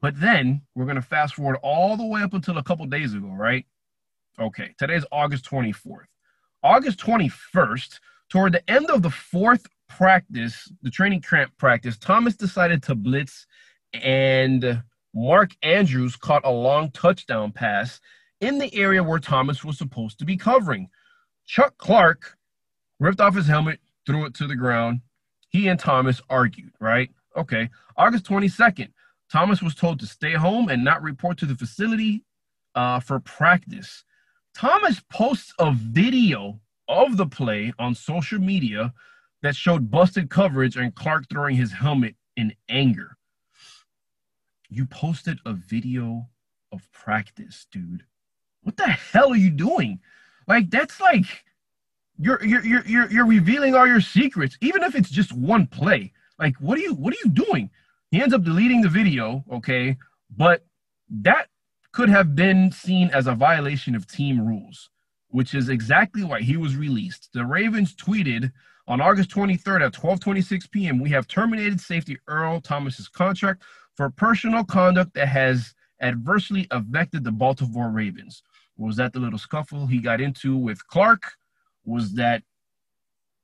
[0.00, 3.28] but then we're to fast forward all the way up until a couple days ago
[3.28, 3.66] right
[4.38, 6.04] Okay, today's August 24th.
[6.62, 12.82] August 21st, toward the end of the fourth practice, the training camp practice, Thomas decided
[12.82, 13.46] to blitz,
[13.94, 14.82] and
[15.14, 17.98] Mark Andrews caught a long touchdown pass
[18.42, 20.88] in the area where Thomas was supposed to be covering.
[21.46, 22.36] Chuck Clark
[22.98, 25.00] ripped off his helmet, threw it to the ground.
[25.48, 27.10] He and Thomas argued, right?
[27.36, 27.70] Okay.
[27.96, 28.88] August 22nd,
[29.30, 32.24] Thomas was told to stay home and not report to the facility
[32.74, 34.04] uh, for practice.
[34.54, 38.92] Thomas posts a video of the play on social media
[39.42, 43.16] that showed busted coverage and Clark throwing his helmet in anger.
[44.68, 46.28] You posted a video
[46.72, 48.04] of practice, dude.
[48.62, 50.00] What the hell are you doing?
[50.46, 51.26] Like that's like
[52.18, 56.12] you're you're you're you're, revealing all your secrets, even if it's just one play.
[56.38, 57.70] Like what are you what are you doing?
[58.10, 59.96] He ends up deleting the video, okay?
[60.36, 60.64] But
[61.10, 61.48] that
[61.92, 64.90] could have been seen as a violation of team rules,
[65.28, 67.30] which is exactly why he was released.
[67.32, 68.52] The Ravens tweeted
[68.86, 71.00] on August 23rd at 12:26 p.m.
[71.00, 73.62] We have terminated safety Earl Thomas's contract
[73.94, 78.42] for personal conduct that has adversely affected the Baltimore Ravens.
[78.76, 81.22] Was that the little scuffle he got into with Clark?
[81.84, 82.42] Was that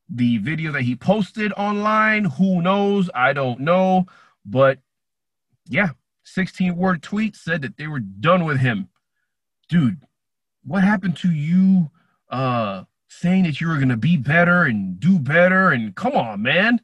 [0.08, 2.24] the video that he posted online?
[2.24, 3.08] Who knows?
[3.14, 4.06] I don't know.
[4.44, 4.78] But
[5.68, 5.90] yeah,
[6.24, 8.88] 16 word tweet said that they were done with him.
[9.68, 10.00] Dude,
[10.64, 11.90] what happened to you
[12.30, 15.70] uh saying that you were gonna be better and do better?
[15.70, 16.80] And come on, man.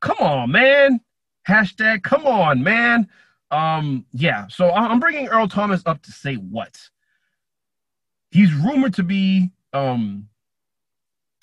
[0.00, 1.00] Come on, man.
[1.46, 3.08] Hashtag come on, man.
[3.50, 6.78] Um, yeah, so I'm bringing Earl Thomas up to say what?
[8.30, 10.28] He's rumored to be um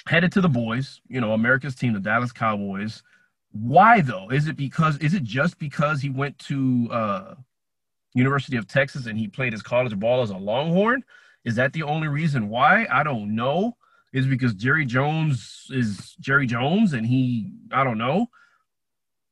[0.07, 3.03] headed to the boys, you know, America's team, the Dallas Cowboys.
[3.51, 4.29] Why though?
[4.29, 7.35] Is it because is it just because he went to uh
[8.13, 11.03] University of Texas and he played his college ball as a Longhorn?
[11.45, 12.87] Is that the only reason why?
[12.91, 13.75] I don't know.
[14.13, 18.27] Is because Jerry Jones is Jerry Jones and he I don't know.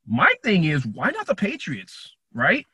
[0.06, 2.12] My thing is why not the Patriots?
[2.36, 2.66] right?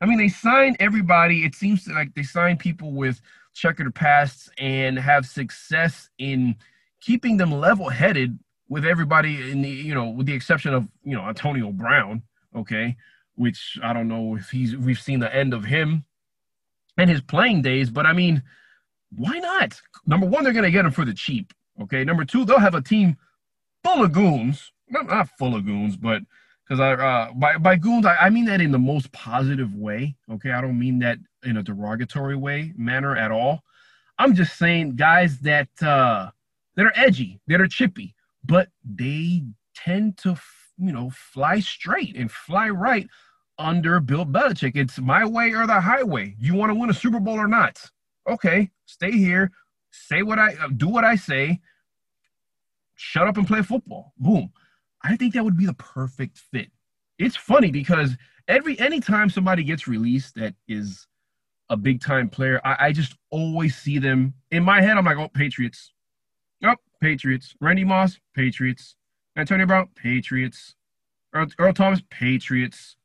[0.00, 1.44] I mean, they sign everybody.
[1.44, 3.20] It seems like they sign people with
[3.56, 6.54] checkered pasts and have success in
[7.00, 8.38] keeping them level-headed
[8.68, 12.22] with everybody in the, you know, with the exception of, you know, Antonio Brown,
[12.54, 12.96] okay,
[13.34, 16.04] which I don't know if he's we've seen the end of him
[16.98, 18.42] and his playing days, but I mean,
[19.10, 19.80] why not?
[20.06, 22.04] Number one, they're to get him for the cheap, okay?
[22.04, 23.16] Number two, they'll have a team
[23.82, 26.22] full of goons, not, not full of goons, but
[26.66, 30.16] because I uh, by by goons I, I, mean that in the most positive way.
[30.30, 33.62] Okay, I don't mean that in a derogatory way manner at all.
[34.18, 36.30] I'm just saying guys that uh,
[36.74, 38.14] that are edgy, that are chippy,
[38.44, 39.42] but they
[39.74, 40.38] tend to
[40.78, 43.08] you know fly straight and fly right
[43.58, 44.72] under Bill Belichick.
[44.74, 46.34] It's my way or the highway.
[46.38, 47.82] You want to win a Super Bowl or not?
[48.28, 49.50] Okay, stay here,
[49.90, 51.60] say what I do what I say.
[52.96, 54.14] Shut up and play football.
[54.18, 54.50] Boom.
[55.02, 56.70] I think that would be the perfect fit.
[57.18, 58.16] It's funny because
[58.48, 61.06] every anytime somebody gets released that is
[61.70, 64.96] a big time player, I, I just always see them in my head.
[64.96, 65.92] I'm like, oh, Patriots.
[66.64, 67.54] Oh, Patriots.
[67.60, 68.96] Randy Moss, Patriots.
[69.36, 70.74] Antonio Brown, Patriots.
[71.34, 72.96] Earl, Earl Thomas, Patriots.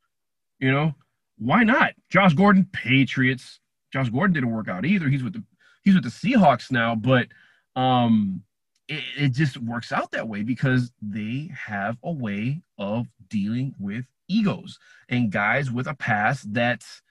[0.60, 0.96] You know,
[1.38, 1.94] why not?
[2.10, 3.60] Josh Gordon, Patriots.
[3.92, 5.10] Josh Gordon didn't work out either.
[5.10, 5.44] He's with the
[5.84, 7.28] he's with the Seahawks now, but
[7.76, 8.44] um
[8.88, 14.06] it, it just works out that way because they have a way of dealing with
[14.28, 14.78] egos
[15.10, 17.02] and guys with a past that's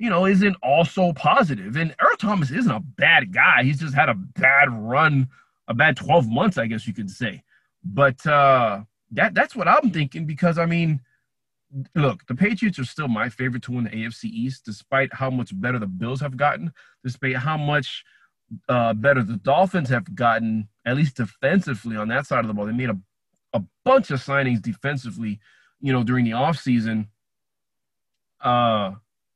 [0.00, 1.76] you know isn't also positive.
[1.76, 5.28] and earl thomas isn't a bad guy he's just had a bad run
[5.68, 7.42] a bad 12 months i guess you could say
[7.84, 8.80] but uh
[9.12, 11.00] that that's what i'm thinking because i mean
[11.94, 15.50] look the patriots are still my favorite to win the afc east despite how much
[15.60, 16.72] better the bills have gotten
[17.04, 18.04] despite how much
[18.68, 22.66] uh, better the Dolphins have gotten, at least defensively on that side of the ball.
[22.66, 22.98] They made a,
[23.52, 25.40] a bunch of signings defensively,
[25.80, 27.06] you know, during the offseason.
[28.40, 28.92] Uh,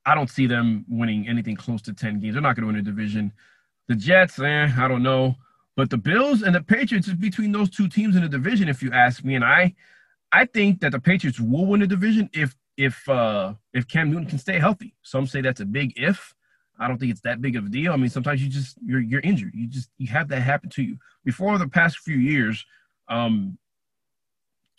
[0.07, 2.35] I don't see them winning anything close to 10 games.
[2.35, 3.33] They're not going to win a division.
[3.89, 5.37] The Jets, eh, I don't know.
[5.77, 8.83] But the Bills and the Patriots is between those two teams in the division, if
[8.83, 9.35] you ask me.
[9.35, 9.75] And I
[10.31, 14.27] I think that the Patriots will win the division if if uh if Cam Newton
[14.27, 14.95] can stay healthy.
[15.03, 16.35] Some say that's a big if.
[16.79, 17.93] I don't think it's that big of a deal.
[17.93, 19.53] I mean, sometimes you just you're you're injured.
[19.55, 20.99] You just you have that happen to you.
[21.25, 22.65] Before the past few years,
[23.09, 23.59] um,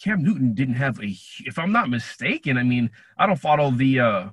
[0.01, 1.15] Cam Newton didn't have a.
[1.45, 4.29] If I'm not mistaken, I mean, I don't follow the uh,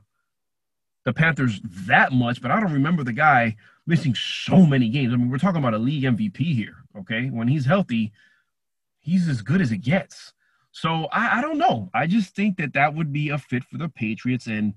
[1.05, 3.57] the Panthers that much, but I don't remember the guy
[3.87, 5.13] missing so many games.
[5.13, 6.77] I mean, we're talking about a league MVP here.
[6.99, 8.13] Okay, when he's healthy,
[9.01, 10.33] he's as good as it gets.
[10.71, 11.91] So I, I don't know.
[11.93, 14.75] I just think that that would be a fit for the Patriots and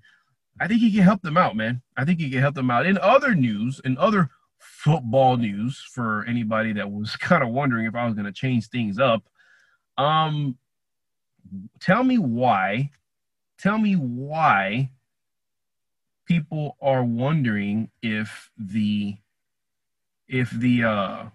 [0.60, 1.82] I think he can help them out, man.
[1.98, 2.86] I think he can help them out.
[2.86, 7.96] In other news, in other football news, for anybody that was kind of wondering if
[7.96, 9.24] I was going to change things up,
[9.98, 10.58] um,
[11.80, 12.92] tell me why.
[13.58, 14.92] Tell me why
[16.26, 19.16] people are wondering if the
[20.28, 21.26] if the uh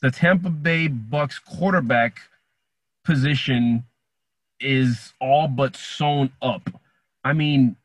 [0.00, 2.18] the Tampa Bay Bucks quarterback
[3.04, 3.84] position
[4.60, 6.70] is all but sewn up
[7.24, 7.76] I mean,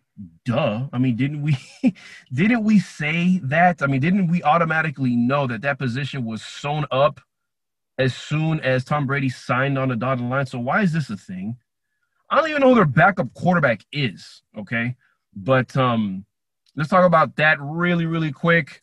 [0.46, 0.88] duh.
[0.92, 1.58] I mean, didn't we
[2.34, 3.82] didn't we say that?
[3.82, 7.20] I mean, didn't we automatically know that that position was sewn up
[7.98, 10.46] as soon as Tom Brady signed on the dotted line?
[10.46, 11.58] So why is this a thing?
[12.30, 14.42] I don't even know who their backup quarterback is.
[14.58, 14.96] Okay,
[15.44, 16.26] but um,
[16.76, 18.82] let's talk about that really, really quick.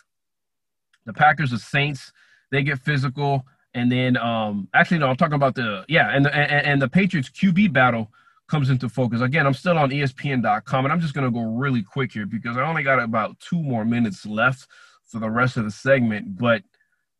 [1.06, 2.12] The Packers, the Saints,
[2.50, 3.44] they get physical,
[3.74, 6.88] and then um, actually no, I'm talking about the yeah, and the and, and the
[6.88, 8.10] Patriots QB battle
[8.48, 9.20] comes into focus.
[9.20, 12.56] Again, I'm still on ESPN.com, and I'm just going to go really quick here because
[12.56, 14.66] I only got about two more minutes left
[15.06, 16.38] for the rest of the segment.
[16.38, 16.62] But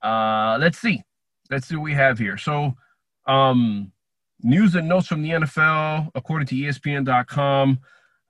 [0.03, 1.03] uh, let's see.
[1.51, 2.39] Let's see what we have here.
[2.39, 2.75] So,
[3.27, 3.93] um,
[4.43, 7.81] news and notes from the NFL, according to ESPN.com.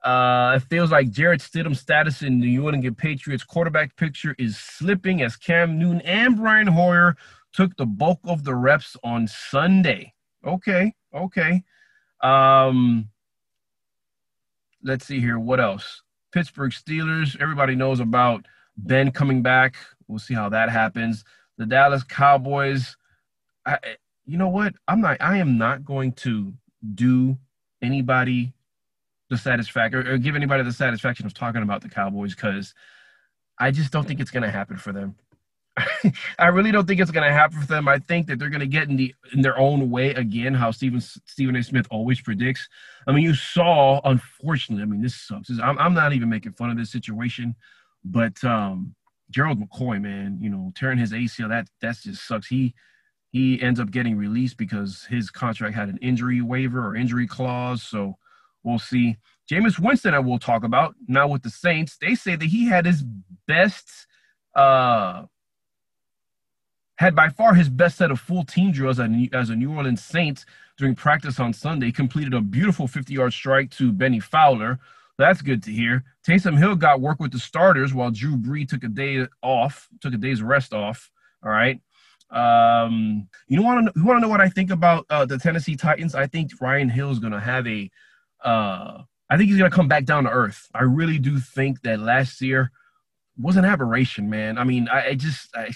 [0.05, 4.55] Uh, it feels like Jarrett Stidham's status in the New England Patriots quarterback picture is
[4.55, 7.17] slipping as Cam Newton and Brian Hoyer
[7.53, 10.13] took the bulk of the reps on Sunday.
[10.45, 11.63] Okay, okay.
[12.21, 13.09] Um,
[14.83, 15.39] let's see here.
[15.39, 16.03] What else?
[16.31, 17.35] Pittsburgh Steelers.
[17.41, 18.45] Everybody knows about
[18.77, 19.75] Ben coming back.
[20.07, 21.23] We'll see how that happens.
[21.57, 22.95] The Dallas Cowboys.
[23.65, 23.79] I,
[24.25, 24.75] you know what?
[24.87, 25.17] I'm not.
[25.19, 26.53] I am not going to
[26.93, 27.39] do
[27.81, 28.53] anybody
[29.29, 32.73] the satisfaction or, give anybody the satisfaction of talking about the Cowboys because
[33.59, 35.15] I just don't think it's going to happen for them.
[36.39, 37.87] I really don't think it's going to happen for them.
[37.87, 40.71] I think that they're going to get in the in their own way again, how
[40.71, 41.63] Stephen Stephen A.
[41.63, 42.69] Smith always predicts.
[43.07, 44.83] I mean, you saw, unfortunately.
[44.83, 45.49] I mean, this sucks.
[45.61, 47.55] I'm I'm not even making fun of this situation,
[48.05, 48.95] but um,
[49.31, 52.47] Gerald McCoy, man, you know, tearing his ACL, that that just sucks.
[52.47, 52.73] He
[53.31, 57.83] he ends up getting released because his contract had an injury waiver or injury clause.
[57.83, 58.17] So
[58.65, 59.17] we'll see.
[59.49, 61.97] Jameis Winston, I will talk about now with the Saints.
[61.97, 63.03] They say that he had his
[63.47, 64.07] best.
[64.53, 65.23] Uh,
[66.97, 70.45] had by far his best set of full team drills as a, New Orleans Saints
[70.77, 71.91] during practice on Sunday.
[71.91, 74.79] Completed a beautiful 50 yard strike to Bennie Fowler.
[75.17, 76.03] That's good to hear.
[76.27, 80.13] Taysom Hill got work with the starters while Drew Brees took a day off, took
[80.13, 81.11] a day's rest off.
[81.43, 81.79] All right.
[82.31, 85.75] Um, you want to you want to know what I think about uh, the Tennessee
[85.75, 86.15] Titans?
[86.15, 87.89] I think Ryan Hill is going to have a.
[88.45, 90.69] Uh, I think he's to come back down to earth.
[90.73, 92.71] I really do think that last year
[93.37, 94.57] was an aberration, man.
[94.57, 95.49] I mean, I, I just.
[95.55, 95.73] I,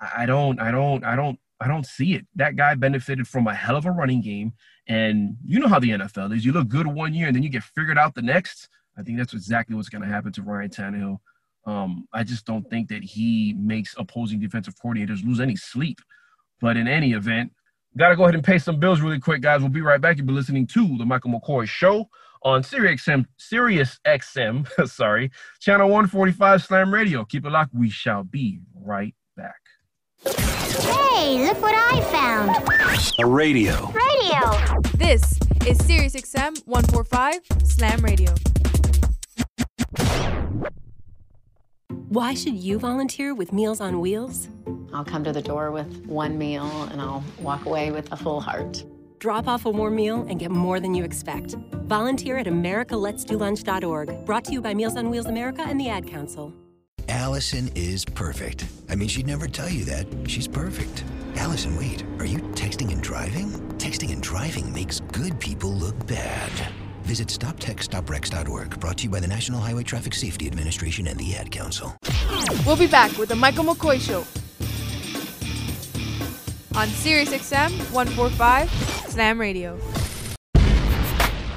[0.00, 2.26] I don't, I don't, I don't, I don't see it.
[2.36, 4.52] That guy benefited from a hell of a running game,
[4.86, 6.44] and you know how the NFL is.
[6.44, 8.68] You look good one year, and then you get figured out the next.
[8.96, 11.18] I think that's exactly what's going to happen to Ryan Tannehill.
[11.66, 15.98] Um, I just don't think that he makes opposing defensive coordinators lose any sleep.
[16.60, 17.52] But in any event,
[17.96, 19.60] got to go ahead and pay some bills really quick, guys.
[19.60, 20.16] We'll be right back.
[20.16, 22.08] You've been listening to the Michael McCoy Show
[22.42, 27.24] on Sirius XM, Sirius XM, sorry, channel 145 Slam Radio.
[27.24, 27.74] Keep it locked.
[27.74, 29.60] We shall be right back.
[30.24, 32.50] Hey, look what I found.
[33.18, 33.90] A radio.
[33.90, 34.80] Radio.
[34.94, 35.22] This
[35.66, 38.34] is SiriusXM 145 Slam Radio.
[42.08, 44.48] Why should you volunteer with Meals on Wheels?
[44.94, 48.40] I'll come to the door with one meal and I'll walk away with a full
[48.40, 48.82] heart.
[49.18, 51.54] Drop off a warm meal and get more than you expect.
[51.86, 54.24] Volunteer at americaletsdolunch.org.
[54.24, 56.54] Brought to you by Meals on Wheels America and the Ad Council.
[57.08, 58.66] Allison is perfect.
[58.88, 60.06] I mean, she'd never tell you that.
[60.26, 61.04] She's perfect.
[61.36, 63.50] Allison, wait, are you texting and driving?
[63.78, 66.50] Texting and driving makes good people look bad.
[67.08, 71.50] Visit stoptextsstopwrecks.org, brought to you by the National Highway Traffic Safety Administration and the Ad
[71.50, 71.96] Council.
[72.66, 74.26] We'll be back with the Michael McCoy Show
[76.78, 78.70] on Sirius XM 145
[79.08, 79.80] Slam Radio.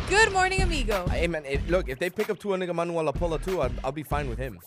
[0.08, 1.06] Good morning, amigo.
[1.10, 3.92] Hey man, it, look, if they pick up Tua Nigga Manuel Apola too, I'll, I'll
[3.92, 4.58] be fine with him.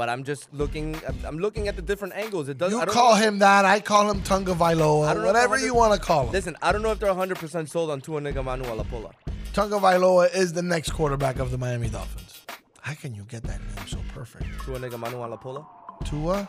[0.00, 0.98] But I'm just looking.
[1.26, 2.48] I'm, looking at the different angles.
[2.48, 2.80] It doesn't.
[2.80, 3.66] You call know- him that.
[3.66, 5.12] I call him Tunga Vailoa.
[5.12, 6.32] don't know if Whatever you want to call him.
[6.32, 9.12] Listen, I don't know if they're 100 percent sold on Tua Nigga Manuel Apola.
[9.52, 12.40] Tunga Vailoa is the next quarterback of the Miami Dolphins.
[12.80, 14.46] How can you get that name so perfect?
[14.64, 15.66] Tua Nigga Manuel Apola.
[16.06, 16.48] Tua?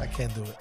[0.00, 0.56] I can't do it.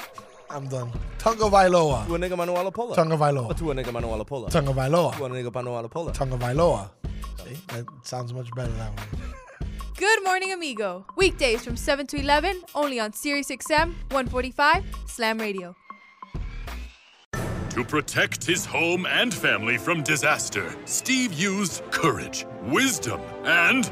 [0.51, 0.91] I'm done.
[1.18, 2.05] Tunga Vailoa.
[2.05, 2.93] Tua Nigga Manuel Apola.
[2.93, 3.57] Tunga Vailoa.
[3.57, 4.51] Tua Nigga Manuel Apola.
[4.51, 5.18] Tunga Vailoa.
[5.18, 6.14] Tua Nigga Manuel Apola.
[6.14, 6.91] Tunga Vailoa.
[7.43, 7.57] See?
[7.69, 9.27] That sounds much better that way.
[9.98, 11.07] Good morning, amigo.
[11.15, 15.76] Weekdays from 7 to 11, only on Sirius XM 145 Slam Radio.
[17.72, 23.90] To protect his home and family from disaster, Steve used courage, wisdom, and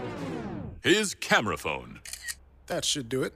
[0.84, 2.00] his camera phone.
[2.68, 3.34] That should do it.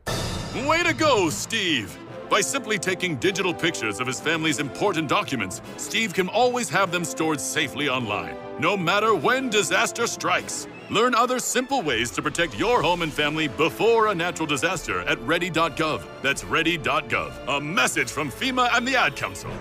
[0.67, 1.97] Way to go, Steve!
[2.29, 7.03] By simply taking digital pictures of his family's important documents, Steve can always have them
[7.03, 10.67] stored safely online, no matter when disaster strikes.
[10.89, 15.19] Learn other simple ways to protect your home and family before a natural disaster at
[15.21, 16.03] ready.gov.
[16.21, 17.57] That's ready.gov.
[17.57, 19.51] A message from FEMA and the Ad Council.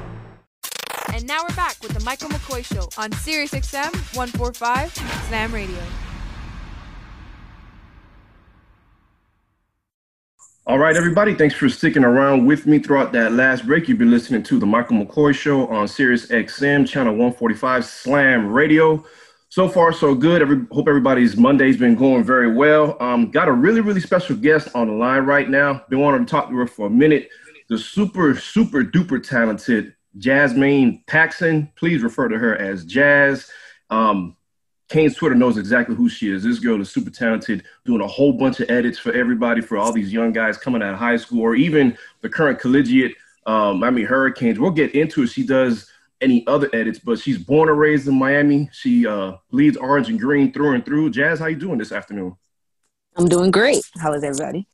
[1.13, 4.95] And now we're back with the Michael McCoy Show on Sirius XM 145
[5.29, 5.79] Slam Radio.
[10.67, 11.35] All right, everybody.
[11.35, 13.89] Thanks for sticking around with me throughout that last break.
[13.89, 19.03] You've been listening to the Michael McCoy Show on Sirius XM, channel 145 Slam Radio.
[19.51, 20.43] So far, so good.
[20.43, 22.99] Every, hope everybody's Monday's been going very well.
[23.01, 25.85] Um, got a really, really special guest on the line right now.
[25.89, 27.31] Been wanting to talk to her for a minute.
[27.71, 31.73] The super, super duper talented Jasmine Paxson.
[31.77, 33.51] Please refer to her as Jazz.
[33.89, 34.37] Um,
[34.91, 36.43] Canes Twitter knows exactly who she is.
[36.43, 39.93] This girl is super talented, doing a whole bunch of edits for everybody, for all
[39.93, 43.15] these young guys coming out of high school, or even the current collegiate.
[43.47, 44.59] Um, I mean, Hurricanes.
[44.59, 45.29] We'll get into it.
[45.29, 48.69] She does any other edits, but she's born and raised in Miami.
[48.73, 51.11] She uh, leads orange and green through and through.
[51.11, 52.37] Jazz, how you doing this afternoon?
[53.17, 53.83] I'm doing great.
[54.01, 54.67] How is everybody?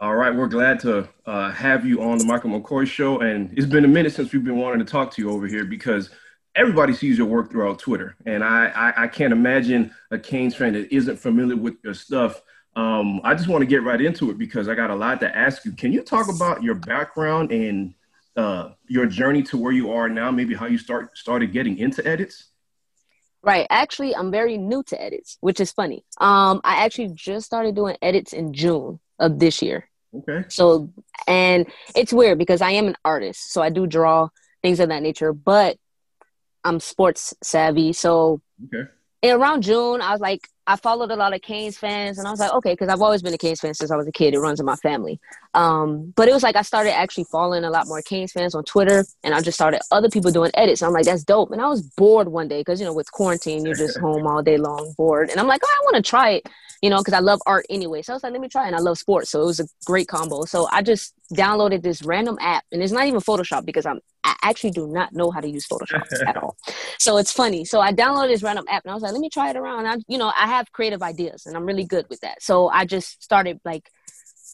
[0.00, 3.66] All right, we're glad to uh, have you on the Michael McCoy Show, and it's
[3.66, 6.10] been a minute since we've been wanting to talk to you over here because
[6.56, 10.72] everybody sees your work throughout Twitter, and I, I, I can't imagine a Canes fan
[10.72, 12.42] that isn't familiar with your stuff.
[12.74, 15.36] Um, I just want to get right into it because I got a lot to
[15.36, 15.72] ask you.
[15.72, 17.94] Can you talk about your background and
[18.36, 20.30] uh, your journey to where you are now?
[20.30, 22.50] Maybe how you start started getting into edits.
[23.42, 23.66] Right.
[23.70, 26.04] Actually, I'm very new to edits, which is funny.
[26.18, 29.88] Um, I actually just started doing edits in June of this year.
[30.14, 30.44] Okay.
[30.48, 30.90] So,
[31.26, 34.28] and it's weird because I am an artist, so I do draw
[34.62, 35.76] things of that nature, but
[36.62, 37.92] I'm sports savvy.
[37.92, 38.88] So, okay.
[39.30, 42.38] Around June, I was like, I followed a lot of Canes fans, and I was
[42.38, 44.32] like, okay, because I've always been a Canes fan since I was a kid.
[44.32, 45.20] It runs in my family.
[45.54, 48.64] Um, but it was like I started actually following a lot more Canes fans on
[48.64, 50.80] Twitter, and I just started other people doing edits.
[50.80, 51.50] And I'm like, that's dope.
[51.50, 54.42] And I was bored one day because you know with quarantine, you're just home all
[54.42, 55.30] day long, bored.
[55.30, 56.48] And I'm like, oh, I want to try it,
[56.80, 58.02] you know, because I love art anyway.
[58.02, 58.68] So I was like, let me try, it.
[58.68, 60.44] and I love sports, so it was a great combo.
[60.44, 64.36] So I just downloaded this random app, and it's not even Photoshop because I'm I
[64.42, 66.56] actually do not know how to use Photoshop at all.
[66.98, 67.64] So it's funny.
[67.64, 69.86] So I downloaded this random app, and I was like, let me try it around.
[69.86, 72.42] I, you know, I have creative ideas and I'm really good with that.
[72.42, 73.90] So I just started like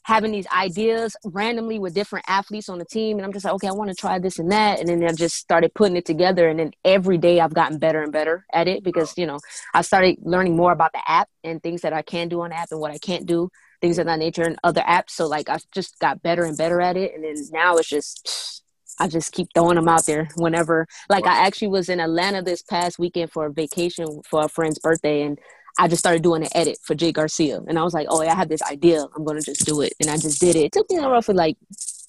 [0.04, 3.18] having these ideas randomly with different athletes on the team.
[3.18, 4.80] And I'm just like, okay, I want to try this and that.
[4.80, 6.48] And then I just started putting it together.
[6.48, 9.38] And then every day I've gotten better and better at it because, you know,
[9.74, 12.56] I started learning more about the app and things that I can do on the
[12.56, 13.50] app and what I can't do,
[13.82, 15.10] things of that nature and other apps.
[15.10, 17.14] So like I just got better and better at it.
[17.14, 18.62] And then now it's just,
[19.00, 20.86] I just keep throwing them out there whenever.
[21.08, 24.78] Like I actually was in Atlanta this past weekend for a vacation for a friend's
[24.78, 25.38] birthday, and
[25.78, 27.60] I just started doing an edit for Jake Garcia.
[27.68, 29.06] And I was like, oh, yeah, I have this idea.
[29.14, 29.92] I'm going to just do it.
[30.00, 30.64] And I just did it.
[30.64, 31.56] It took me roughly like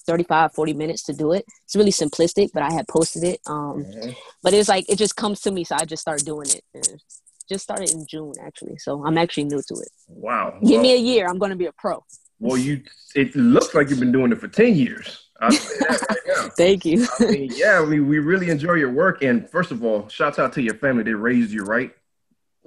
[0.06, 1.44] 35, 40 minutes to do it.
[1.64, 3.40] It's really simplistic, but I had posted it.
[3.46, 4.10] Um, mm-hmm.
[4.42, 5.62] But it's like, it just comes to me.
[5.62, 6.64] So I just started doing it.
[6.74, 7.00] And
[7.48, 8.76] just started in June, actually.
[8.78, 9.88] So I'm actually new to it.
[10.08, 10.58] Wow.
[10.62, 11.28] Give well, me a year.
[11.28, 12.04] I'm going to be a pro.
[12.40, 12.82] Well, you,
[13.14, 15.29] it looks like you've been doing it for 10 years.
[15.40, 15.52] Right
[16.56, 17.06] Thank you.
[17.18, 19.22] I mean, yeah, we, we really enjoy your work.
[19.22, 21.02] And first of all, shouts out to your family.
[21.02, 21.94] They raised you right.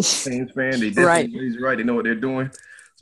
[0.02, 0.80] Saints fan.
[0.80, 1.30] They did right.
[1.60, 1.78] right.
[1.78, 2.50] They know what they're doing.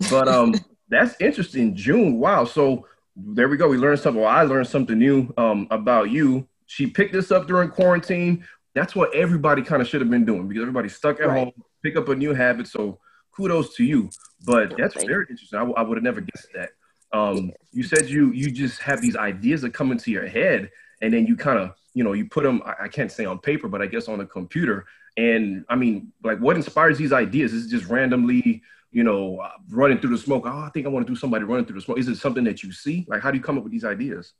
[0.09, 0.53] But um,
[0.89, 1.75] that's interesting.
[1.75, 2.19] June.
[2.19, 2.45] Wow.
[2.45, 3.69] So there we go.
[3.69, 4.21] We learned something.
[4.21, 6.47] Well, I learned something new um, about you.
[6.65, 8.45] She picked this up during quarantine.
[8.73, 11.37] That's what everybody kind of should have been doing because everybody's stuck at right.
[11.37, 11.51] home.
[11.83, 12.67] Pick up a new habit.
[12.67, 12.99] So
[13.35, 14.09] kudos to you.
[14.45, 15.57] But that's very interesting.
[15.57, 16.69] I, w- I would have never guessed that.
[17.13, 17.51] Um, yeah.
[17.71, 20.71] You said you you just have these ideas that come into your head,
[21.01, 22.61] and then you kind of you know you put them.
[22.65, 24.85] I, I can't say on paper, but I guess on a computer,
[25.17, 27.53] and I mean, like, what inspires these ideas?
[27.53, 28.61] Is it just randomly,
[28.91, 30.43] you know, uh, running through the smoke?
[30.45, 31.99] Oh, I think I want to do somebody running through the smoke.
[31.99, 33.05] Is it something that you see?
[33.07, 34.33] Like, how do you come up with these ideas?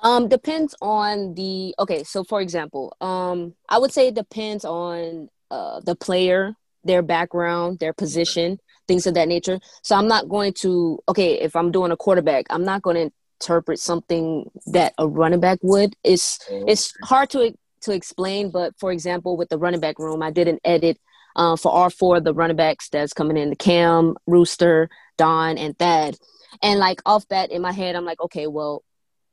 [0.00, 2.04] Um, depends on the okay.
[2.04, 7.78] So, for example, um, I would say it depends on uh the player, their background,
[7.78, 8.58] their position,
[8.88, 9.60] things of that nature.
[9.82, 13.12] So, I'm not going to okay if I'm doing a quarterback, I'm not going to
[13.40, 15.94] interpret something that a running back would.
[16.02, 20.22] It's oh, it's hard to to explain, but for example, with the running back room,
[20.22, 20.98] I did an edit
[21.36, 25.58] uh, for all four of the running backs that's coming in: the Cam, Rooster, Don,
[25.58, 26.16] and Thad.
[26.62, 28.82] And like off bat in my head, I'm like, okay, well,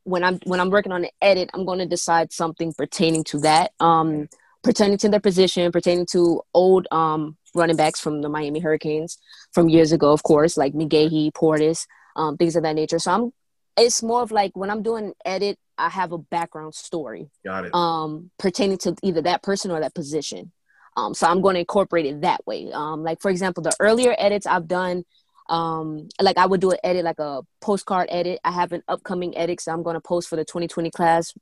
[0.04, 3.40] when I'm when I'm working on the edit, I'm going to decide something pertaining to
[3.40, 4.30] that, um,
[4.66, 9.20] pertaining to their position, pertaining to old um, running backs from the Miami Hurricanes
[9.54, 11.86] from years ago, of course, like McGahee, Portis,
[12.16, 12.98] um, things of that nature.
[12.98, 13.32] So I'm
[13.78, 17.30] it's more of like when I'm doing edit, I have a background story.
[17.44, 17.76] Got it.
[17.76, 20.52] Um, pertaining to either that person or that position.
[20.98, 22.72] Um, so I'm going to incorporate it that way.
[22.74, 25.04] Um, like for example, the earlier edits I've done,
[25.48, 28.40] um, like I would do an edit, like a postcard edit.
[28.44, 31.34] I have an upcoming edit that I'm going to post for the 2020 class,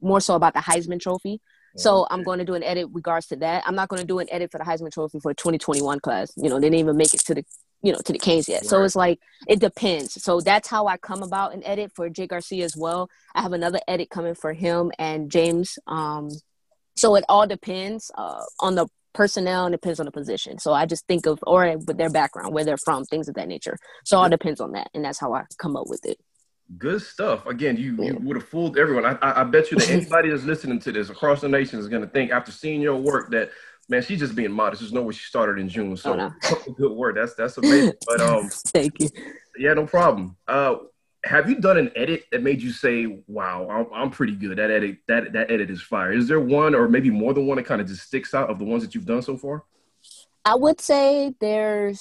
[0.00, 1.40] more so about the Heisman Trophy.
[1.78, 3.62] So I'm going to do an edit regards to that.
[3.66, 6.32] I'm not going to do an edit for the Heisman Trophy for 2021 class.
[6.36, 7.44] You know, they didn't even make it to the
[7.82, 8.62] you know to the Canes yet.
[8.62, 8.68] Right.
[8.68, 10.22] So it's like it depends.
[10.22, 13.08] So that's how I come about an edit for Jake Garcia as well.
[13.34, 15.78] I have another edit coming for him and James.
[15.86, 16.30] Um,
[16.96, 20.58] so it all depends uh, on the personnel and depends on the position.
[20.58, 23.48] So I just think of or with their background, where they're from, things of that
[23.48, 23.78] nature.
[24.04, 26.18] So it all depends on that, and that's how I come up with it.
[26.76, 27.46] Good stuff.
[27.46, 29.06] Again, you, you would have fooled everyone.
[29.06, 31.88] I, I, I bet you that anybody that's listening to this across the nation is
[31.88, 33.50] going to think after seeing your work that
[33.88, 34.82] man, she's just being modest.
[34.82, 35.96] There's no way she started in June.
[35.96, 36.74] So oh, no.
[36.76, 37.16] good word.
[37.16, 37.94] That's that's amazing.
[38.06, 39.08] But um thank you.
[39.56, 40.36] Yeah, no problem.
[40.46, 40.76] Uh
[41.24, 44.70] have you done an edit that made you say, "Wow, I'm, I'm pretty good." That
[44.70, 46.12] edit, that that edit is fire.
[46.12, 48.60] Is there one, or maybe more than one, that kind of just sticks out of
[48.60, 49.64] the ones that you've done so far?
[50.44, 52.00] I would say there's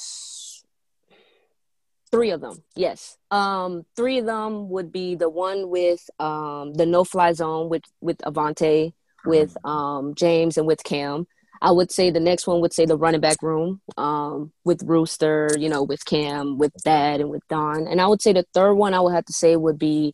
[2.12, 2.64] three of them.
[2.76, 3.18] Yes.
[3.32, 7.84] Um, three of them would be the one with um the no fly zone with
[8.02, 8.94] with Avante,
[9.26, 11.28] with um James and with Cam.
[11.62, 15.50] I would say the next one would say the running back room um, with Rooster,
[15.58, 17.88] you know, with Cam, with Dad, and with Don.
[17.88, 20.14] And I would say the third one I would have to say would be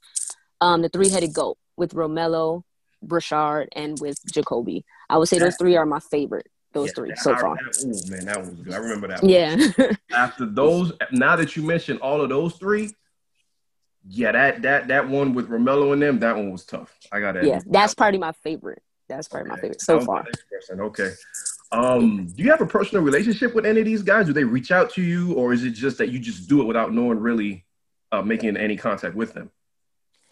[0.61, 2.63] um, the three headed goat with Romello,
[3.05, 4.85] Brashard, and with Jacoby.
[5.09, 6.47] I would say those three are my favorite.
[6.73, 7.55] Those Yeah, three that- so I- far.
[7.55, 8.73] that- ooh, man, that was good.
[8.73, 9.21] I remember that.
[9.21, 9.29] one.
[9.31, 9.91] Yeah.
[10.15, 12.91] After those, now that you mentioned all of those three,
[14.07, 16.93] yeah, that that that one with Romello and them, that one was tough.
[17.11, 17.45] I got that.
[17.45, 18.81] yeah, that's probably my favorite.
[19.07, 20.25] That's probably my favorite so far.
[20.71, 21.11] Okay.
[21.71, 24.25] Um, do you have a personal relationship with any of these guys?
[24.27, 26.65] Do they reach out to you, or is it just that you just do it
[26.65, 27.65] without knowing really
[28.11, 29.51] uh, making any contact with them?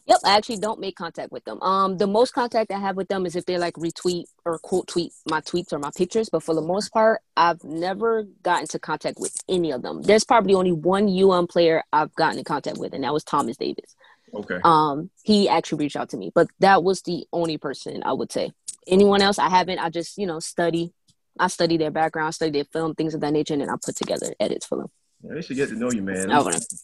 [0.07, 1.61] Yep, I actually don't make contact with them.
[1.61, 4.88] Um, the most contact I have with them is if they like retweet or quote
[4.88, 6.30] tweet my tweets or my pictures.
[6.30, 10.02] But for the most part, I've never gotten to contact with any of them.
[10.02, 13.57] There's probably only one UM player I've gotten in contact with, and that was Thomas
[13.57, 13.95] Davis.
[14.34, 14.60] Okay.
[14.64, 18.32] Um, he actually reached out to me, but that was the only person I would
[18.32, 18.52] say.
[18.88, 19.80] Anyone else, I haven't.
[19.80, 20.94] I just you know study.
[21.40, 23.95] I study their background, study their film, things of that nature, and then I put
[23.95, 24.88] together edits for them.
[25.23, 26.30] Yeah, they should get to know you, man.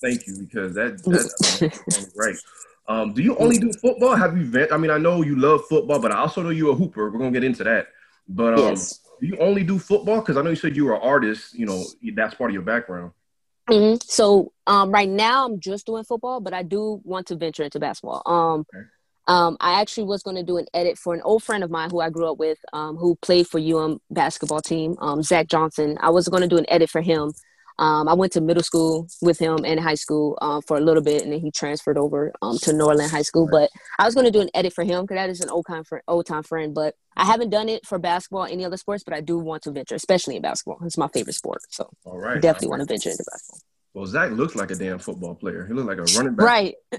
[0.02, 1.03] Thank you because that
[1.89, 2.38] that's great.
[2.88, 4.15] Um, do you only do football?
[4.15, 4.72] Have you vent?
[4.72, 7.09] I mean, I know you love football, but I also know you're a hooper.
[7.09, 7.88] We're gonna get into that.
[8.27, 8.99] But um, Yes.
[9.19, 10.19] do you only do football?
[10.22, 11.53] Because I know you said you were an artist.
[11.53, 11.84] You know,
[12.15, 13.11] that's part of your background.
[13.68, 17.64] hmm So um, right now I'm just doing football, but I do want to venture
[17.64, 18.22] into basketball.
[18.26, 18.65] Um,
[19.27, 21.89] um, I actually was going to do an edit for an old friend of mine
[21.89, 25.97] who I grew up with, um, who played for UM basketball team, um, Zach Johnson.
[25.99, 27.34] I was going to do an edit for him.
[27.79, 31.03] Um, I went to middle school with him and high school uh, for a little
[31.03, 33.47] bit, and then he transferred over um, to Norland High School.
[33.51, 35.65] But I was going to do an edit for him because that is an old
[35.67, 36.73] time friend, old time friend.
[36.73, 39.63] But I haven't done it for basketball, or any other sports, but I do want
[39.63, 40.79] to venture, especially in basketball.
[40.85, 42.41] It's my favorite sport, so All right.
[42.41, 43.59] definitely want to venture into basketball.
[43.98, 45.65] Well, Zach looks like a damn football player.
[45.65, 46.45] He looked like a running back.
[46.45, 46.76] Right.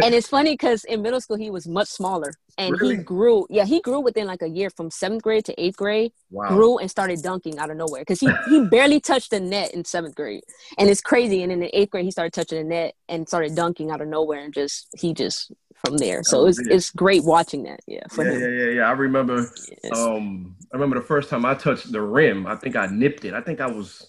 [0.00, 2.98] and it's funny because in middle school he was much smaller and Really?
[2.98, 6.12] he grew yeah he grew within like a year from seventh grade to eighth grade
[6.30, 6.48] Wow.
[6.48, 9.84] grew and started dunking out of nowhere because he, he barely touched the net in
[9.84, 10.42] seventh grade
[10.78, 13.54] and it's crazy and in the eighth grade he started touching the net and started
[13.56, 17.24] dunking out of nowhere and just he just from there so Oh, it's, it's great
[17.24, 18.88] watching that yeah Yeah, him yeah, yeah, yeah.
[18.88, 19.52] I remember.
[19.92, 22.46] Um, I remember the first time I touched the rim.
[22.46, 23.34] I think I nipped it.
[23.34, 24.06] I think I was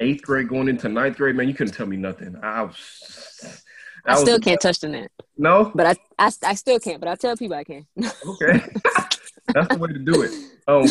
[0.00, 1.36] eighth grade going into ninth grade.
[1.36, 2.36] Man, you couldn't tell me nothing.
[2.42, 3.62] I was.
[4.06, 7.08] I was- still can't touch the net No, but I, I I still can't but
[7.08, 8.60] I tell people I can Okay.
[9.54, 10.30] That's the way to do it.
[10.68, 10.88] Um, we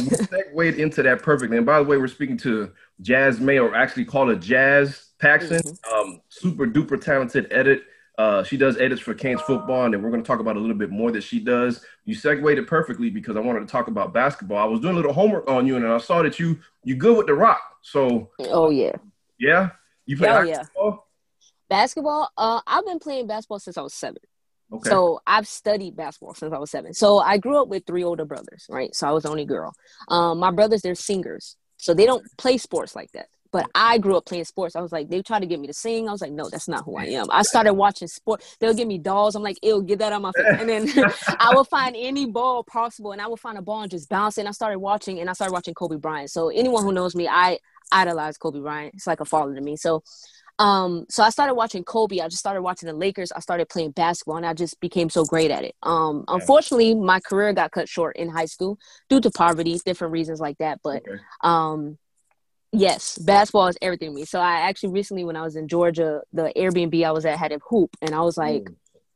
[0.70, 1.58] segued into that perfectly.
[1.58, 2.72] And by the way, we're speaking to
[3.02, 5.60] Jazz May, or actually call her Jazz Paxson.
[5.92, 7.84] Um, super duper talented edit.
[8.18, 10.60] Uh, she does edits for Canes football, and then we're going to talk about a
[10.60, 11.84] little bit more that she does.
[12.06, 14.58] You segued it perfectly because I wanted to talk about basketball.
[14.58, 17.18] I was doing a little homework on you, and I saw that you you good
[17.18, 17.62] with the rock.
[17.82, 18.94] So oh yeah
[19.44, 19.72] yeah,
[20.06, 20.92] you play Oh, hockey yeah.
[21.70, 24.22] Basketball, uh, I've been playing basketball since I was seven.
[24.72, 24.90] Okay.
[24.90, 26.94] So I've studied basketball since I was seven.
[26.94, 28.94] So I grew up with three older brothers, right?
[28.96, 29.74] So I was the only girl.
[30.08, 33.28] Um, my brothers, they're singers, so they don't play sports like that.
[33.54, 34.76] But I grew up playing sports.
[34.76, 36.10] I was like, they tried to get me to sing.
[36.10, 37.28] I was like, no, that's not who I am.
[37.30, 38.44] I started watching sport.
[38.60, 39.36] They'll give me dolls.
[39.36, 40.60] I'm like, ew, get that on my face.
[40.60, 40.90] And then
[41.40, 44.40] I would find any ball possible, and I would find a ball and just bounce
[44.40, 44.42] it.
[44.42, 46.32] And I started watching, and I started watching Kobe Bryant.
[46.32, 47.60] So anyone who knows me, I
[47.92, 48.96] idolize Kobe Bryant.
[48.96, 49.78] It's like a father to me.
[49.78, 50.04] So
[50.60, 53.90] um so i started watching kobe i just started watching the lakers i started playing
[53.90, 57.90] basketball and i just became so great at it um unfortunately my career got cut
[57.90, 58.78] short in high school
[59.10, 61.02] due to poverty different reasons like that but
[61.42, 61.98] um
[62.74, 66.22] yes basketball is everything to me so i actually recently when i was in georgia
[66.34, 68.74] the airbnb i was at had a hoop and i was like hmm.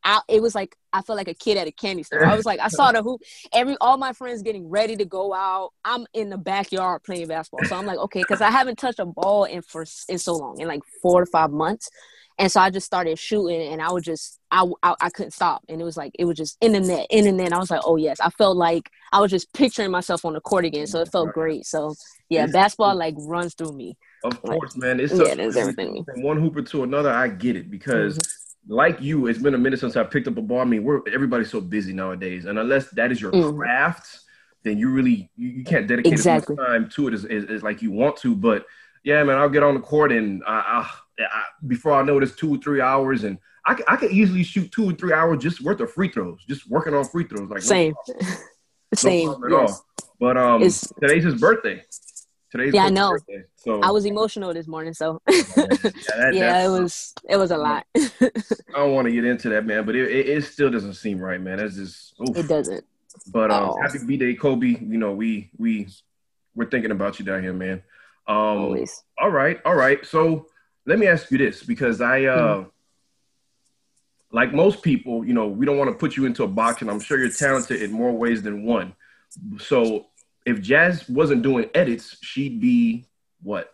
[0.08, 2.26] I, it was like I felt like a kid at a candy store.
[2.26, 3.22] I was like, I saw the hoop.
[3.52, 5.74] Every all my friends getting ready to go out.
[5.84, 7.68] I'm in the backyard playing basketball.
[7.68, 10.62] So I'm like, okay, because I haven't touched a ball in for in so long,
[10.62, 11.90] in like four to five months.
[12.40, 15.64] And so I just started shooting, and I would just I, I I couldn't stop,
[15.70, 17.52] and it was like it was just in the net, in the net.
[17.52, 20.42] I was like, oh yes, I felt like I was just picturing myself on the
[20.42, 20.86] court again.
[20.88, 21.66] So it felt great.
[21.66, 21.96] So
[22.30, 23.98] yeah, It's- basketball like runs through me.
[24.24, 25.00] Of course, man.
[25.00, 26.04] It's yeah, it is everything.
[26.04, 28.74] From one hooper to another, I get it because, Mm-hmm.
[28.74, 30.60] like you, it's been a minute since I picked up a ball.
[30.60, 33.56] I mean, we're everybody's so busy nowadays, and unless that is your Mhm.
[33.58, 34.20] craft,
[34.64, 36.54] then you really you, you can't dedicate Exactly.
[36.54, 38.36] as much time to it as, as, as like you want to.
[38.36, 38.66] But
[39.04, 40.90] yeah, man, I'll get on the court and I, I,
[41.20, 44.12] I before I know it, it's two or three hours, and I could, I could
[44.12, 47.26] easily shoot two or three hours just worth of free throws, just working on free
[47.26, 47.50] throws.
[47.50, 47.94] Like no Same.
[48.94, 49.30] No same.
[49.30, 49.70] at yes.
[49.72, 49.86] all.
[50.20, 51.84] But um, It's- today's his birthday.
[52.50, 53.12] Today's Yeah, I know.
[53.12, 57.58] birthday, so I was emotional this morning, so that- yeah, it was it was a
[57.58, 57.86] lot.
[57.96, 58.32] I
[58.74, 61.42] don't want to get into that, man, but it, it, it still doesn't seem right,
[61.42, 61.58] man.
[61.58, 62.38] That's just oof.
[62.38, 62.86] It doesn't.
[63.34, 63.82] But um, Oh.
[63.82, 64.68] happy B Day, Kobe.
[64.68, 65.90] You know, we we
[66.56, 67.84] we're thinking about you down here, man.
[68.30, 69.04] Um, Always.
[69.20, 70.06] All right, all right.
[70.06, 70.48] So
[70.88, 72.70] let me ask you this because I, uh, Mm-hmm.
[74.32, 76.90] like most people, you know, we don't want to put you into a box, and
[76.90, 78.94] I'm sure you're talented in more ways than one.
[79.60, 80.08] So
[80.46, 83.06] if Jazz wasn't doing edits, she'd be
[83.44, 83.74] what?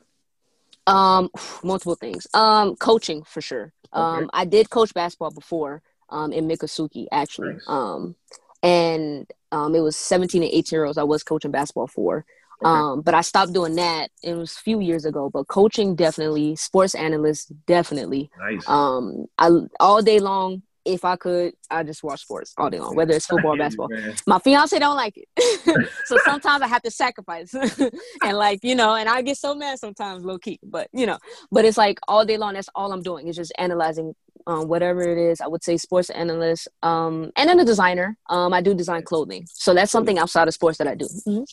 [0.87, 1.29] Um,
[1.63, 2.27] multiple things.
[2.33, 3.71] Um, coaching for sure.
[3.93, 5.81] Um, I did coach basketball before.
[6.09, 7.53] Um, in Miccosukee actually.
[7.53, 7.63] Nice.
[7.67, 8.15] Um,
[8.61, 12.25] and um, it was 17 and 18 year olds I was coaching basketball for.
[12.65, 14.09] Um, but I stopped doing that.
[14.23, 15.29] It was a few years ago.
[15.31, 18.29] But coaching definitely, sports analyst definitely.
[18.39, 18.67] Nice.
[18.67, 19.49] Um, I
[19.79, 20.63] all day long.
[20.85, 23.87] If I could, I just watch sports all day long, whether it's football or basketball.
[24.27, 28.93] My fiance don't like it, so sometimes I have to sacrifice, and like you know,
[28.93, 30.59] and I get so mad sometimes, low key.
[30.61, 31.19] But you know,
[31.53, 32.55] but it's like all day long.
[32.55, 34.13] That's all I'm doing is just analyzing
[34.45, 35.39] um, whatever it is.
[35.39, 38.17] I would say sports analyst, um, and then a designer.
[38.29, 41.07] Um, I do design clothing, so that's something outside of sports that I do.
[41.25, 41.45] Mhm.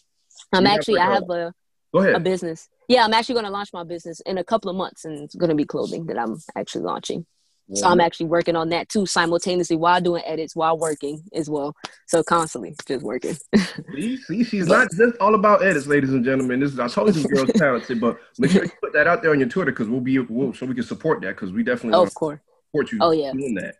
[0.53, 1.55] I'm You have actually like I a- have a
[1.93, 2.15] Go ahead.
[2.15, 2.69] a business.
[2.89, 5.35] Yeah, I'm actually going to launch my business in a couple of months, and it's
[5.35, 7.27] going to be clothing that I'm actually launching.
[7.73, 11.77] So I'm actually working on that too, simultaneously while doing edits, while working as well.
[12.09, 13.37] So constantly just working.
[13.95, 16.59] See, see, she's not just all about edits, ladies and gentlemen.
[16.59, 19.23] This is I told you this girl's talented, but make sure you put that out
[19.23, 21.63] there on your Twitter because we'll be we'll, so we can support that because we
[21.63, 22.41] definitely Oh, of course.
[22.73, 23.31] support you Oh, yeah.
[23.33, 23.77] doing that.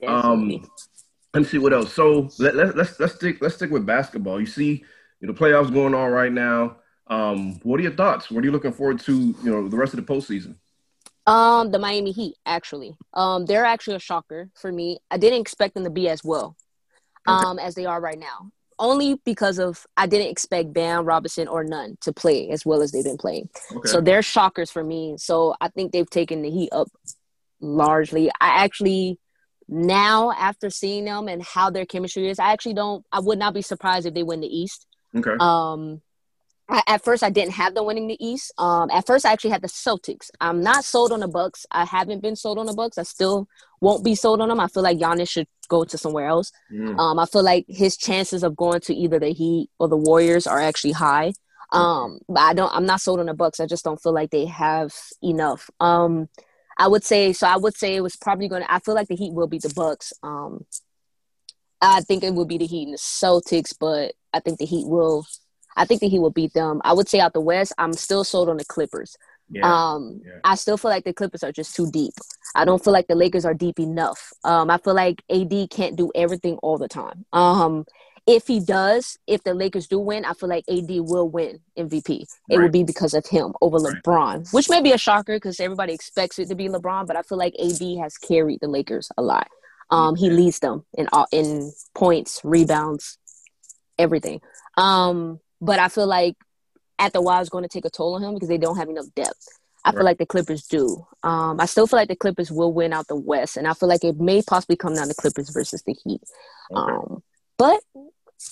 [0.00, 0.56] Definitely.
[0.56, 0.70] Um,
[1.34, 1.92] let me see what else.
[1.92, 4.40] So let, let, let's let's stick let's stick with basketball.
[4.40, 4.82] You see,
[5.26, 6.76] you know, playoffs going on right now.
[7.08, 8.30] Um, what are your thoughts?
[8.30, 9.12] What are you looking forward to?
[9.12, 10.56] You know, the rest of the postseason.
[11.26, 12.96] Um, the Miami Heat actually.
[13.12, 14.98] Um, they're actually a shocker for me.
[15.10, 16.56] I didn't expect them to be as well,
[17.26, 18.52] um, as they are right now.
[18.78, 22.92] Only because of I didn't expect Bam Robinson or Nunn to play as well as
[22.92, 23.48] they've been playing.
[23.74, 23.88] Okay.
[23.88, 25.16] So they're shockers for me.
[25.18, 26.88] So I think they've taken the Heat up
[27.60, 28.30] largely.
[28.40, 29.18] I actually
[29.68, 33.04] now after seeing them and how their chemistry is, I actually don't.
[33.10, 34.86] I would not be surprised if they win the East.
[35.16, 35.36] Okay.
[35.40, 36.02] Um,
[36.68, 38.52] I, at first, I didn't have them winning the East.
[38.58, 40.30] Um, at first, I actually had the Celtics.
[40.40, 41.64] I'm not sold on the Bucks.
[41.70, 42.98] I haven't been sold on the Bucks.
[42.98, 43.48] I still
[43.80, 44.58] won't be sold on them.
[44.58, 46.50] I feel like Giannis should go to somewhere else.
[46.72, 46.98] Mm.
[46.98, 50.46] Um, I feel like his chances of going to either the Heat or the Warriors
[50.46, 51.32] are actually high.
[51.72, 52.74] Um, but I don't.
[52.74, 53.60] I'm not sold on the Bucks.
[53.60, 55.68] I just don't feel like they have enough.
[55.80, 56.28] Um,
[56.78, 57.46] I would say so.
[57.46, 58.72] I would say it was probably going to.
[58.72, 60.12] I feel like the Heat will beat the Bucks.
[60.22, 60.64] Um,
[61.80, 64.86] I think it would be the Heat and the Celtics, but I think the Heat
[64.86, 65.26] will.
[65.76, 66.80] I think the Heat will beat them.
[66.84, 69.16] I would say out the West, I'm still sold on the Clippers.
[69.50, 69.62] Yeah.
[69.94, 72.14] Um, I still feel like the Clippers are just too deep.
[72.54, 74.32] I don't feel like the Lakers are deep enough.
[74.44, 77.24] Um, I feel like AD can't do everything all the time.
[77.32, 77.84] Um,
[78.26, 82.22] if he does, if the Lakers do win, I feel like AD will win MVP.
[82.48, 82.62] It Right.
[82.64, 86.38] will be because of him over LeBron, which may be a shocker because everybody expects
[86.40, 87.06] it to be LeBron.
[87.06, 89.46] But I feel like AD has carried the Lakers a lot.
[89.90, 93.18] Um, he leads them in all, in points, rebounds,
[93.98, 94.40] everything.
[94.76, 96.36] Um, but I feel like
[96.98, 98.88] at the while it's going to take a toll on him because they don't have
[98.88, 99.48] enough depth.
[99.84, 101.06] I feel like the Clippers do.
[101.22, 103.88] Um, I still feel like the Clippers will win out the West, and I feel
[103.88, 106.22] like it may possibly come down to Clippers versus the Heat.
[106.74, 107.22] Um,
[107.56, 107.80] but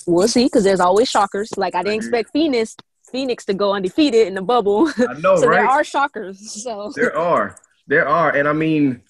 [0.07, 1.51] we'll see because there's always shockers.
[1.57, 2.77] Like I didn't expect Phoenix
[3.11, 4.89] Phoenix to go undefeated in the bubble.
[4.97, 6.62] I know, so there are shockers.
[6.62, 7.57] So There are.
[7.87, 8.35] There are.
[8.35, 9.03] And I mean,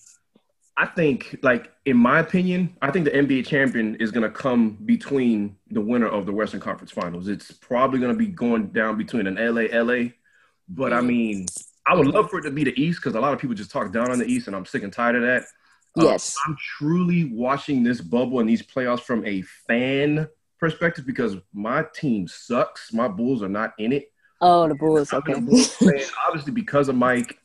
[0.77, 4.71] I think, like, in my opinion, I think the NBA champion is going to come
[4.85, 7.29] between the winner of the Western Conference Finals.
[7.29, 10.09] It's probably going to be going down between an LA, LA.
[10.69, 11.47] But I mean,
[11.87, 13.71] I would love for it to be the East because a lot of people just
[13.71, 15.43] talk down on the East, and I'm sick and tired of that.
[15.97, 16.37] Uh, Yes.
[16.45, 20.29] I'm truly watching this bubble and these playoffs from a fan
[20.59, 22.93] perspective because my team sucks.
[22.93, 24.11] My Bulls are not in it.
[24.41, 25.13] oh, the Bulls.
[25.13, 25.39] Okay.
[25.39, 25.77] Bulls
[26.27, 27.39] obviously because of Mike,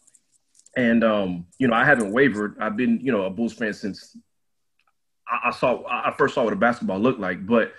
[0.80, 2.56] and um, you know I haven't wavered.
[2.60, 4.16] I've been you know a Bulls fan since
[5.28, 7.46] I, I saw I first saw what a basketball looked like.
[7.46, 7.74] But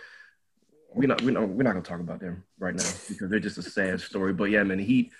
[0.93, 3.59] we're not we're not, we're not gonna talk about them right now because they're just
[3.59, 4.33] a sad story.
[4.33, 5.13] But yeah, man, the Heat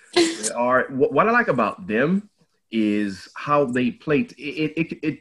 [0.55, 0.85] are.
[0.89, 2.29] What, what I like about them
[2.71, 4.19] is how they play.
[4.21, 4.99] It it it.
[5.03, 5.19] it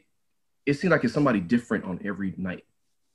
[0.67, 2.65] it seems like it's somebody different on every night.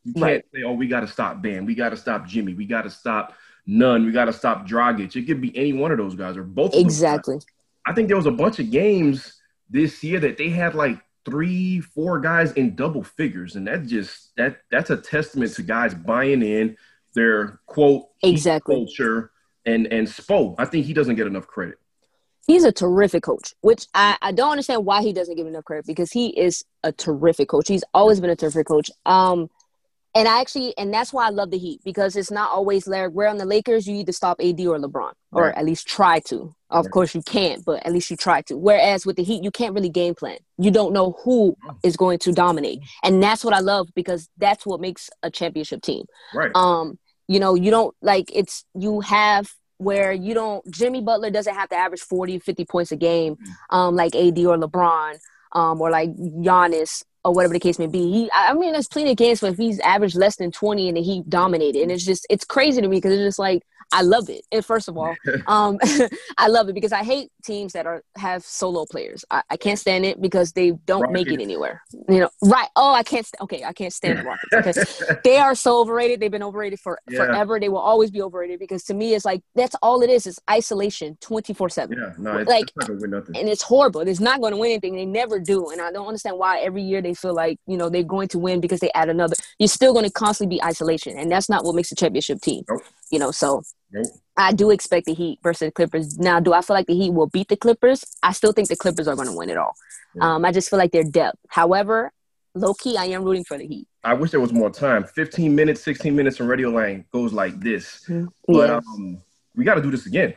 [0.03, 0.45] You can't Right.
[0.53, 2.89] say, "Oh, we got to stop Bam, we got to stop Jimmy, we got to
[2.89, 3.33] stop
[3.67, 4.03] Nunn.
[4.05, 6.73] we got to stop Dragic." It could be any one of those guys or both.
[6.73, 6.79] of.
[6.79, 7.37] Exactly.
[7.85, 11.81] I think there was a bunch of games this year that they had like three,
[11.81, 16.41] four guys in double figures, and that just that that's a testament to guys buying
[16.41, 16.77] in
[17.13, 18.75] their quote Exactly.
[18.75, 19.31] culture
[19.65, 20.55] and and Spo.
[20.57, 21.79] I think he doesn't get enough credit.
[22.47, 25.87] He's a terrific coach, which I, I don't understand why he doesn't give enough credit
[25.87, 27.67] because he is a terrific coach.
[27.67, 28.91] He's always been a terrific coach.
[29.07, 29.49] Um,
[30.15, 33.11] and I actually, and that's why I love the Heat because it's not always like
[33.11, 35.57] where on the Lakers you either stop AD or LeBron, or Right.
[35.57, 36.55] at least try to.
[36.71, 36.91] Of Right.
[36.91, 38.57] course you can't, but at least you try to.
[38.57, 40.37] Whereas with the Heat, you can't really game plan.
[40.57, 44.65] You don't know who is going to dominate, and that's what I love because that's
[44.65, 46.05] what makes a championship team.
[46.33, 46.51] Right.
[46.55, 46.97] Um,
[47.27, 51.67] you know, you don't like it's you have where you don't Jimmy Butler doesn't have
[51.69, 53.35] to average 40, 50 points a game,
[53.69, 55.17] um, like AD or LeBron,
[55.51, 58.11] um, or like Giannis or whatever the case may be.
[58.11, 61.03] He, I mean, there's plenty of games where he's averaged less than 20 and then
[61.03, 64.29] he dominated, and it's just it's crazy to me because it's just like I love
[64.29, 64.45] it.
[64.51, 65.15] And first of all,
[65.47, 65.77] um,
[66.37, 69.23] I love it because I hate teams that are have solo players.
[69.29, 71.13] I, I can't stand it because they don't Rockets.
[71.13, 71.81] make it anywhere.
[72.09, 72.67] You know, right?
[72.75, 73.25] Oh, I can't.
[73.25, 76.19] St- okay, I can't stand the Rockets because they are so overrated.
[76.19, 77.19] They've been overrated for yeah.
[77.19, 77.59] forever.
[77.59, 80.27] They will always be overrated because to me, it's like that's all it is.
[80.27, 81.97] Is isolation, twenty four seven.
[81.97, 83.37] Yeah, no, it's, like, it's not win nothing.
[83.37, 84.01] And it's horrible.
[84.01, 84.95] It's not going to win anything.
[84.95, 87.89] They never do, and I don't understand why every year they feel like you know
[87.89, 89.35] they're going to win because they add another.
[89.59, 92.63] You're still going to constantly be isolation, and that's not what makes a championship team.
[92.67, 92.81] Nope.
[93.15, 93.63] You know, so
[93.93, 94.07] Nope.
[94.35, 96.19] I do expect the Heat versus the Clippers.
[96.19, 98.03] Now, do I feel like the Heat will beat the Clippers?
[98.21, 99.73] I still think the Clippers are going to win it all.
[100.15, 100.35] Yeah.
[100.35, 101.37] Um, I just feel like they're depth.
[101.47, 102.11] However,
[102.55, 103.87] low key, I am rooting for the Heat.
[104.03, 105.05] I wish there was more time.
[105.05, 108.03] 15 minutes, 16 minutes in Radio Lane goes like this.
[108.09, 108.25] Mm-hmm.
[108.49, 108.75] But yeah.
[108.75, 109.21] um,
[109.55, 110.33] we got to do this again.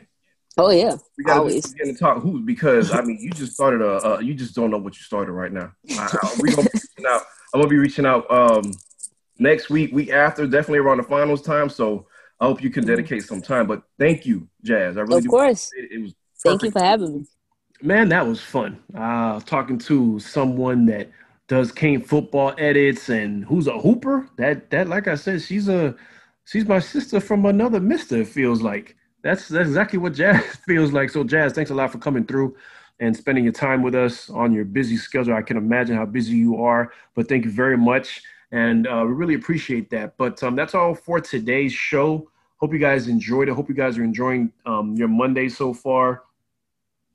[0.57, 4.19] Oh yeah, we got to talk who because I mean you just started a uh,
[4.19, 5.71] you just don't know what you started right now.
[5.91, 7.21] I, I, we gonna be out,
[7.53, 8.73] I'm gonna be reaching out um,
[9.39, 11.69] next week, week after, definitely around the finals time.
[11.69, 12.07] So
[12.39, 12.91] I hope you can mm-hmm.
[12.91, 13.67] dedicate some time.
[13.67, 14.97] But thank you, Jazz.
[14.97, 15.29] I really of do.
[15.29, 15.69] course.
[15.75, 16.13] It, it was
[16.43, 17.25] thank you for having me.
[17.81, 18.81] Man, that was fun.
[18.95, 21.09] Uh, talking to someone that
[21.47, 24.29] does Kane football edits and who's a hooper.
[24.37, 25.95] That that like I said, she's a
[26.45, 28.21] she's my sister from another Mister.
[28.21, 31.09] It feels like that's that's exactly what Jazz feels like.
[31.09, 32.55] So Jazz, thanks a lot for coming through
[33.01, 35.33] and spending your time with us on your busy schedule.
[35.33, 39.13] I can imagine how busy you are, but thank you very much and uh, we
[39.13, 40.17] really appreciate that.
[40.17, 42.29] But um, that's all for today's show.
[42.57, 43.53] Hope you guys enjoyed it.
[43.53, 46.23] Hope you guys are enjoying um, your Monday so far.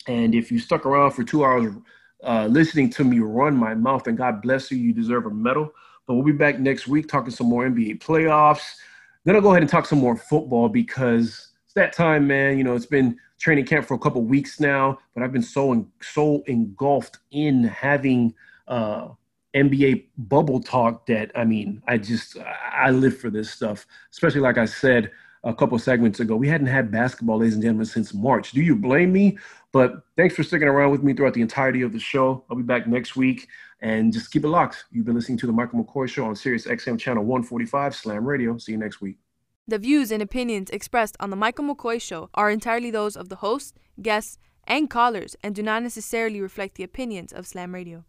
[0.06, 1.74] And if you stuck around for two hours
[2.22, 5.70] uh, listening to me run my mouth, and God bless you, you deserve a medal.
[6.06, 8.76] But we'll be back next week talking some more NBA playoffs.
[9.24, 12.58] Then I'll go ahead and talk some more football because it's that time, man.
[12.58, 15.86] You know, it's been training camp for a couple weeks now, but I've been so
[16.00, 18.34] so engulfed in having
[18.68, 19.08] uh,
[19.54, 23.86] NBA bubble talk that I mean, I just I live for this stuff.
[24.10, 25.10] Especially like I said
[25.44, 28.52] a couple segments ago, we hadn't had basketball, ladies and gentlemen, since March.
[28.52, 29.38] Do you blame me?
[29.72, 32.44] But thanks for sticking around with me throughout the entirety of the show.
[32.48, 33.48] I'll be back next week,
[33.80, 34.84] and just keep it locked.
[34.90, 38.56] You've been listening to the Michael McCoy Show on Sirius XM Channel 145 Slam Radio.
[38.58, 39.16] See you next week.
[39.68, 43.36] The views and opinions expressed on the Michael McCoy Show are entirely those of the
[43.36, 48.02] host, guests, and callers, and do not necessarily reflect the opinions of Slam Radio.